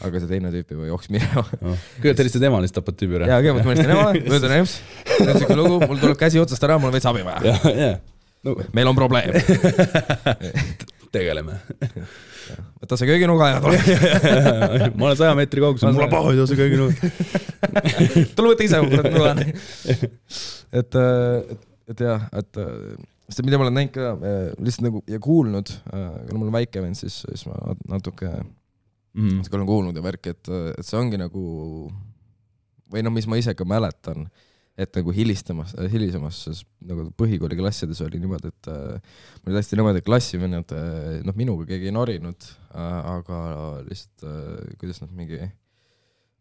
aga 0.01 0.19
see 0.23 0.27
teine 0.31 0.49
tüüp 0.55 0.71
juba 0.73 0.87
jooksis 0.87 1.11
minema. 1.13 1.43
kõigepealt 1.99 2.23
helistad 2.23 2.43
emale, 2.47 2.65
siis 2.69 2.77
tapad 2.79 2.95
tüübi 2.97 3.19
ära. 3.19 3.27
ja 3.27 3.41
kõigepealt 3.43 3.65
ma 3.67 3.75
helistan 3.75 3.93
emale, 3.97 4.23
ma 4.29 4.39
ütlen 4.39 4.57
emps, 4.61 4.79
nüüd 5.19 5.37
siuke 5.43 5.55
lugu, 5.59 5.79
mul 5.85 5.99
tuleb 6.01 6.17
käsi 6.17 6.39
otsast 6.41 6.63
ära, 6.63 6.79
mul 6.79 6.89
on 6.89 6.95
veits 6.97 7.05
abi 7.11 7.21
vaja. 7.27 7.43
ja, 7.43 7.75
ja, 7.83 7.91
no 8.47 8.55
meil 8.73 8.87
on 8.87 8.95
probleem, 8.95 9.35
tegeleme. 11.13 11.59
Võta 12.83 12.97
see 12.99 13.07
kööginuga 13.09 13.49
ja 13.53 13.61
tule, 13.63 13.77
ma 14.97 15.09
olen 15.09 15.19
saja 15.19 15.35
meetri 15.39 15.63
kaugusel, 15.63 15.93
mul 15.95 16.05
on 16.07 16.11
paha 16.13 16.33
idus 16.35 16.53
kõige 16.57 16.79
nõud. 16.81 16.95
tule 18.37 18.53
võta 18.53 18.67
ise, 18.67 18.81
kurat 18.91 19.09
nugan. 19.13 19.43
et, 20.79 20.97
et, 20.99 21.63
et 21.93 22.03
jah, 22.07 22.25
et 22.41 22.59
äh, 22.63 22.73
sest 23.29 23.45
mida 23.47 23.59
ma 23.61 23.67
olen 23.67 23.77
näinud 23.79 23.93
ka 23.95 24.09
äh, 24.15 24.41
lihtsalt 24.59 24.87
nagu 24.89 25.03
ja 25.09 25.19
kuulnud, 25.23 25.71
kuna 25.89 26.39
mul 26.41 26.49
on 26.51 26.57
väike 26.59 26.83
vend, 26.83 26.99
siis, 26.99 27.21
siis 27.29 27.47
ma 27.49 27.59
nat- 27.71 27.87
natuke 27.97 28.33
Mhm. 29.13 29.43
natuke 29.43 29.57
olen 29.59 29.67
kuulnud 29.69 29.97
ja 29.99 30.01
värki, 30.01 30.31
et, 30.33 30.47
et 30.79 30.87
see 30.87 30.97
ongi 30.97 31.19
nagu 31.21 31.41
või 32.89 33.03
noh, 33.05 33.13
mis 33.13 33.27
ma 33.29 33.37
ise 33.37 33.53
ka 33.53 33.61
mäletan, 33.69 34.23
et 34.77 34.95
nagu 34.97 35.13
hilistamas, 35.13 35.75
hilisemas 35.91 36.39
nagu 36.81 37.03
põhikooli 37.19 37.57
klassides 37.59 37.99
oli 38.01 38.17
niimoodi, 38.21 38.49
et 38.49 38.69
äh, 38.73 39.19
mul 39.43 39.53
oli 39.53 39.59
hästi 39.59 39.77
niimoodi, 39.77 40.01
klassivennad 40.05 40.73
äh, 40.73 41.19
noh, 41.27 41.35
minuga 41.37 41.67
keegi 41.69 41.91
ei 41.91 41.93
norinud 41.93 42.47
äh,, 42.73 43.11
aga 43.13 43.37
lihtsalt 43.85 44.25
äh, 44.25 44.73
kuidas 44.81 45.03
nad 45.03 45.13
mingi 45.13 45.39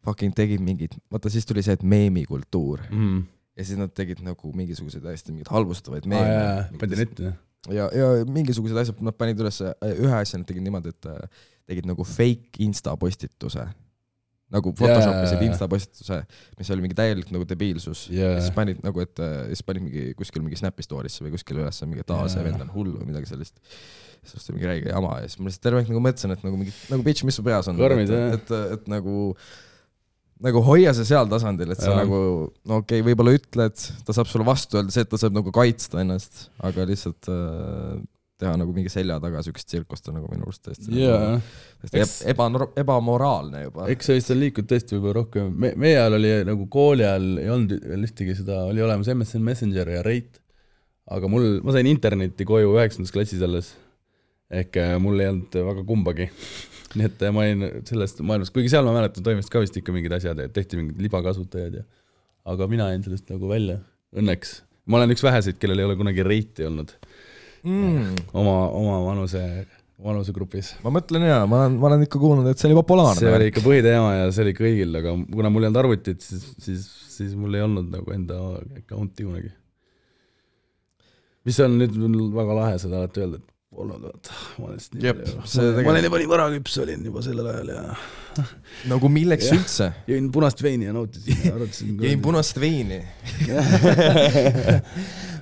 fucking 0.02 0.32
tegid 0.34 0.64
mingit, 0.64 0.96
vaata 1.12 1.30
siis 1.30 1.46
tuli 1.46 1.62
see, 1.62 1.76
et 1.76 1.84
meemikultuur 1.86 2.80
Mhm. 2.90 3.22
ja 3.56 3.64
siis 3.68 3.78
nad 3.78 3.92
tegid 3.94 4.22
nagu 4.24 4.52
mingisuguseid 4.56 5.04
hästi 5.06 5.34
mingeid 5.34 5.52
halvustavaid 5.52 6.08
meeme 6.08 6.78
pandi. 6.80 6.96
netti 7.04 7.28
jah? 7.28 7.36
ja, 7.70 7.90
ja 7.94 8.08
mingisugused 8.26 8.80
asjad, 8.80 9.02
nad 9.04 9.14
panid 9.14 9.38
üles, 9.44 9.60
ühe 9.92 10.14
asja 10.16 10.40
nad 10.40 10.48
tegid 10.48 10.64
niimoodi, 10.64 10.90
et 10.96 11.06
äh, 11.12 11.44
tegid 11.68 11.86
nagu 11.86 12.02
fake 12.02 12.58
insta 12.64 12.96
postituse. 12.98 13.68
Nagu 14.52 14.72
photoshopisid 14.76 15.38
Jaa. 15.38 15.46
insta 15.48 15.68
postituse, 15.70 16.20
mis 16.58 16.70
oli 16.74 16.84
mingi 16.84 16.98
täielik 16.98 17.32
nagu 17.34 17.46
debiilsus 17.48 18.04
ja 18.12 18.34
siis 18.38 18.52
panid 18.56 18.82
nagu, 18.84 19.02
et 19.04 19.22
äh, 19.22 19.48
siis 19.52 19.64
panid 19.66 19.86
mingi 19.86 20.12
kuskil 20.18 20.44
mingi 20.44 20.60
Snapi 20.60 20.84
story'sse 20.84 21.24
või 21.24 21.34
kuskile 21.34 21.64
ülesse 21.64 21.88
mingi, 21.88 22.04
et 22.04 22.14
aa, 22.14 22.28
see 22.32 22.44
vend 22.44 22.62
on 22.64 22.72
hull 22.74 22.94
või 22.98 23.10
midagi 23.10 23.32
sellist. 23.32 23.58
sellest 24.22 24.50
oli 24.50 24.58
mingi 24.58 24.70
räige 24.70 24.92
jama 24.92 25.18
ja 25.22 25.26
siis 25.28 25.40
ma 25.40 25.48
lihtsalt 25.48 25.66
terve 25.66 25.82
aeg 25.82 25.92
nagu 25.92 26.04
mõtlesin, 26.04 26.36
et 26.36 26.46
nagu 26.46 26.60
mingi, 26.60 26.74
nagu 26.92 27.06
bitch, 27.06 27.26
mis 27.28 27.38
su 27.38 27.44
peas 27.46 27.68
on. 27.72 27.80
Et, 27.80 28.08
jah. 28.08 28.34
et, 28.36 28.40
et, 28.40 28.56
et 28.78 28.90
nagu 28.92 29.34
nagu 30.42 30.62
hoia 30.66 30.90
see 30.96 31.06
seal 31.06 31.28
tasandil, 31.30 31.70
et 31.72 31.80
sa 31.80 31.92
Jaa. 31.92 32.02
nagu, 32.02 32.18
no 32.66 32.80
okei 32.82 33.00
okay,, 33.00 33.06
võib-olla 33.06 33.34
ütled, 33.38 33.84
ta 34.06 34.16
saab 34.16 34.30
sulle 34.30 34.46
vastu 34.46 34.80
öelda 34.80 34.94
see, 34.94 35.04
et 35.06 35.10
ta 35.12 35.20
saab 35.20 35.36
nagu 35.36 35.54
kaitsta 35.54 36.02
ennast, 36.02 36.48
aga 36.66 36.86
lihtsalt 36.88 37.30
äh, 37.30 38.00
teha 38.40 38.52
nagu 38.58 38.74
mingi 38.74 38.90
selja 38.92 39.18
taga 39.22 39.42
siukest 39.44 39.68
tsirkust 39.70 40.08
on 40.10 40.18
nagu 40.18 40.30
minu 40.32 40.46
arust 40.46 40.64
täiesti 40.66 40.94
jaa, 40.98 41.36
täiesti 41.84 42.30
eb, 42.30 42.34
eba, 42.34 42.68
ebamoraalne 42.82 43.64
juba. 43.66 43.86
eks 43.92 44.08
see 44.08 44.18
vist 44.18 44.32
on 44.34 44.40
liikunud 44.40 44.70
tõesti 44.72 44.96
võib-olla 44.96 45.16
rohkem, 45.20 45.52
me, 45.64 45.72
meie 45.84 45.98
ajal 45.98 46.18
oli 46.18 46.32
nagu 46.48 46.66
kooli 46.72 47.06
ajal 47.06 47.28
ei 47.42 47.52
olnud 47.52 47.86
veel 47.92 48.08
ühtegi 48.08 48.36
seda, 48.38 48.62
oli 48.70 48.84
olemas 48.84 49.10
MSN 49.12 49.46
Messenger 49.46 49.92
ja 49.94 50.02
Rate, 50.06 50.42
aga 51.12 51.30
mul, 51.30 51.48
ma 51.66 51.76
sain 51.76 51.90
internetti 51.90 52.46
koju 52.48 52.74
üheksandas 52.76 53.14
klassis 53.14 53.42
alles, 53.46 53.72
ehk 54.52 54.80
äh, 54.80 54.96
mul 55.02 55.22
ei 55.22 55.30
olnud 55.32 55.62
väga 55.70 55.86
kumbagi. 55.88 56.28
nii 56.98 57.08
et 57.08 57.22
äh, 57.24 57.32
ma 57.32 57.46
olin 57.46 57.84
sellest 57.88 58.20
maailmast, 58.26 58.52
kuigi 58.54 58.72
seal 58.72 58.84
ma 58.84 58.96
mäletan, 58.98 59.24
toimusid 59.24 59.52
ka 59.52 59.62
vist 59.62 59.78
ikka 59.80 59.94
mingid 59.94 60.12
asjad 60.18 60.42
ja 60.42 60.50
tehti 60.52 60.80
mingid 60.80 61.00
libakasutajad 61.00 61.80
ja 61.80 61.86
aga 62.52 62.66
mina 62.68 62.90
jäin 62.90 63.06
sellest 63.06 63.30
nagu 63.32 63.48
välja, 63.48 63.78
õnneks. 64.18 64.60
ma 64.90 64.98
olen 64.98 65.14
üks 65.14 65.22
väheseid, 65.24 65.56
kellel 65.62 65.80
ei 65.80 65.86
ole 65.86 65.96
kunagi 65.96 66.26
Rate'i 66.26 66.66
olnud 66.68 66.92
mm.. 67.66 68.26
oma, 68.32 68.56
oma 68.78 68.98
vanuse, 69.06 69.42
vanusegrupis. 70.02 70.74
ma 70.84 70.92
mõtlen 70.94 71.26
jaa, 71.28 71.44
ma 71.50 71.62
olen, 71.62 71.78
ma 71.80 71.90
olen 71.90 72.04
ikka 72.06 72.20
kuulnud, 72.22 72.48
et 72.50 72.60
see 72.60 72.70
oli 72.70 72.78
populaarne 72.80 73.22
see 73.22 73.34
oli. 73.38 73.48
ikka 73.52 73.64
põhiteema 73.64 74.12
ja 74.18 74.28
see 74.34 74.46
oli 74.46 74.56
kõigil, 74.58 74.98
aga 75.02 75.14
kuna 75.32 75.52
mul 75.52 75.66
ei 75.66 75.70
olnud 75.70 75.82
arvutit, 75.84 76.24
siis, 76.24 76.44
siis, 76.62 76.86
siis 77.16 77.36
mul 77.38 77.58
ei 77.58 77.64
olnud 77.64 77.90
nagu 77.92 78.14
enda 78.14 78.40
account'i 78.82 79.28
kunagi. 79.28 79.54
mis 81.48 81.64
on 81.64 81.80
nüüd 81.80 82.36
väga 82.36 82.60
lahe 82.60 82.78
seda 82.82 83.02
alati 83.02 83.24
öelda, 83.24 83.42
et 83.42 83.48
polnud 83.72 84.02
vaata, 84.04 84.34
ma 84.58 84.66
olen 84.66 84.76
lihtsalt 84.76 84.98
nii 84.98 85.06
Jep, 85.08 85.20
palju- 85.24 85.84
ma 85.86 85.92
olin 85.94 86.06
juba 86.06 86.18
nii 86.20 86.30
varaküps 86.34 86.74
olin 86.82 87.06
juba 87.08 87.22
sellel 87.24 87.46
ajal 87.54 87.70
ja 87.72 87.84
nagu 88.90 89.08
milleks 89.12 89.48
Jah. 89.48 89.60
üldse? 89.60 89.88
jõin 90.10 90.28
punast 90.34 90.60
veini 90.64 90.90
ja 90.90 90.96
nautisin 90.96 91.46
ja 91.46 91.54
arutasin. 91.56 91.94
jõin 92.04 92.24
punast 92.24 92.60
veini. 92.60 93.00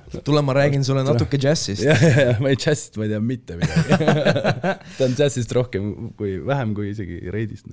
tule, 0.25 0.41
ma 0.45 0.55
räägin 0.57 0.83
sulle 0.87 1.03
natuke 1.07 1.39
džässist. 1.39 1.83
jah, 1.85 2.01
jah, 2.03 2.19
jah, 2.25 2.41
ma 2.43 2.51
ei 2.51 2.59
džässist, 2.59 2.97
ma 2.99 3.07
ei 3.07 3.13
tea 3.13 3.21
mitte 3.23 3.57
midagi. 3.59 3.97
ta 4.97 5.07
on 5.07 5.15
džässist 5.17 5.55
rohkem 5.55 6.11
kui, 6.19 6.37
vähem 6.45 6.75
kui 6.77 6.91
isegi 6.91 7.21
reidist. 7.33 7.71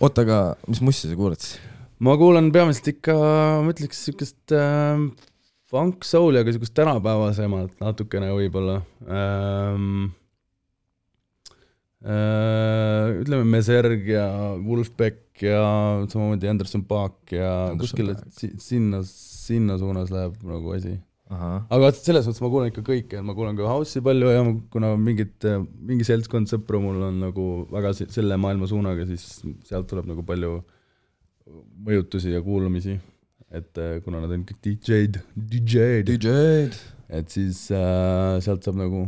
oota, 0.00 0.26
aga 0.26 0.40
mis 0.68 0.82
mussi 0.84 1.08
sa 1.10 1.16
kuulad 1.18 1.40
siis? 1.40 1.58
ma 2.00 2.14
kuulan 2.20 2.52
peamiselt 2.52 2.92
ikka, 2.94 3.16
ma 3.64 3.72
ütleks 3.74 4.04
siukest 4.08 4.54
äh, 4.56 5.02
funk 5.70 6.06
soul'i, 6.08 6.40
aga 6.40 6.54
siukest 6.56 6.74
tänapäevasemat 6.78 7.76
natukene 7.82 8.32
võib-olla 8.36 8.80
ähm,. 9.08 10.08
Äh, 12.00 13.10
ütleme 13.20 13.44
Meserg 13.44 14.06
ja 14.08 14.24
Wolfbeck 14.56 15.42
ja 15.44 15.60
samamoodi 16.08 16.48
Anderson 16.48 16.86
Paak 16.88 17.34
ja 17.36 17.50
Anderson 17.66 17.82
kuskile 17.82 18.14
Paak. 18.16 18.30
si- 18.38 18.54
sinna, 18.56 19.02
sinna 19.04 19.76
suunas 19.76 20.08
läheb 20.08 20.38
nagu 20.48 20.72
asi. 20.72 20.94
Aga 21.30 21.78
vaata, 21.84 22.00
selles 22.02 22.26
mõttes 22.26 22.42
ma 22.42 22.48
kuulan 22.50 22.70
ikka 22.72 22.82
kõike, 22.86 23.20
ma 23.22 23.34
kuulan 23.38 23.56
ka 23.58 23.68
house'i 23.70 24.02
palju 24.02 24.30
ja 24.34 24.40
kuna 24.72 24.88
mingid, 24.98 25.36
mingi 25.86 26.04
seltskond 26.08 26.50
sõpru 26.50 26.80
mul 26.82 27.02
on 27.06 27.20
nagu 27.22 27.44
väga 27.70 27.92
se- 27.94 28.08
selle 28.10 28.36
maailma 28.40 28.66
suunaga, 28.70 29.06
siis 29.06 29.26
sealt 29.68 29.86
tuleb 29.90 30.08
nagu 30.10 30.24
palju 30.26 30.56
mõjutusi 31.86 32.34
ja 32.34 32.42
kuulamisi. 32.44 32.98
et 33.50 33.78
äh, 33.82 33.96
kuna 34.04 34.20
nad 34.22 34.30
on 34.30 34.44
kõik 34.46 34.60
DJ-d, 34.62 35.18
DJ-d, 35.34 36.04
DJ-d. 36.06 36.76
et 37.18 37.32
siis 37.34 37.64
äh, 37.74 38.36
sealt 38.44 38.62
saab 38.62 38.76
nagu 38.78 39.00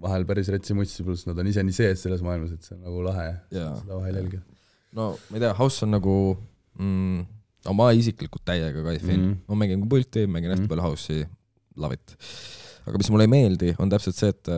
vahel 0.00 0.24
päris 0.24 0.48
retsi 0.48 0.72
mutsi, 0.72 1.02
pluss 1.04 1.26
nad 1.28 1.36
on 1.42 1.50
ise 1.50 1.60
nii 1.60 1.74
sees 1.76 2.00
selles 2.06 2.22
maailmas, 2.24 2.54
et 2.56 2.64
see 2.64 2.78
on 2.78 2.86
nagu 2.86 3.02
lahe 3.04 3.26
jaa. 3.52 3.74
seda 3.82 3.98
vahel 3.98 4.16
jälgida. 4.22 4.40
no 4.96 5.10
ma 5.28 5.36
ei 5.36 5.42
tea, 5.44 5.52
House 5.58 5.84
on 5.84 5.92
nagu 5.92 6.14
mm,, 6.80 7.26
no 7.68 7.74
ma 7.76 7.90
isiklikult 7.92 8.44
täiega 8.48 8.80
kaifin 8.86 9.18
mm. 9.18 9.26
Mhm., 9.26 9.36
ma 9.52 9.60
mängin 9.64 9.84
pulti, 9.92 10.24
mängin 10.26 10.54
hästi 10.54 10.64
Mhm. 10.64 10.72
palju 10.72 10.86
House'i, 10.88 11.26
love 11.76 11.94
it. 11.94 12.16
aga 12.88 12.96
mis 12.98 13.10
mulle 13.12 13.24
ei 13.28 13.30
meeldi, 13.30 13.74
on 13.82 13.90
täpselt 13.92 14.16
see, 14.16 14.30
et 14.32 14.48
äh, 14.50 14.56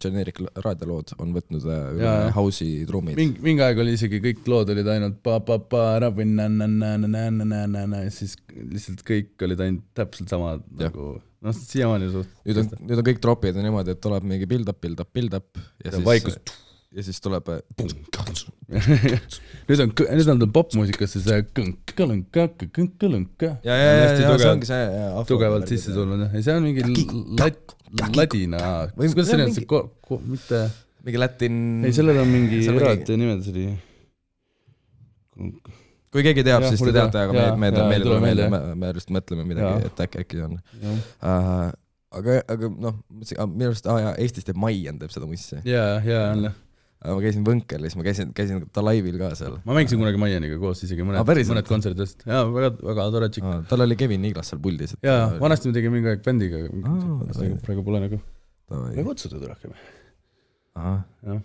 generic 0.00 0.36
raadiolood 0.64 1.08
on 1.20 1.32
võtnud 1.34 1.64
äh, 1.66 1.98
üle 1.98 2.12
house'i 2.36 2.86
trummid. 2.88 3.16
mingi, 3.18 3.40
mingi 3.44 3.62
aeg 3.66 3.76
oli 3.82 3.92
isegi 3.98 4.18
kõik 4.24 4.40
lood 4.52 4.68
olid 4.72 4.88
ainult 4.94 5.18
pa-pa-pa-ra-vin-na-na-na-na-na-na-na 5.26 7.98
ja 8.06 8.10
siis 8.14 8.32
lihtsalt 8.56 9.00
kõik 9.06 9.30
olid 9.48 9.60
ainult 9.66 9.86
täpselt 9.98 10.28
samad 10.32 10.60
nagu 10.80 11.04
noh, 11.18 11.54
siiamaani 11.56 12.06
suht-. 12.14 12.32
nüüd 12.46 12.58
on, 12.62 12.66
nüüd 12.86 12.98
on 13.02 13.08
kõik 13.10 13.20
tropid 13.24 13.54
on 13.58 13.64
niimoodi, 13.66 13.90
et 13.96 14.02
tuleb 14.06 14.22
mingi 14.28 14.46
build-up, 14.50 14.78
build-up, 14.82 15.10
build-up 15.16 15.48
ja, 15.58 15.62
ja 15.88 15.92
siis 15.98 16.06
vaikus 16.06 16.34
ja 16.96 17.02
siis 17.04 17.18
tuleb 17.20 17.48
äh, 17.52 17.60
nüüd 19.68 19.80
on, 19.84 19.92
nüüd 19.94 20.28
on 20.32 20.40
popmuusikasse 20.54 21.20
see 21.22 21.44
kõnk-kõlõnk-kõnk-kõlõnk. 21.54 23.44
ja, 23.46 23.52
ja, 23.62 23.74
ja, 23.78 23.92
ja 24.10 24.32
see 24.40 24.48
ongi 24.50 24.66
see. 24.66 24.84
tugevalt 25.30 25.70
sisse. 25.70 25.94
tulnud 25.94 26.24
jah, 26.24 26.32
ja 26.34 26.42
see 26.48 26.56
on 26.58 26.66
mingi 26.66 26.82
lat-, 27.38 27.76
ladina, 28.18 28.58
kuidas 28.96 29.30
see 29.30 29.46
see 29.54 29.68
ko-, 29.70 29.86
ko-, 30.02 30.18
mitte, 30.26 30.64
mingi 31.06 31.22
latin. 31.22 31.54
ei 31.86 31.94
sellel 31.94 32.18
on 32.24 32.30
mingi 32.32 32.58
eraldi 32.74 33.20
nimed, 33.22 33.40
see 33.46 33.54
oli 33.54 33.66
kui 36.10 36.26
keegi 36.26 36.42
teab, 36.46 36.66
siis 36.66 36.82
te 36.82 36.90
teate, 36.96 37.22
aga 37.22 37.32
me, 37.36 37.42
Jaa, 37.44 37.56
me, 37.60 37.70
jaa, 37.70 37.86
meil 37.86 38.00
ei 38.00 38.00
ei 38.00 38.02
tule 38.02 38.14
tule 38.16 38.20
meelde, 38.24 38.44
me, 38.82 38.92
just 38.98 39.10
mõtleme 39.14 39.46
midagi 39.46 39.70
Jaa., 39.70 39.90
et 39.92 40.06
äkki, 40.08 40.26
äkki 40.26 40.42
on 40.42 40.58
aga, 42.16 42.38
aga 42.50 42.70
noh, 42.72 42.94
minu 43.14 43.70
arust, 43.70 43.86
aa 43.90 43.98
jaa, 44.02 44.14
Eestis 44.22 44.46
teeb 44.46 44.58
Maian 44.60 44.98
teeb 45.00 45.12
seda 45.14 45.28
mussi. 45.28 45.62
ja, 45.68 45.88
ja 46.02 46.30
on 46.32 46.48
jah. 46.48 46.62
Ma 47.06 47.22
käisin 47.22 47.44
Võnkelis, 47.46 47.96
ma 47.98 48.04
käisin, 48.06 48.30
käisin 48.36 48.62
ta 48.74 48.82
laivil 48.84 49.18
ka 49.20 49.30
seal. 49.38 49.58
ma 49.66 49.76
mängisin 49.76 50.00
kunagi 50.00 50.20
Maianiga 50.20 50.58
koos 50.62 50.82
isegi 50.86 51.04
mõned 51.06 51.26
päriselt? 51.28 51.54
mõned 51.54 51.68
kontserdist, 51.68 52.24
jaa, 52.28 52.46
väga, 52.52 52.70
väga 52.88 53.06
tore 53.14 53.28
tšikk. 53.32 53.50
tal 53.70 53.84
oli 53.84 53.98
Kevin 54.00 54.24
Niiglas 54.24 54.50
seal 54.52 54.62
puldis. 54.62 54.96
jaa, 55.06 55.28
vanasti 55.42 55.70
me 55.70 55.76
tegime 55.76 55.98
mingi 55.98 56.12
aeg 56.12 56.24
bändiga, 56.24 56.62
Aa, 56.66 57.52
praegu 57.66 57.84
pole 57.86 58.00
nagu, 58.06 58.20
vanasti. 58.72 58.96
me 58.98 59.06
kutsutud 59.06 59.44
rohkem. 59.50 59.76
ahah, 60.80 61.04
jah, 61.26 61.44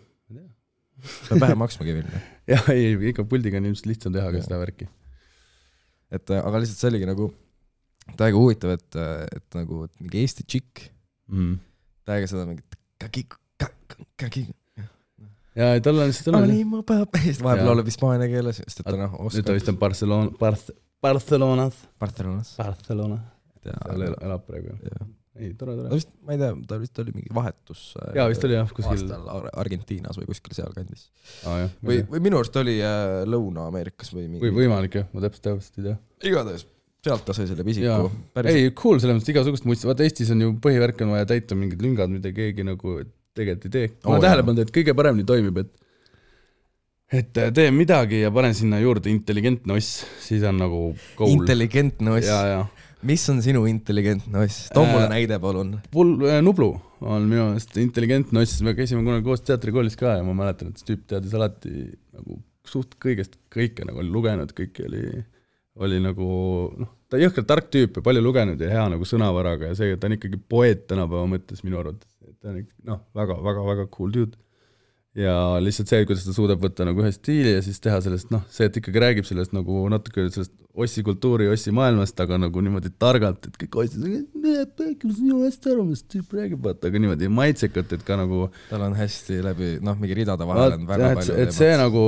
peab 1.27 1.45
vähe 1.45 1.59
maksma 1.59 1.87
Kevinile. 1.87 2.23
jah, 2.53 2.71
ei, 2.73 2.95
ikka 3.11 3.27
puldiga 3.29 3.61
on 3.61 3.69
ilmselt 3.71 3.91
lihtsam 3.91 4.15
teha 4.15 4.31
ka 4.33 4.45
seda 4.45 4.61
värki. 4.61 4.89
et 6.11 6.33
äh, 6.33 6.41
aga 6.41 6.63
lihtsalt 6.63 6.81
see 6.81 6.93
oligi 6.93 7.09
nagu 7.09 7.29
täiega 8.17 8.39
huvitav, 8.39 8.73
et, 8.75 9.01
et 9.37 9.59
nagu 9.59 9.85
et 9.85 9.93
mingi 10.01 10.23
Eesti 10.23 10.47
tšikk, 10.47 10.87
mm.. 11.31 11.59
täiega 12.09 12.31
seda 12.31 12.47
mingit 12.49 12.79
kaki, 13.01 13.27
kaki, 14.19 14.47
ja 15.57 15.71
ei, 15.75 15.81
tal 15.83 15.99
on, 15.99 16.11
tal 16.25 16.37
on, 16.37 16.45
oli 16.47 16.63
mu 16.67 16.81
papp, 16.87 17.17
siis 17.23 17.41
vahepeal 17.43 17.71
laulab 17.71 17.89
hispaania 17.91 18.29
keeles, 18.31 18.61
sest 18.63 18.83
et 18.83 18.87
ta 18.87 18.97
noh, 18.97 19.17
nüüd 19.17 19.45
ta 19.47 19.55
oskab 19.55 19.57
vist 19.59 19.71
on 19.71 19.79
Barcelona, 19.81 20.35
Barth-, 20.41 20.75
Barcelonas, 21.01 21.81
Barcelonas. 22.01 22.53
Barcelona, 22.59 23.19
seal 23.65 24.05
el- 24.07 24.19
elab 24.21 24.45
praegu. 24.47 24.75
jah. 24.85 25.07
ei, 25.41 25.53
tore, 25.57 25.75
ta 25.77 25.85
tore. 25.87 25.95
vist, 25.99 26.11
ma 26.25 26.35
ei 26.35 26.41
tea, 26.41 26.51
ta 26.69 26.81
vist 26.81 26.99
oli 27.03 27.15
mingi 27.15 27.33
vahetus. 27.35 27.85
jaa, 28.15 28.27
vist 28.31 28.45
oli 28.47 28.57
jah, 28.59 28.75
kuskil, 28.79 29.05
aastal 29.07 29.31
Ar- 29.37 29.49
Argentiinas 29.63 30.19
või 30.21 30.29
kuskil 30.31 30.57
sealkandis. 30.57 31.07
jah, 31.43 31.71
või, 31.83 32.03
või 32.11 32.25
minu 32.27 32.41
arust 32.41 32.59
oli 32.61 32.77
äh, 32.79 33.23
Lõuna-Ameerikas 33.29 34.13
või 34.15 34.27
mingi 34.27 34.45
või 34.45 34.63
võimalik 34.63 35.01
jah, 35.01 35.09
ma 35.15 35.25
täpselt, 35.25 35.47
täpselt 35.49 35.81
ei 35.81 35.89
tea. 35.91 35.97
igatahes 36.31 36.67
sealt 37.01 37.23
ta 37.25 37.33
sai 37.33 37.47
selle 37.49 37.65
pisiku. 37.65 38.11
ei, 38.45 38.69
cool, 38.77 38.99
selles 39.01 39.17
mõttes 39.17 39.33
igasugust 39.33 39.65
muist, 39.65 39.87
vaata 39.89 40.05
Eestis 40.05 40.29
on 40.35 40.43
ju 40.43 40.51
põhivärk 40.61 41.01
on 41.01 41.15
vaja 41.15 41.25
täita 41.33 41.57
mingid 41.57 41.81
lüngad, 41.81 42.11
mida 42.13 42.29
keegi 42.35 42.65
nagu 42.67 42.99
tegelikult 43.37 43.69
ei 43.69 43.75
tee. 43.77 43.93
ma 43.93 44.13
olen 44.13 44.19
jaa. 44.19 44.25
tähele 44.27 44.47
pannud, 44.47 44.65
et 44.65 44.75
kõige 44.75 44.97
paremini 44.97 45.27
toimib, 45.27 45.63
et 45.63 45.77
et 47.21 47.41
äh, 47.43 47.49
teen 47.55 47.75
midagi 47.75 48.21
ja 48.21 48.31
panen 48.31 48.55
sinna 48.55 48.79
juurde 48.79 49.11
intelligentne 49.11 49.75
oss, 49.75 50.05
siis 50.23 50.45
on 50.47 50.61
nagu 50.61 50.83
goal. 51.17 51.33
intelligentne 51.35 52.19
oss 52.19 52.31
mis 53.07 53.23
on 53.29 53.41
sinu 53.41 53.65
intelligentne 53.69 54.45
oss? 54.45 54.69
too 54.73 54.85
mulle 54.85 55.07
Äh, 55.07 55.11
näide, 55.15 55.39
palun. 55.41 55.73
Pul-, 55.93 56.21
Nublu 56.45 56.69
on 57.01 57.25
minu 57.29 57.49
meelest 57.49 57.75
intelligentne 57.81 58.43
oss, 58.43 58.61
me 58.65 58.75
käisime 58.77 59.03
kunagi 59.05 59.25
koos 59.25 59.43
teatrikoolis 59.47 59.97
ka 59.99 60.17
ja 60.19 60.25
ma 60.25 60.35
mäletan, 60.37 60.71
et 60.71 60.81
see 60.81 60.91
tüüp 60.91 61.07
teadis 61.09 61.33
alati 61.37 61.73
nagu 62.13 62.39
suht 62.67 62.95
kõigest 63.01 63.39
kõike 63.53 63.85
nagu 63.87 64.03
oli 64.03 64.13
lugenud, 64.13 64.53
kõike 64.57 64.85
oli, 64.85 65.05
oli 65.81 66.01
nagu 66.03 66.29
noh, 66.77 66.91
ta 67.09 67.19
jõhkralt 67.21 67.49
tark 67.49 67.71
tüüp 67.73 67.99
ja 67.99 68.05
palju 68.05 68.23
lugenud 68.23 68.61
ja 68.61 68.69
hea 68.75 68.85
nagu 68.93 69.07
sõnavaraga 69.07 69.71
ja 69.71 69.79
see, 69.79 69.97
ta 69.97 70.09
on 70.09 70.17
ikkagi 70.19 70.39
poeet 70.51 70.85
tänapäeva 70.91 71.25
mõttes 71.31 71.65
minu 71.65 71.81
arvates, 71.81 72.10
ta 72.41 72.51
on 72.51 72.61
ikka 72.63 72.73
noh, 72.89 73.03
väga, 73.17 73.37
väga, 73.47 73.65
väga 73.71 73.87
cool 73.95 74.13
dude. 74.15 74.39
ja 75.17 75.35
lihtsalt 75.59 75.91
see, 75.91 76.05
kuidas 76.07 76.25
ta 76.25 76.35
suudab 76.35 76.61
võtta 76.63 76.87
nagu 76.87 77.03
ühe 77.03 77.11
stiili 77.15 77.55
ja 77.57 77.63
siis 77.65 77.81
teha 77.83 77.99
sellest 78.03 78.31
noh, 78.33 78.45
see, 78.53 78.69
et 78.69 78.77
ikkagi 78.81 79.03
räägib 79.03 79.27
sellest 79.27 79.55
nagu 79.55 79.83
natuke 79.91 80.29
sellest 80.29 80.55
ossi 80.73 81.03
kultuuri, 81.03 81.47
ossi 81.51 81.71
maailmast, 81.75 82.19
aga 82.23 82.37
nagu 82.39 82.61
niimoodi 82.63 82.93
targalt, 83.01 83.47
et 83.49 83.57
kõik 83.63 83.77
ossid, 83.83 84.05
saan 85.17 85.27
ju 85.27 85.39
hästi 85.43 85.71
aru, 85.73 85.83
mis 85.89 86.03
tüüp 86.07 86.31
räägib, 86.37 86.61
vaata, 86.63 86.87
aga 86.87 87.01
niimoodi 87.03 87.29
maitsekalt, 87.31 87.91
et 87.97 88.05
ka 88.07 88.17
nagu 88.19 88.45
tal 88.69 88.85
on 88.87 88.95
hästi 88.95 89.41
läbi, 89.43 89.73
noh, 89.83 89.99
mingi 89.99 90.17
ridade 90.21 90.47
vahel 90.47 90.77
on 90.77 90.87
väga 90.87 91.03
jah, 91.03 91.13
et, 91.15 91.21
palju 91.21 91.37
et 91.43 91.55
see 91.57 91.75
nagu, 91.81 92.05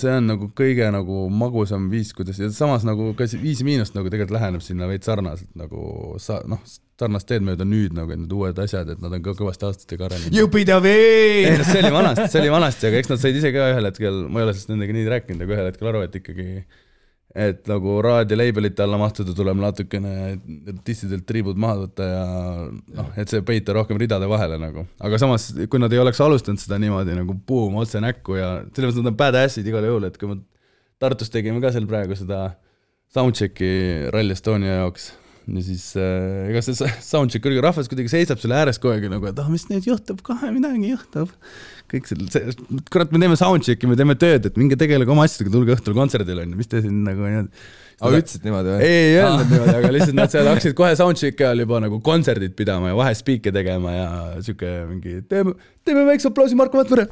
see 0.00 0.18
on 0.18 0.30
nagu 0.32 0.50
kõige 0.58 0.90
nagu 0.94 1.22
magusam 1.42 1.86
viis, 1.92 2.12
kuidas 2.16 2.42
ja 2.42 2.50
samas 2.54 2.86
nagu 2.88 3.12
ka 3.18 3.30
see 3.30 3.40
Viis 3.40 3.62
Miinust 3.66 3.94
nagu 3.96 4.10
tegelikult 4.10 4.36
läheneb 4.40 4.64
sinna 4.64 4.90
veits 4.90 5.08
sarnaselt 5.10 5.50
nagu 5.58 6.16
sa 6.22 6.42
noh, 6.50 6.62
sarnast 7.00 7.28
teed 7.30 7.44
mööda 7.46 7.64
nüüd 7.64 7.94
nagu 7.96 8.12
need 8.12 8.32
uued 8.34 8.58
asjad, 8.60 8.90
et 8.92 9.00
nad 9.00 9.14
on 9.16 9.22
ka 9.24 9.32
kõvasti 9.38 9.66
aastatega 9.68 10.08
arenenud. 10.08 10.36
ei 11.46 11.56
noh, 11.56 11.66
see 11.70 11.80
oli 11.80 11.94
vanasti, 11.94 12.28
see 12.34 12.42
oli 12.42 12.52
vanasti, 12.52 12.88
aga 12.90 13.00
eks 13.00 13.12
nad 13.14 13.22
said 13.22 13.40
ise 13.40 13.54
ka 13.54 13.72
ühel 13.72 13.88
hetkel, 13.88 14.22
ma 14.28 14.42
ei 14.42 14.48
ole 14.48 14.54
sellest 14.56 14.72
nendega 14.74 14.96
nii 14.98 15.10
rääkinud, 15.14 15.44
aga 15.46 15.56
ühel 15.56 15.70
hetkel 15.70 15.90
aru, 15.92 16.04
et 16.06 16.18
ikkagi 16.20 16.48
et 17.34 17.68
nagu 17.70 18.00
raadioleibelite 18.02 18.82
alla 18.82 18.98
mahtuda 18.98 19.34
tuleb 19.36 19.60
natukene 19.62 20.14
dissidelt 20.86 21.22
triibud 21.28 21.58
maha 21.60 21.84
võtta 21.84 22.08
ja 22.08 22.24
noh, 22.66 23.12
et 23.20 23.30
see 23.30 23.44
peita 23.46 23.74
rohkem 23.76 24.00
ridade 24.02 24.26
vahele 24.30 24.58
nagu. 24.58 24.86
aga 24.98 25.20
samas, 25.22 25.50
kui 25.70 25.82
nad 25.82 25.92
ei 25.94 26.02
oleks 26.02 26.20
alustanud 26.24 26.62
seda 26.62 26.80
niimoodi 26.82 27.14
nagu 27.20 27.36
buum 27.46 27.78
otse 27.82 28.02
näkku 28.02 28.34
ja 28.38 28.50
selles 28.74 28.90
mõttes 28.90 29.04
nad 29.04 29.12
on 29.12 29.20
badass'id 29.22 29.70
igal 29.70 29.86
juhul, 29.86 30.08
et 30.10 30.18
kui 30.18 30.32
me 30.32 30.40
Tartus 31.00 31.30
tegime 31.32 31.62
ka 31.62 31.70
seal 31.72 31.86
praegu 31.88 32.12
seda 32.18 32.50
soundcheck'i 33.14 34.10
Rally 34.12 34.34
Estonia 34.34 34.82
jaoks 34.82 35.12
ja 35.56 35.64
siis 35.64 35.84
äh, 35.98 36.50
ega 36.50 36.62
see 36.64 36.90
soundcheck 37.04 37.46
oli, 37.48 37.60
rahvas 37.64 37.90
kuidagi 37.90 38.12
seisab 38.12 38.40
selle 38.42 38.58
ääres 38.58 38.80
kogu 38.80 38.94
aeg 38.94 39.08
nagu, 39.12 39.28
et 39.30 39.42
ah, 39.42 39.50
mis 39.52 39.66
nüüd 39.70 39.88
juhtub, 39.88 40.22
kohe 40.26 40.52
midagi 40.54 40.92
juhtub. 40.92 41.32
kõik 41.90 42.10
selle, 42.10 42.28
see, 42.30 42.54
kurat, 42.92 43.10
me 43.10 43.22
teeme 43.22 43.38
soundcheck'i, 43.40 43.90
me 43.90 43.98
teeme 43.98 44.16
tööd, 44.20 44.46
et 44.46 44.58
minge 44.60 44.78
tegelege 44.80 45.10
oma 45.10 45.26
asjadega, 45.26 45.54
tulge 45.56 45.74
õhtul 45.76 45.96
kontserdile 45.96 46.46
onju, 46.46 46.58
mis 46.60 46.70
te 46.70 46.84
siin 46.84 47.02
nagu 47.06 47.26
niimoodi. 47.26 47.64
Aga 48.00 48.20
ütlesid 48.22 48.44
niimoodi 48.46 48.72
või? 48.72 48.84
ei, 48.84 49.00
ei 49.00 49.16
öelnud 49.20 49.50
niimoodi, 49.52 49.74
aga 49.76 49.90
lihtsalt 49.94 50.16
nad 50.16 50.32
seal 50.32 50.48
hakkasid 50.48 50.76
kohe 50.78 50.92
soundcheck'i 50.98 51.46
ajal 51.46 51.64
juba 51.64 51.80
nagu 51.84 51.98
kontserdid 52.04 52.54
pidama 52.56 52.92
ja 52.92 52.98
vahespiike 52.98 53.52
tegema 53.54 53.92
ja 53.92 54.06
sihuke 54.40 54.70
mingi 54.88 55.18
teeme, 55.28 55.52
teeme 55.84 56.06
väikse 56.08 56.30
aplausi 56.30 56.56
Marko 56.58 56.80
Matvere. 56.80 57.06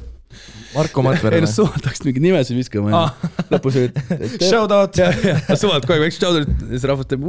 Marko 0.73 1.01
ei 1.01 1.07
Matvere 1.07 1.41
noh, 1.45 1.49
suvalt 1.49 1.85
hakkasid 1.85 2.07
mingeid 2.07 2.25
nimesid 2.25 2.57
viskama 2.57 2.93
ja 2.93 3.03
lõpus 3.53 3.77
olid. 3.81 3.99
Shout 4.49 4.73
out. 4.73 4.97
suvalt 5.53 5.85
kogu 5.85 5.97
aeg 5.97 6.05
väikse 6.07 6.21
shout 6.21 6.39
out'id 6.41 6.65
ja 6.65 6.71
siis 6.73 6.87
rahvas 6.89 7.09
teeb, 7.09 7.25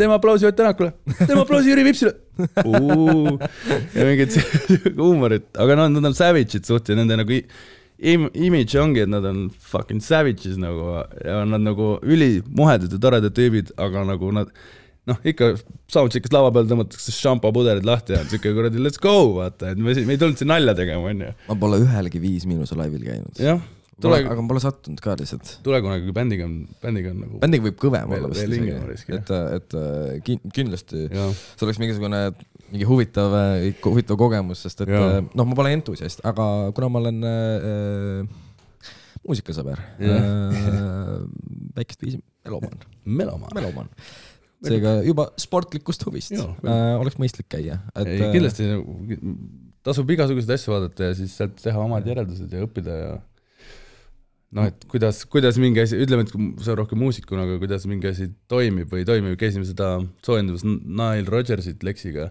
teeme 0.00 0.16
aplausi 0.16 0.48
Ott 0.48 0.58
Tänakule, 0.60 0.92
teeme 1.22 1.40
aplausi 1.42 1.72
Jüri 1.72 1.86
Vipsile. 1.88 2.14
ja 3.96 4.08
mingit 4.08 4.36
huumorit, 4.98 5.48
aga 5.60 5.80
noh, 5.80 5.92
nad 5.96 6.10
on 6.12 6.16
savage'id 6.16 6.68
suht 6.68 6.92
ja 6.92 6.96
nende 6.98 7.16
nagu 7.20 7.40
im-, 7.98 8.30
image 8.34 8.78
ongi, 8.80 9.04
et 9.04 9.10
nad 9.10 9.26
on 9.28 9.46
fucking 9.72 10.02
savages 10.04 10.56
nagu 10.60 11.04
ja 11.24 11.42
nad 11.48 11.64
nagu 11.64 11.98
ülimuhedad 12.02 12.92
ja 12.92 13.02
toredad 13.02 13.36
tüübid, 13.36 13.74
aga 13.80 14.06
nagu 14.08 14.32
nad 14.34 14.50
noh, 15.10 15.20
ikka 15.28 15.52
soundcheck'is 15.92 16.32
lava 16.34 16.50
peal 16.54 16.68
tõmmatakse 16.70 17.14
šampopudelid 17.14 17.86
lahti 17.86 18.16
ja 18.16 18.22
on 18.24 18.30
siuke 18.32 18.54
kuradi 18.56 18.82
let's 18.82 19.00
go, 19.02 19.14
vaata, 19.38 19.74
et 19.74 19.80
me, 19.80 19.94
me 20.06 20.16
ei 20.16 20.20
tulnud 20.20 20.40
siin 20.40 20.50
nalja 20.52 20.76
tegema, 20.78 21.12
onju. 21.12 21.32
ma 21.50 21.56
pole 21.60 21.80
ühelgi 21.84 22.22
Viis 22.22 22.48
Miinuse 22.48 22.78
laivil 22.78 23.04
käinud. 23.04 23.42
jah, 23.42 23.60
tule, 24.00 24.22
aga 24.24 24.38
ma 24.40 24.50
pole 24.54 24.64
sattunud 24.64 25.02
ka 25.04 25.16
lihtsalt. 25.20 25.58
tule 25.66 25.82
kunagi, 25.84 26.08
kui 26.08 26.16
bändiga 26.16 26.48
on, 26.48 26.56
bändiga 26.82 27.12
on 27.12 27.20
nagu 27.26 27.42
bändiga 27.44 27.68
võib 27.68 27.78
kõvem 27.84 28.16
olla 28.16 28.32
vist 28.32 28.48
isegi 28.48 29.18
et, 29.18 29.34
et 29.58 29.78
äh, 29.82 30.16
kin-, 30.26 30.42
kindlasti 30.56 31.06
see 31.12 31.68
oleks 31.68 31.82
mingisugune 31.82 32.24
mingi 32.74 32.88
huvitav, 32.88 33.34
huvitav 33.86 34.18
kogemus, 34.18 34.64
sest 34.66 34.84
et 34.84 34.92
Jaa. 34.92 35.20
äh, 35.20 35.30
noh, 35.38 35.48
ma 35.48 35.58
pole 35.58 35.72
entusiast, 35.76 36.24
aga 36.26 36.46
kuna 36.74 36.90
ma 36.90 37.02
olen 37.04 37.26
äh, 37.30 38.38
muusikasõber 39.24 39.82
Jah. 40.02 40.28
äh,, 40.28 41.18
väikest 41.78 42.02
viisi 42.04 42.22
melomaan, 42.44 42.86
melomaan. 43.04 43.54
melomaan, 43.56 43.92
seega 44.64 44.96
juba 45.06 45.28
sportlikust 45.40 46.06
huvist 46.08 46.34
Jaa, 46.34 46.50
äh, 46.66 46.88
oleks 46.98 47.20
mõistlik 47.22 47.48
käia, 47.54 47.78
et 47.94 48.10
ei, 48.16 48.26
kindlasti 48.34 48.72
tasub 49.84 50.10
igasuguseid 50.10 50.56
asju 50.56 50.74
vaadata 50.74 51.12
ja 51.12 51.14
siis 51.20 51.36
sealt 51.38 51.56
teha 51.62 51.78
omad 51.80 52.06
järeldused 52.08 52.52
ja 52.52 52.66
õppida 52.66 52.98
ja 52.98 53.14
noh, 54.54 54.68
et 54.70 54.86
kuidas, 54.90 55.24
kuidas 55.30 55.58
mingi 55.62 55.82
asi, 55.82 55.98
ütleme, 56.02 56.24
et 56.26 56.64
sa 56.64 56.76
rohkem 56.78 56.98
muusikuna, 57.02 57.44
aga 57.46 57.58
kuidas 57.62 57.86
mingi 57.90 58.10
asi 58.10 58.30
toimib 58.50 58.90
või 58.90 59.02
ei 59.02 59.08
toimi, 59.08 59.34
käisime 59.38 59.66
seda 59.68 59.98
soojendamas 60.26 60.64
Nile 60.66 61.28
Rodgersit 61.28 61.84
Lexiga, 61.86 62.30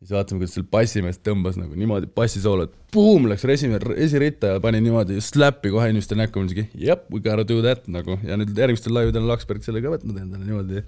siis 0.00 0.14
vaatasime, 0.14 0.40
kuidas 0.40 0.54
seal 0.56 0.66
bassimees 0.72 1.18
tõmbas 1.20 1.58
nagu 1.60 1.76
niimoodi 1.76 2.08
bassisoolo, 2.16 2.64
et 2.68 2.94
buum, 2.94 3.26
läks 3.28 3.44
esimene, 3.52 3.96
esiritta 4.00 4.54
ja 4.54 4.62
pani 4.64 4.80
niimoodi 4.80 5.20
slappi 5.24 5.72
kohe 5.74 5.90
inimeste 5.92 6.16
näkku, 6.16 6.40
mingi 6.46 6.64
jep, 6.80 7.04
we 7.12 7.20
gotta 7.20 7.44
do 7.44 7.60
that 7.64 7.84
nagu. 7.92 8.16
Ja 8.24 8.38
nüüd 8.40 8.56
järgmistel 8.56 8.96
laividel 8.96 9.26
on 9.26 9.28
Laksberg 9.34 9.66
selle 9.66 9.82
ka 9.84 9.92
võtnud 9.92 10.22
endale 10.22 10.46
niimoodi. 10.46 10.84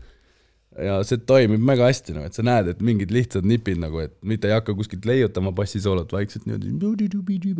Ja 0.81 0.95
see 1.05 1.21
toimib 1.29 1.61
väga 1.69 1.91
hästi, 1.91 2.15
noh, 2.17 2.25
et 2.25 2.33
sa 2.33 2.41
näed, 2.49 2.71
et 2.73 2.79
mingid 2.81 3.11
lihtsad 3.13 3.45
nipid 3.45 3.77
nagu, 3.83 4.01
et 4.01 4.15
mitte 4.25 4.49
ei 4.49 4.55
hakka 4.57 4.73
kuskilt 4.79 5.05
leiutama 5.05 5.53
bassisoolot 5.53 6.15
vaikselt 6.17 6.47
niimoodi, 6.49 6.73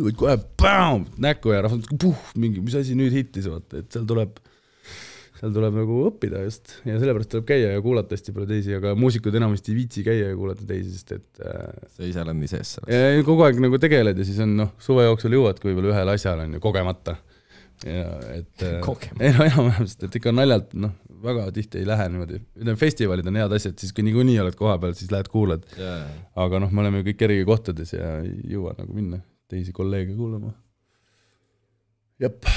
vaid 0.01 0.17
kohe 0.17 0.39
päum, 0.57 1.05
näkku 1.21 1.53
ja 1.53 1.61
rahvas 1.67 1.85
puh, 2.01 2.17
mingi, 2.33 2.63
mis 2.65 2.73
asi 2.81 2.97
nüüd 2.97 3.13
hittis, 3.13 3.45
vaata, 3.53 3.83
et 3.83 3.93
seal 3.93 4.09
tuleb, 4.09 4.41
seal 5.43 5.51
tuleb 5.51 5.75
nagu 5.75 5.97
õppida 6.07 6.45
just 6.45 6.77
ja 6.87 6.95
sellepärast 6.95 7.33
tuleb 7.33 7.47
käia 7.49 7.73
ja 7.73 7.81
kuulata 7.83 8.15
hästi 8.15 8.31
palju 8.35 8.47
teisi, 8.47 8.75
aga 8.77 8.93
muusikud 8.95 9.35
enamasti 9.35 9.73
ei 9.73 9.77
viitsi 9.81 10.03
käia 10.05 10.29
ja 10.29 10.37
kuulata 10.39 10.63
teisi, 10.69 10.93
sest 10.95 11.11
et 11.17 11.43
äh, 11.43 11.89
sa 11.91 12.07
ise 12.07 12.21
oled 12.23 12.39
nii 12.39 12.51
sees 12.51 12.77
selles. 12.77 13.25
kogu 13.27 13.43
aeg 13.43 13.59
nagu 13.63 13.79
tegeled 13.81 14.21
ja 14.21 14.27
siis 14.27 14.39
on 14.45 14.55
noh, 14.61 14.71
suve 14.83 15.03
jooksul 15.03 15.35
jõuadki 15.35 15.67
võib-olla 15.67 15.91
ühele 15.91 16.15
asjale 16.15 16.47
on 16.47 16.55
ju 16.55 16.63
kogemata. 16.63 17.17
ja 17.83 18.07
et 18.37 18.63
äh, 18.63 18.87
ei 19.25 19.35
no 19.35 19.49
enam-vähem, 19.49 19.89
sest 19.91 20.07
et 20.07 20.15
ikka 20.21 20.31
naljalt 20.31 20.71
noh, 20.79 20.95
väga 21.23 21.49
tihti 21.55 21.81
ei 21.81 21.89
lähe 21.91 22.07
niimoodi, 22.13 22.39
ütleme 22.61 22.79
festivalid 22.79 23.27
on 23.27 23.41
head 23.41 23.57
asjad, 23.59 23.75
siis 23.83 23.91
kui 23.95 24.07
niikuinii 24.07 24.39
oled 24.43 24.55
kohapeal, 24.59 24.95
siis 24.95 25.11
lähed 25.11 25.27
kuulad, 25.33 25.67
aga 26.39 26.63
noh, 26.63 26.71
me 26.71 26.85
oleme 26.85 27.03
ju 27.03 27.09
kõik 27.11 27.27
eri 27.27 27.41
kohtades 27.47 27.95
ja 27.97 28.15
ei 28.23 28.55
jõua 28.55 28.77
nagu 28.79 28.95
minna 28.95 29.19
teisi 29.51 29.75
kolleege 29.75 30.15
kuulama. 30.15 30.55
jep, 32.23 32.47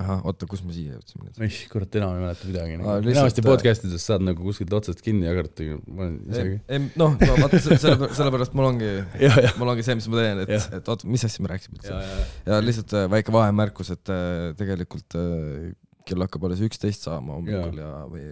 ahah, 0.00 0.22
oota, 0.28 0.46
kus 0.48 0.62
me 0.64 0.72
siia 0.72 0.94
jõudsime 0.94 1.26
nüüd? 1.26 1.40
ei 1.44 1.66
kurat, 1.68 1.98
enam 2.00 2.14
ei 2.16 2.22
mäleta 2.24 2.48
midagi 2.48 2.78
nagu.. 2.80 3.10
enamasti 3.12 3.42
äh, 3.42 3.48
podcast 3.48 3.84
ides 3.88 4.06
saad 4.08 4.24
nagu 4.24 4.46
kuskilt 4.46 4.72
otsast 4.78 5.02
kinni 5.04 5.28
jagada, 5.28 5.66
ma 5.84 6.06
olen 6.06 6.14
isegi. 6.32 6.78
noh, 7.02 7.18
no 7.20 7.36
vaata, 7.42 7.60
selle, 7.60 8.08
sellepärast 8.16 8.56
mul 8.56 8.70
ongi, 8.70 8.88
ja, 9.20 9.34
ja, 9.36 9.52
mul 9.60 9.74
ongi 9.74 9.84
see, 9.84 9.98
mis 10.00 10.08
ma 10.08 10.22
teen, 10.22 10.42
et 10.46 10.80
et 10.80 10.90
oota, 10.94 11.12
mis 11.12 11.26
asja 11.28 11.44
me 11.44 11.52
rääkisime 11.52 11.76
üldse 11.76 11.92
ja, 11.92 12.00
ja, 12.08 12.24
ja 12.48 12.62
lihtsalt 12.64 12.96
äh, 12.96 13.06
väike 13.12 13.36
vahemärkus, 13.36 13.92
et 13.92 14.14
äh, 14.14 14.48
tegelikult 14.56 15.20
kell 16.08 16.24
hakkab 16.24 16.48
alles 16.48 16.64
üksteist 16.64 17.04
saama 17.04 17.36
hommikul 17.36 17.76
ja, 17.78 17.92
ja 17.92 18.08
või 18.10 18.26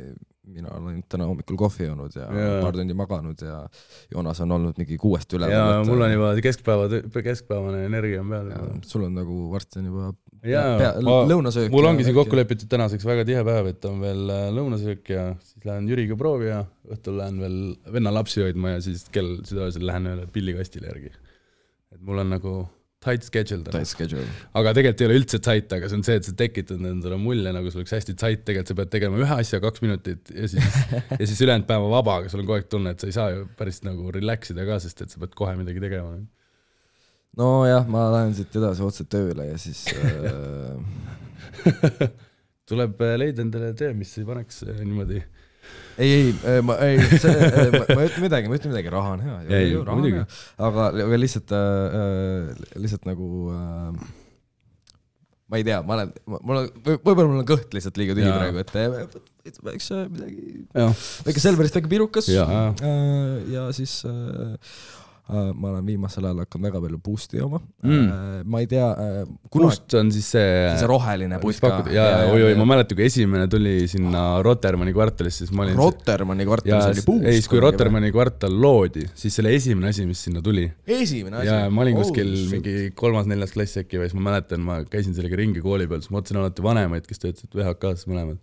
mina 0.50 0.72
olen 0.74 1.02
täna 1.08 1.26
hommikul 1.28 1.58
kohvi 1.60 1.86
joonud 1.86 2.16
ja, 2.16 2.26
ja 2.34 2.54
paar 2.64 2.74
tundi 2.74 2.96
maganud 2.96 3.42
ja 3.44 3.60
Joonas 4.10 4.40
on 4.44 4.56
olnud 4.56 4.80
mingi 4.80 4.98
kuuest 5.00 5.32
üleval. 5.36 5.52
ja 5.54 5.84
mul 5.86 6.02
on 6.06 6.12
juba 6.12 6.32
keskpäeva, 6.42 6.88
keskpäevane 7.22 7.84
energia 7.86 8.22
on 8.24 8.32
peal 8.34 8.50
sul 8.88 9.06
on 9.06 9.14
nagu 9.20 9.36
varsti 9.52 9.82
on 9.82 9.90
juba 9.92 10.08
jaa 10.46 10.94
lõunasöök. 11.00 11.70
mul 11.74 11.88
ongi 11.90 12.06
siin 12.06 12.16
kokku. 12.16 12.38
lepitud 12.38 12.70
tänaseks 12.72 13.06
väga 13.06 13.26
tihe 13.28 13.44
päev, 13.46 13.70
et 13.74 13.84
on 13.88 14.00
veel 14.02 14.32
äh, 14.32 14.48
lõunasöök 14.56 15.12
ja 15.12 15.28
siis 15.44 15.68
lähen 15.68 15.88
Jüriga 15.90 16.16
proovi 16.20 16.50
ja 16.50 16.64
õhtul 16.90 17.20
lähen 17.20 17.40
veel 17.42 17.58
venna 17.92 18.12
lapsi 18.14 18.44
hoidma 18.44 18.76
ja 18.76 18.84
siis 18.84 19.06
kell 19.12 19.38
südaöösel 19.44 19.86
lähen 19.86 20.10
ühele 20.10 20.28
pillikastile 20.32 20.92
järgi. 20.92 21.14
et 21.94 22.00
mul 22.00 22.22
on 22.24 22.32
nagu 22.38 22.54
tight 23.00 23.24
schedule 23.24 23.64
täna 23.64 23.80
Tight, 23.80 23.92
schedule. 23.94 24.24
aga 24.60 24.72
tegelikult 24.76 25.02
ei 25.02 25.08
ole 25.08 25.20
üldse 25.22 25.40
tight, 25.44 25.72
aga 25.72 25.88
see 25.88 25.98
on 25.98 26.04
see, 26.06 26.18
et 26.20 26.26
sa 26.28 26.34
tekitad 26.36 26.82
endale 26.90 27.16
mulje 27.20 27.52
nagu 27.56 27.72
sul 27.72 27.80
oleks 27.80 27.94
hästi 27.96 28.14
tight, 28.14 28.44
tegelikult 28.48 28.72
sa 28.72 28.76
pead 28.80 28.92
tegema 28.92 29.20
ühe 29.20 29.38
asja 29.40 29.60
kaks 29.64 29.84
minutit 29.84 30.32
ja 30.34 30.50
siis, 30.52 30.82
ja 31.20 31.22
siis 31.24 31.40
ülejäänud 31.40 31.68
päeva 31.68 31.88
vaba, 31.94 32.18
aga 32.20 32.32
sul 32.32 32.42
on 32.42 32.48
kogu 32.48 32.58
aeg 32.58 32.68
tunne, 32.72 32.92
et 32.92 33.00
sa 33.00 33.08
ei 33.08 33.16
saa 33.16 33.32
ju 33.32 33.46
päris 33.56 33.80
nagu 33.86 34.12
relax 34.16 34.52
ida 34.52 34.68
ka, 34.68 34.76
sest 34.84 35.00
et 35.06 35.14
sa 35.14 35.22
pead 35.22 35.36
kohe 35.38 35.56
midagi 35.60 35.80
tegema. 35.82 36.18
nojah, 37.38 37.86
ma 37.90 38.06
lähen 38.14 38.34
siit 38.38 38.56
edasi 38.58 38.82
otse 38.86 39.06
tööle 39.10 39.46
ja 39.50 39.58
siis 39.60 39.84
äh, 39.94 40.74
tuleb 42.70 43.02
äh, 43.04 43.16
leida 43.20 43.44
endale 43.44 43.74
töö, 43.78 43.92
mis 43.96 44.16
ei 44.18 44.26
paneks 44.28 44.64
äh, 44.66 44.80
niimoodi 44.82 45.22
ei, 46.00 46.32
ei, 46.32 46.62
ma 46.64 46.78
ei, 46.82 46.98
see, 47.20 47.34
ma, 47.74 47.84
ma 47.84 48.00
ei 48.00 48.08
ütle 48.08 48.24
midagi, 48.24 48.48
ma 48.50 48.56
ütlen 48.56 48.72
midagi, 48.72 48.90
raha 48.90 49.10
on 49.18 49.20
hea. 49.22 49.34
Ei, 49.52 49.74
muidugi. 49.76 50.22
aga, 50.56 50.86
aga 51.04 51.18
lihtsalt 51.20 51.52
äh,, 51.52 52.64
lihtsalt 52.80 53.04
nagu 53.06 53.28
äh, 53.52 54.08
ma 55.50 55.58
ei 55.58 55.66
tea, 55.66 55.80
ma 55.82 55.98
olen, 55.98 56.12
mul 56.30 56.60
on, 56.60 56.70
võib-olla 56.86 57.26
mul 57.26 57.42
on 57.42 57.48
kõht 57.48 57.74
lihtsalt 57.74 57.98
liiga 57.98 58.14
tühi 58.16 58.30
praegu, 58.30 58.62
et 58.62 58.72
äh, 58.78 59.58
võiks 59.66 59.90
äh, 59.96 60.06
midagi, 60.12 60.64
väike 61.26 61.42
Selverist 61.42 61.78
väike 61.78 61.90
pirukas 61.90 62.30
Jaa. 62.30 62.70
äh, 62.70 63.50
ja 63.50 63.66
siis 63.74 64.00
äh, 64.06 64.14
äh, 64.46 64.76
ma 65.30 65.70
olen 65.72 65.86
viimasel 65.86 66.26
ajal 66.28 66.42
hakanud 66.44 66.66
väga 66.68 66.80
palju 66.84 66.98
boost'i 67.04 67.38
jooma 67.40 67.60
Mm. 67.82 68.08
äh,. 68.10 68.42
ma 68.44 68.60
ei 68.60 68.66
tea 68.70 68.86
äh,, 68.92 69.20
kunagi 69.50 69.70
kust 69.76 69.94
on 70.00 70.10
siis 70.12 70.26
see 70.34 70.50
see 70.80 70.88
roheline 70.90 71.38
putka 71.42 71.70
jaa, 71.94 72.26
oi-oi, 72.32 72.54
ma 72.58 72.66
mäletan, 72.72 72.98
kui 72.98 73.06
esimene 73.06 73.46
tuli 73.50 73.74
sinna 73.90 74.24
Rotermanni 74.44 74.92
kvartalisse, 74.96 75.46
siis 75.46 75.54
ma 75.56 75.64
olin 75.66 75.78
Rotermanni 75.80 76.46
kvartalis 76.48 76.90
oli 76.92 77.04
boost. 77.06 77.24
ei, 77.30 77.38
siis 77.40 77.48
kui 77.52 77.62
Rotermanni 77.62 78.12
kvartal 78.14 78.56
loodi, 78.62 79.06
siis 79.14 79.36
see 79.36 79.44
oli 79.46 79.54
esimene 79.60 79.92
asi, 79.94 80.06
mis 80.08 80.22
sinna 80.28 80.42
tuli. 80.44 80.66
esimene 80.86 81.40
asi. 81.42 81.50
ja 81.50 81.70
ma 81.70 81.84
olin 81.86 81.96
kuskil 82.00 82.32
mingi 82.52 82.76
kolmas-neljas 82.98 83.54
klass 83.56 83.80
äkki 83.84 84.00
või 84.00 84.10
siis 84.10 84.18
ma 84.20 84.26
mäletan, 84.30 84.64
ma 84.66 84.80
käisin 84.90 85.16
sellega 85.16 85.38
ringi 85.40 85.62
kooli 85.64 85.88
peal, 85.90 86.02
siis 86.04 86.12
ma 86.12 86.20
ootasin 86.20 86.40
alati 86.42 86.64
vanemaid, 86.64 87.06
kes 87.08 87.22
töötasid 87.22 87.54
VHK-s 87.56 88.08
mõlemad. 88.10 88.40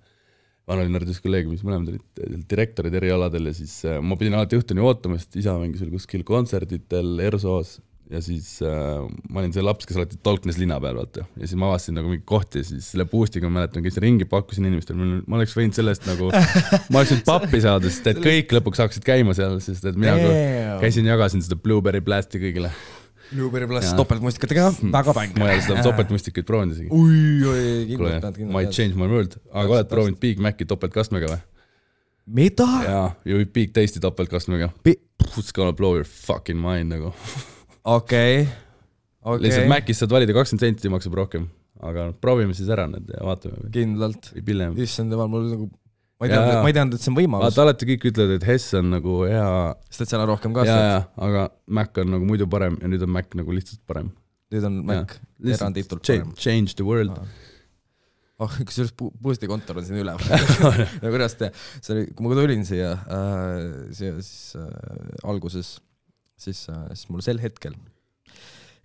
Vanalinna 0.68 1.00
hariduskolleegiumis 1.00 1.64
mõlemad 1.64 1.94
olid 1.94 2.24
äh, 2.24 2.40
direktorid 2.52 2.96
eri 3.00 3.12
aladel 3.16 3.52
ja 3.52 3.56
siis 3.56 3.80
äh, 3.88 4.02
ma 4.04 4.18
pidin 4.20 4.36
alati 4.36 4.60
õhtuni 4.60 4.84
ootama, 4.84 5.20
sest 5.22 5.38
isa 5.40 5.56
mängis 5.60 5.84
veel 5.84 5.94
kuskil 5.96 6.26
kontserditel 6.28 7.22
ERSO-s 7.24 7.78
ja 8.12 8.22
siis 8.24 8.58
äh, 8.64 9.04
ma 9.32 9.42
olin 9.42 9.54
see 9.56 9.64
laps, 9.64 9.88
kes 9.88 10.00
alati 10.00 10.20
tolknes 10.24 10.60
linna 10.60 10.80
peal, 10.84 11.00
vaata. 11.00 11.26
ja 11.36 11.44
siis 11.48 11.60
ma 11.60 11.70
avastasin 11.72 11.98
nagu 12.00 12.12
mingi 12.12 12.24
kohti 12.28 12.62
ja 12.64 12.68
siis 12.68 12.92
selle 12.94 13.08
boost'iga 13.10 13.50
ma 13.50 13.62
mäletan, 13.62 13.84
käisin 13.86 14.04
ringi, 14.06 14.28
pakkusin 14.32 14.68
inimestele, 14.70 15.10
ma 15.28 15.40
oleks 15.40 15.56
võinud 15.58 15.76
sellest 15.76 16.08
nagu, 16.08 16.30
ma 16.92 17.02
oleks 17.02 17.16
võinud 17.16 17.26
pappi 17.28 17.64
saada, 17.64 17.92
sest 17.92 18.08
et 18.14 18.22
kõik 18.24 18.56
lõpuks 18.60 18.84
hakkasid 18.84 19.08
käima 19.08 19.36
seal, 19.38 19.60
sest 19.64 19.88
et 19.92 20.00
mina 20.00 20.16
Damn. 20.20 20.80
käisin, 20.84 21.08
jagasin 21.10 21.44
seda 21.44 21.60
Blueberry 21.60 22.04
Blasti 22.04 22.42
kõigile. 22.44 22.72
Blast 23.68 23.90
Jaa. 23.92 23.98
topeltmustikatega, 24.00 24.70
väga 24.94 25.14
bäng. 25.14 25.34
ma 25.40 25.50
ei 25.52 25.58
ole 25.58 25.66
seda 25.66 25.84
topeltmustikaid 25.84 26.46
proovinud 26.48 26.76
isegi. 26.78 26.88
oi, 26.92 27.50
oi, 27.52 27.86
kindlalt 27.90 28.22
pead, 28.24 28.24
might 28.24 28.38
kindlalt 28.40 28.78
change 28.78 28.96
my 28.96 29.08
world, 29.12 29.36
aga 29.52 29.74
oled 29.80 29.90
proovinud 29.92 30.20
Big 30.24 30.40
Maci 30.40 30.66
topeltkastmega 30.70 31.32
või? 31.34 31.42
mida? 32.40 32.68
jaa, 32.88 33.10
ja 33.28 33.42
Big 33.54 33.74
Taste'i 33.76 34.00
topeltkastmega. 34.04 34.70
Bi- 34.84 35.00
It's 35.38 35.52
gonna 35.54 35.74
blow 35.76 35.94
your 35.98 36.06
fucking 36.08 36.60
mind 36.62 36.94
nagu. 36.94 37.12
okei, 37.84 38.48
lihtsalt 39.28 39.64
okei, 39.66 39.68
Macis 39.70 40.00
saad 40.00 40.12
valida 40.16 40.34
kakskümmend 40.36 40.64
senti 40.64 40.90
maksab 40.94 41.14
rohkem, 41.20 41.50
aga 41.84 42.10
proovime 42.22 42.56
siis 42.58 42.70
ära 42.74 42.88
need 42.88 43.12
ja 43.12 43.26
vaatame 43.28 43.68
kindlalt. 43.76 44.32
issand 44.80 45.12
jumal, 45.12 45.28
mul 45.32 45.50
nagu, 45.52 45.70
ma 46.18 46.26
ei 46.28 46.32
teadnud, 46.34 46.60
ma 46.64 46.70
ei 46.70 46.76
teadnud, 46.76 46.98
et 46.98 47.04
see 47.04 47.12
on 47.12 47.18
võimalus, 47.18 47.58
alati 47.62 47.88
kõik 47.92 48.06
ütlevad, 48.10 48.38
et 48.40 48.46
Hess 48.48 48.78
on 48.80 48.88
nagu 48.96 49.18
hea 49.30 49.50
sest 49.90 50.06
et 50.06 50.14
seal 50.14 50.24
on 50.24 50.32
rohkem 50.32 50.56
kaasat. 50.56 51.12
aga 51.28 51.50
Mac 51.80 52.00
on 52.02 52.16
nagu 52.16 52.30
muidu 52.30 52.48
parem 52.50 52.80
ja 52.82 52.90
nüüd 52.90 53.06
on 53.06 53.14
Mac 53.14 53.36
nagu 53.38 53.54
lihtsalt 53.54 53.84
parem. 53.90 54.10
nüüd 54.54 54.66
on 54.70 54.80
Mac 54.88 55.18
eranditult 55.44 56.02
parem. 56.08 56.32
change 56.42 56.74
the 56.80 56.88
world. 56.88 57.14
oh, 58.42 58.58
kusjuures 58.68 58.96
Boost'i 58.98 59.50
kontor 59.50 59.82
on 59.82 59.86
siin 59.86 60.02
üleval 60.02 60.26
kuidas 61.14 61.38
te, 61.38 61.52
see 61.78 61.94
oli, 61.94 62.08
kui 62.14 62.26
ma 62.26 62.40
tulin 62.42 62.66
siia 62.66 62.96
äh,, 62.98 63.62
siia 63.98 64.18
siis 64.18 64.58
äh, 64.58 65.22
alguses, 65.30 65.76
siis 66.38 66.66
äh,, 66.74 66.88
siis 66.96 67.14
mul 67.14 67.26
sel 67.26 67.42
hetkel 67.44 67.78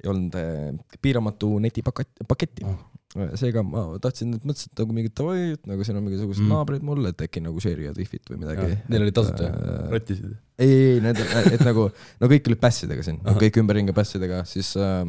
ei 0.02 0.10
olnud 0.12 0.36
äh, 0.36 0.96
piiramatu 1.00 1.54
netipaketti, 1.64 2.28
paketti 2.28 2.68
Oh. 2.68 2.91
Seega 3.36 3.60
ma 3.66 3.82
tahtsin, 4.00 4.30
et 4.38 4.44
mõtlesin, 4.48 4.70
et 4.72 4.80
nagu 4.80 4.94
mingi 4.96 5.10
davai, 5.12 5.40
et 5.56 5.66
nagu 5.68 5.84
siin 5.84 5.98
on 5.98 6.06
mingisugused 6.06 6.40
Mm. 6.42 6.52
naabrid 6.54 6.84
mul, 6.88 7.04
et 7.10 7.24
äkki 7.26 7.42
nagu 7.44 7.60
share'ivad 7.60 7.98
wifi't 8.00 8.30
või 8.32 8.38
midagi. 8.40 8.78
Neil 8.88 9.04
oli 9.04 9.12
tasuta 9.12 9.50
äh, 9.50 9.82
rottisid. 9.92 10.30
ei, 10.58 10.70
ei, 10.70 10.86
ei, 10.94 11.02
need, 11.04 11.20
et 11.52 11.64
nagu, 11.66 11.90
no 12.22 12.30
kõik 12.32 12.48
olid 12.48 12.62
passidega 12.62 13.04
siin, 13.04 13.18
kõik 13.42 13.58
ümberringi 13.60 13.92
passidega, 13.96 14.42
siis 14.48 14.72
äh, 14.80 15.04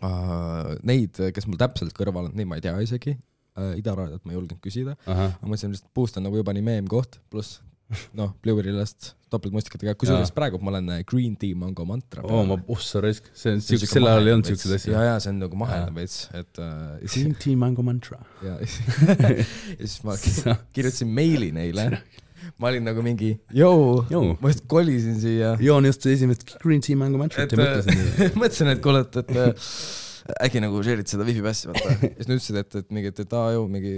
äh, 0.00 0.72
neid, 0.88 1.20
kes 1.36 1.46
mul 1.50 1.60
täpselt 1.60 1.92
kõrval 1.96 2.30
on, 2.30 2.34
neid 2.38 2.48
ma 2.48 2.56
ei 2.60 2.64
tea 2.64 2.74
isegi 2.84 3.14
äh,, 3.14 3.76
Ida-Raadiot 3.82 4.24
ma 4.24 4.32
ei 4.34 4.38
julgenud 4.40 4.64
küsida, 4.64 4.96
aga 5.04 5.28
ma 5.42 5.52
mõtlesin 5.52 5.74
lihtsalt 5.76 5.92
Boost 5.94 6.16
on 6.18 6.24
nagu 6.26 6.40
juba 6.40 6.56
nii 6.56 6.64
meemkoht, 6.72 7.20
pluss 7.30 7.60
noh, 8.18 8.32
Blueberry-last 8.42 9.12
topeltmustikatega, 9.34 9.94
kusjuures 9.98 10.32
praegu 10.34 10.60
ma 10.62 10.72
olen 10.72 10.90
Green 11.08 11.34
Tea 11.40 11.56
Mango 11.58 11.86
Mantra 11.88 12.24
oo 12.24 12.42
ma, 12.48 12.58
oh 12.70 12.82
sa 12.82 13.02
raisk, 13.04 13.28
see 13.36 13.54
on 13.54 13.62
siukse, 13.64 13.88
sel 13.90 14.08
ajal 14.08 14.30
ei 14.30 14.36
olnud 14.36 14.50
siukseid 14.50 14.76
asju. 14.78 14.94
Ja, 14.94 15.04
ja 15.10 15.14
see 15.22 15.32
on 15.34 15.40
nagu 15.42 15.58
mahedam 15.58 15.98
veits, 15.98 16.28
et 16.36 16.60
äh, 16.62 16.68
ja 17.02 17.10
Green 17.14 17.34
tea 17.42 17.58
mango 17.60 17.84
mantra. 17.86 18.20
siis 19.80 19.98
ma 20.06 20.16
ki- 20.20 20.56
kirjutasin 20.76 21.10
meili 21.10 21.50
neile. 21.56 21.90
ma 22.60 22.68
olin 22.68 22.84
nagu 22.84 23.02
mingi, 23.04 23.32
joo 23.56 24.04
ma 24.40 24.52
just 24.52 24.64
kolisin 24.70 25.18
siia. 25.20 25.54
Joon 25.64 25.88
just 25.88 26.06
esimest 26.06 26.56
green 26.62 26.84
tea 26.84 26.96
mango 26.98 27.20
et 27.24 27.36
ja 27.38 27.60
mõtlesin 27.60 28.00
äh, 28.00 28.34
mõtlesin, 28.38 28.72
et 28.74 28.82
kuule, 28.84 29.04
et, 29.06 29.22
et 29.24 29.36
äh, 29.40 29.70
äkki 30.46 30.62
nagu 30.64 30.80
share'id 30.84 31.10
seda 31.10 31.26
wifi 31.26 31.42
passi, 31.44 31.68
vaata. 31.70 31.96
ja 32.00 32.16
siis 32.16 32.28
nad 32.28 32.36
ütlesid, 32.38 32.60
et, 32.60 32.76
et 32.82 32.92
mingi, 32.94 33.12
et, 33.12 33.24
et 33.26 33.38
aa 33.40 33.54
joo, 33.56 33.66
mingi 33.70 33.94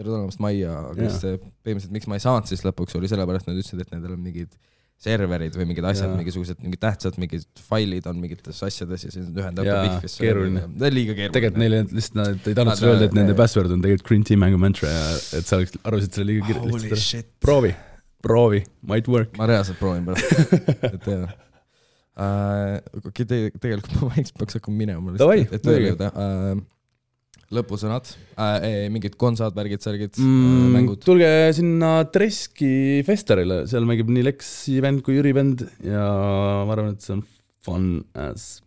tere 0.00 0.08
tulemast 0.08 0.40
majja, 0.40 0.74
aga 0.90 1.04
Jaa. 1.04 1.12
siis 1.12 1.28
äh, 1.28 1.38
põhimõtteliselt 1.60 1.94
miks 1.96 2.08
ma 2.08 2.16
ei 2.16 2.24
saanud 2.24 2.48
siis 2.48 2.64
lõpuks 2.64 2.96
oli 2.96 3.10
sellepärast, 3.10 3.48
nad 3.50 3.58
ütlesid, 3.60 3.82
et 3.84 3.90
nendel 3.92 4.16
on 4.16 4.22
mingid 4.24 4.54
serverid 5.00 5.54
või 5.56 5.66
mingid 5.70 5.86
asjad, 5.88 6.12
mingisugused 6.12 6.58
mingid 6.60 6.80
tähtsad 6.82 7.16
mingid 7.20 7.44
failid 7.68 8.08
on 8.10 8.18
mingites 8.20 8.58
asjades 8.66 9.06
ja 9.06 9.12
siis 9.12 9.28
nad 9.28 9.38
ühendavad 9.40 9.70
Jaa, 9.70 9.84
wifi'sse. 9.86 10.20
keeruline. 10.20 10.64
liiga 10.92 11.14
keeruline. 11.16 11.34
tegelikult 11.36 11.60
neile 11.62 11.82
lihtsalt 11.88 12.18
nad 12.18 12.48
ei 12.50 12.56
tahtnud 12.58 12.80
sulle 12.80 12.96
öelda, 12.96 13.08
et 13.08 13.16
nende 13.16 13.32
äh, 13.32 13.38
password 13.38 13.72
on 13.76 13.84
tegelikult 13.84 14.08
Green 14.10 14.26
Tea 14.28 14.40
Mango 14.40 14.60
Mantra 14.60 14.92
ja 14.92 15.06
et 15.38 15.48
sa 15.48 15.60
oleks, 15.60 15.76
arvasid 15.88 16.18
selle 16.18 16.34
liiga 16.34 16.50
kiirelt. 16.50 17.32
proovi, 17.44 17.72
proovi, 18.24 18.64
might 18.92 19.08
work. 19.08 19.32
ma 19.40 19.48
reaalselt 19.48 19.80
proovin 19.80 20.04
pärast, 20.08 20.60
et 20.92 21.00
teha 21.06 21.30
äh,. 22.20 22.76
okei, 23.00 23.24
tegelikult 23.56 23.96
ma 24.02 24.10
vaikselt 24.12 24.36
peaks 24.36 24.60
hakkama 24.60 24.82
minema. 24.82 25.16
Davai, 25.20 25.46
muidugi. 25.48 25.96
äh,. 27.50 27.56
lõpusõnad 27.58 28.12
äh,, 28.38 28.88
mingid 28.94 29.18
konsad, 29.20 29.56
värgid, 29.58 29.82
särgid 29.84 30.16
mm,, 30.16 30.40
mm,. 30.46 30.70
mängud. 30.76 31.02
tulge 31.04 31.30
sinna 31.56 31.92
Treski 32.14 33.02
festivalile, 33.06 33.64
seal 33.70 33.88
mängib 33.88 34.10
nii 34.12 34.26
Lexi 34.30 34.78
bänd 34.84 35.04
kui 35.06 35.18
Jüri 35.18 35.34
bänd 35.36 35.66
ja 35.86 36.06
ma 36.64 36.76
arvan, 36.76 36.94
et 36.94 37.04
see 37.04 37.18
on 37.18 37.26
fun 37.60 37.90
as 38.16 38.60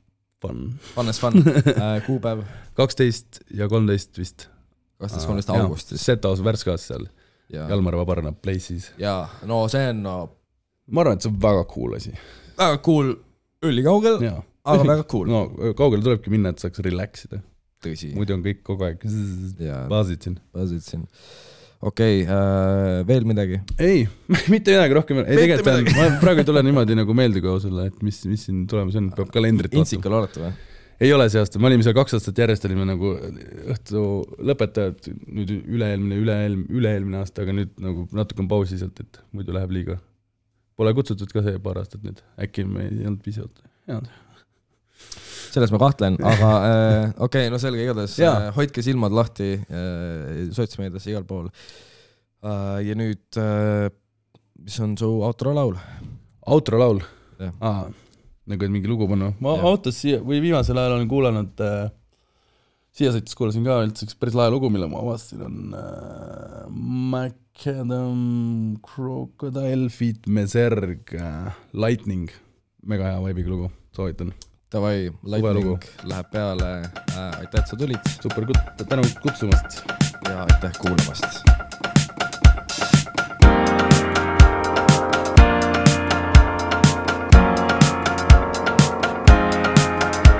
fun. 0.43 0.67
Fun 0.93 1.09
as 1.09 1.23
fun 1.23 1.39
äh,, 1.47 2.03
kuupäev 2.05 2.43
kaksteist 2.77 3.41
ja 3.53 3.67
kolmteist 3.69 4.17
vist. 4.17 4.47
kaksteist, 5.01 5.27
kolmteist 5.27 5.51
augustis 5.53 6.05
Setos 6.05 6.43
Värskas 6.43 6.87
seal, 6.89 7.05
ja, 7.53 7.67
Jalmar 7.69 7.97
Vabarna 7.99 8.33
Place'is. 8.33 8.91
ja 8.97 9.27
no 9.49 9.63
see 9.71 9.85
on 9.91 10.03
no, 10.05 10.17
ma 10.91 11.05
arvan, 11.05 11.19
et 11.19 11.25
see 11.25 11.31
on 11.33 11.39
väga 11.43 11.63
cool 11.73 11.97
asi. 11.99 12.13
väga 12.57 12.81
cool, 12.85 13.15
ülikaugel, 13.69 14.19
jaa. 14.25 14.43
aga 14.73 14.89
väga 14.89 15.07
cool. 15.13 15.29
no 15.29 15.73
kaugele 15.77 16.05
tulebki 16.05 16.33
minna, 16.33 16.53
et 16.53 16.63
saaks 16.63 16.83
relax 16.85 17.27
ida, 17.29 17.43
tõsi. 17.83 18.11
muidu 18.17 18.37
on 18.37 18.43
kõik 18.45 18.61
kogu 18.65 18.87
aeg 18.87 19.03
baasid 19.91 20.27
siin. 20.27 20.37
basid 20.55 20.85
siin. 20.85 21.07
okei 21.83 22.23
okay,, 22.25 23.05
veel 23.09 23.27
midagi? 23.29 23.61
ei, 23.77 24.05
mitte 24.53 24.75
midagi 24.75 24.99
rohkem, 24.99 25.23
ei 25.23 25.41
tegelikult 25.43 25.73
on, 25.73 25.89
ma 25.97 26.11
praegu 26.23 26.43
ei 26.43 26.51
tule 26.51 26.65
niimoodi 26.65 26.99
nagu 26.99 27.17
meelde 27.17 27.43
kohe 27.43 27.63
sulle, 27.63 27.89
et 27.91 28.05
mis, 28.05 28.21
mis 28.29 28.45
siin 28.49 28.67
tulemas 28.69 28.99
on, 28.99 29.09
peab 29.17 29.33
kalendrit 29.33 29.71
vaatama. 29.73 29.87
Intsikal 29.87 30.21
olete 30.21 30.45
või? 30.45 30.53
ei 31.03 31.11
ole 31.13 31.27
see 31.31 31.41
aasta, 31.41 31.59
me 31.59 31.67
olime 31.69 31.83
seal 31.85 31.95
kaks 31.97 32.15
aastat 32.17 32.39
järjest 32.43 32.65
olime 32.69 32.85
nagu 32.87 33.11
õhtu 33.73 34.03
lõpetajad, 34.49 35.09
nüüd 35.25 35.51
üle-eelmine, 35.57 36.19
üle-eelmine, 36.21 36.69
üle-eelmine 36.79 37.19
aasta, 37.19 37.43
aga 37.43 37.55
nüüd 37.57 37.73
nagu 37.83 38.07
natuke 38.15 38.43
on 38.43 38.49
pausi 38.51 38.79
sealt, 38.79 39.01
et 39.03 39.19
muidu 39.35 39.55
läheb 39.55 39.73
liiga. 39.75 39.99
Pole 40.79 40.93
kutsutud 40.97 41.33
ka 41.33 41.43
see 41.45 41.59
paar 41.63 41.81
aastat 41.81 42.05
nüüd, 42.05 42.21
äkki 42.41 42.65
me 42.69 42.87
ei 42.87 43.03
olnud 43.03 43.21
piisavalt 43.25 43.59
head. 43.89 44.07
Selles 45.53 45.73
ma 45.73 45.79
kahtlen, 45.81 46.17
aga 46.17 46.51
äh, 46.69 47.01
okei 47.17 47.45
okay,, 47.45 47.51
no 47.53 47.59
selge, 47.61 47.83
igatahes 47.85 48.17
äh, 48.21 48.47
hoidke 48.57 48.83
silmad 48.85 49.15
lahti 49.15 49.55
äh, 49.61 50.45
sotsmeedias 50.55 51.05
igal 51.11 51.25
pool 51.29 51.49
äh,. 51.49 52.79
ja 52.87 52.97
nüüd 52.97 53.39
äh,, 53.41 53.89
mis 54.63 54.79
on 54.83 54.95
su 54.99 55.09
outro 55.25 55.53
laul? 55.55 55.77
outro 56.49 56.79
laul 56.81 57.03
Jah., 57.39 57.53
aa, 57.65 57.89
nagu 58.49 58.65
et 58.65 58.73
mingi 58.73 58.89
lugu 58.89 59.07
panna, 59.09 59.31
ma 59.43 59.57
Jah. 59.57 59.67
autos 59.73 59.99
siia 60.01 60.21
või 60.23 60.41
viimasel 60.43 60.79
ajal 60.79 60.97
olen 60.97 61.11
kuulanud 61.11 61.63
äh,, 61.65 61.91
siia 62.93 63.13
sõites 63.13 63.37
kuulasin 63.37 63.65
ka 63.65 63.79
üldse 63.85 64.07
üks 64.07 64.17
päris 64.19 64.37
lahe 64.37 64.53
lugu, 64.53 64.69
mille 64.73 64.87
ma 64.91 65.01
avastasin, 65.01 65.43
on 65.47 65.77
äh, 65.77 66.65
Macadam 67.13 68.23
Crocodile 68.85 69.89
Feet 69.93 70.29
Meserg 70.29 71.13
äh, 71.17 71.53
Lightning, 71.73 72.29
mega 72.85 73.09
hea 73.09 73.21
vibe'iga 73.25 73.53
lugu, 73.53 73.71
soovitan. 73.97 74.33
Davai. 74.73 75.11
Lightning 75.23 75.79
läheb 76.03 76.31
peale 76.31 76.81
äh,, 76.81 77.39
aitäh, 77.39 77.59
et 77.59 77.67
sa 77.67 77.75
tulid 77.77 77.99
super, 78.21 78.45
tänu 78.89 79.03
kutsumast. 79.21 79.83
ja 80.25 80.41
aitäh 80.41 80.71
kuulamast. 80.81 81.43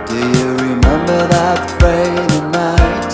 Do 0.09 0.17
you 0.17 0.47
remember 0.57 1.27
that 1.29 1.59
Friday 1.77 2.41
night? 2.49 3.11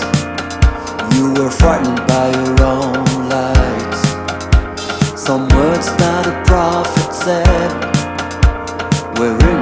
You 1.14 1.34
were 1.34 1.50
frightened 1.50 2.00
by 2.06 2.32
your 2.32 2.62
own 2.64 3.28
lights. 3.28 4.02
Some 5.26 5.48
words 5.48 5.88
that 5.96 6.26
a 6.26 6.42
prophet 6.46 7.12
said 7.12 7.70
were 9.18 9.36
ringing 9.36 9.59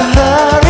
out, 0.00 0.69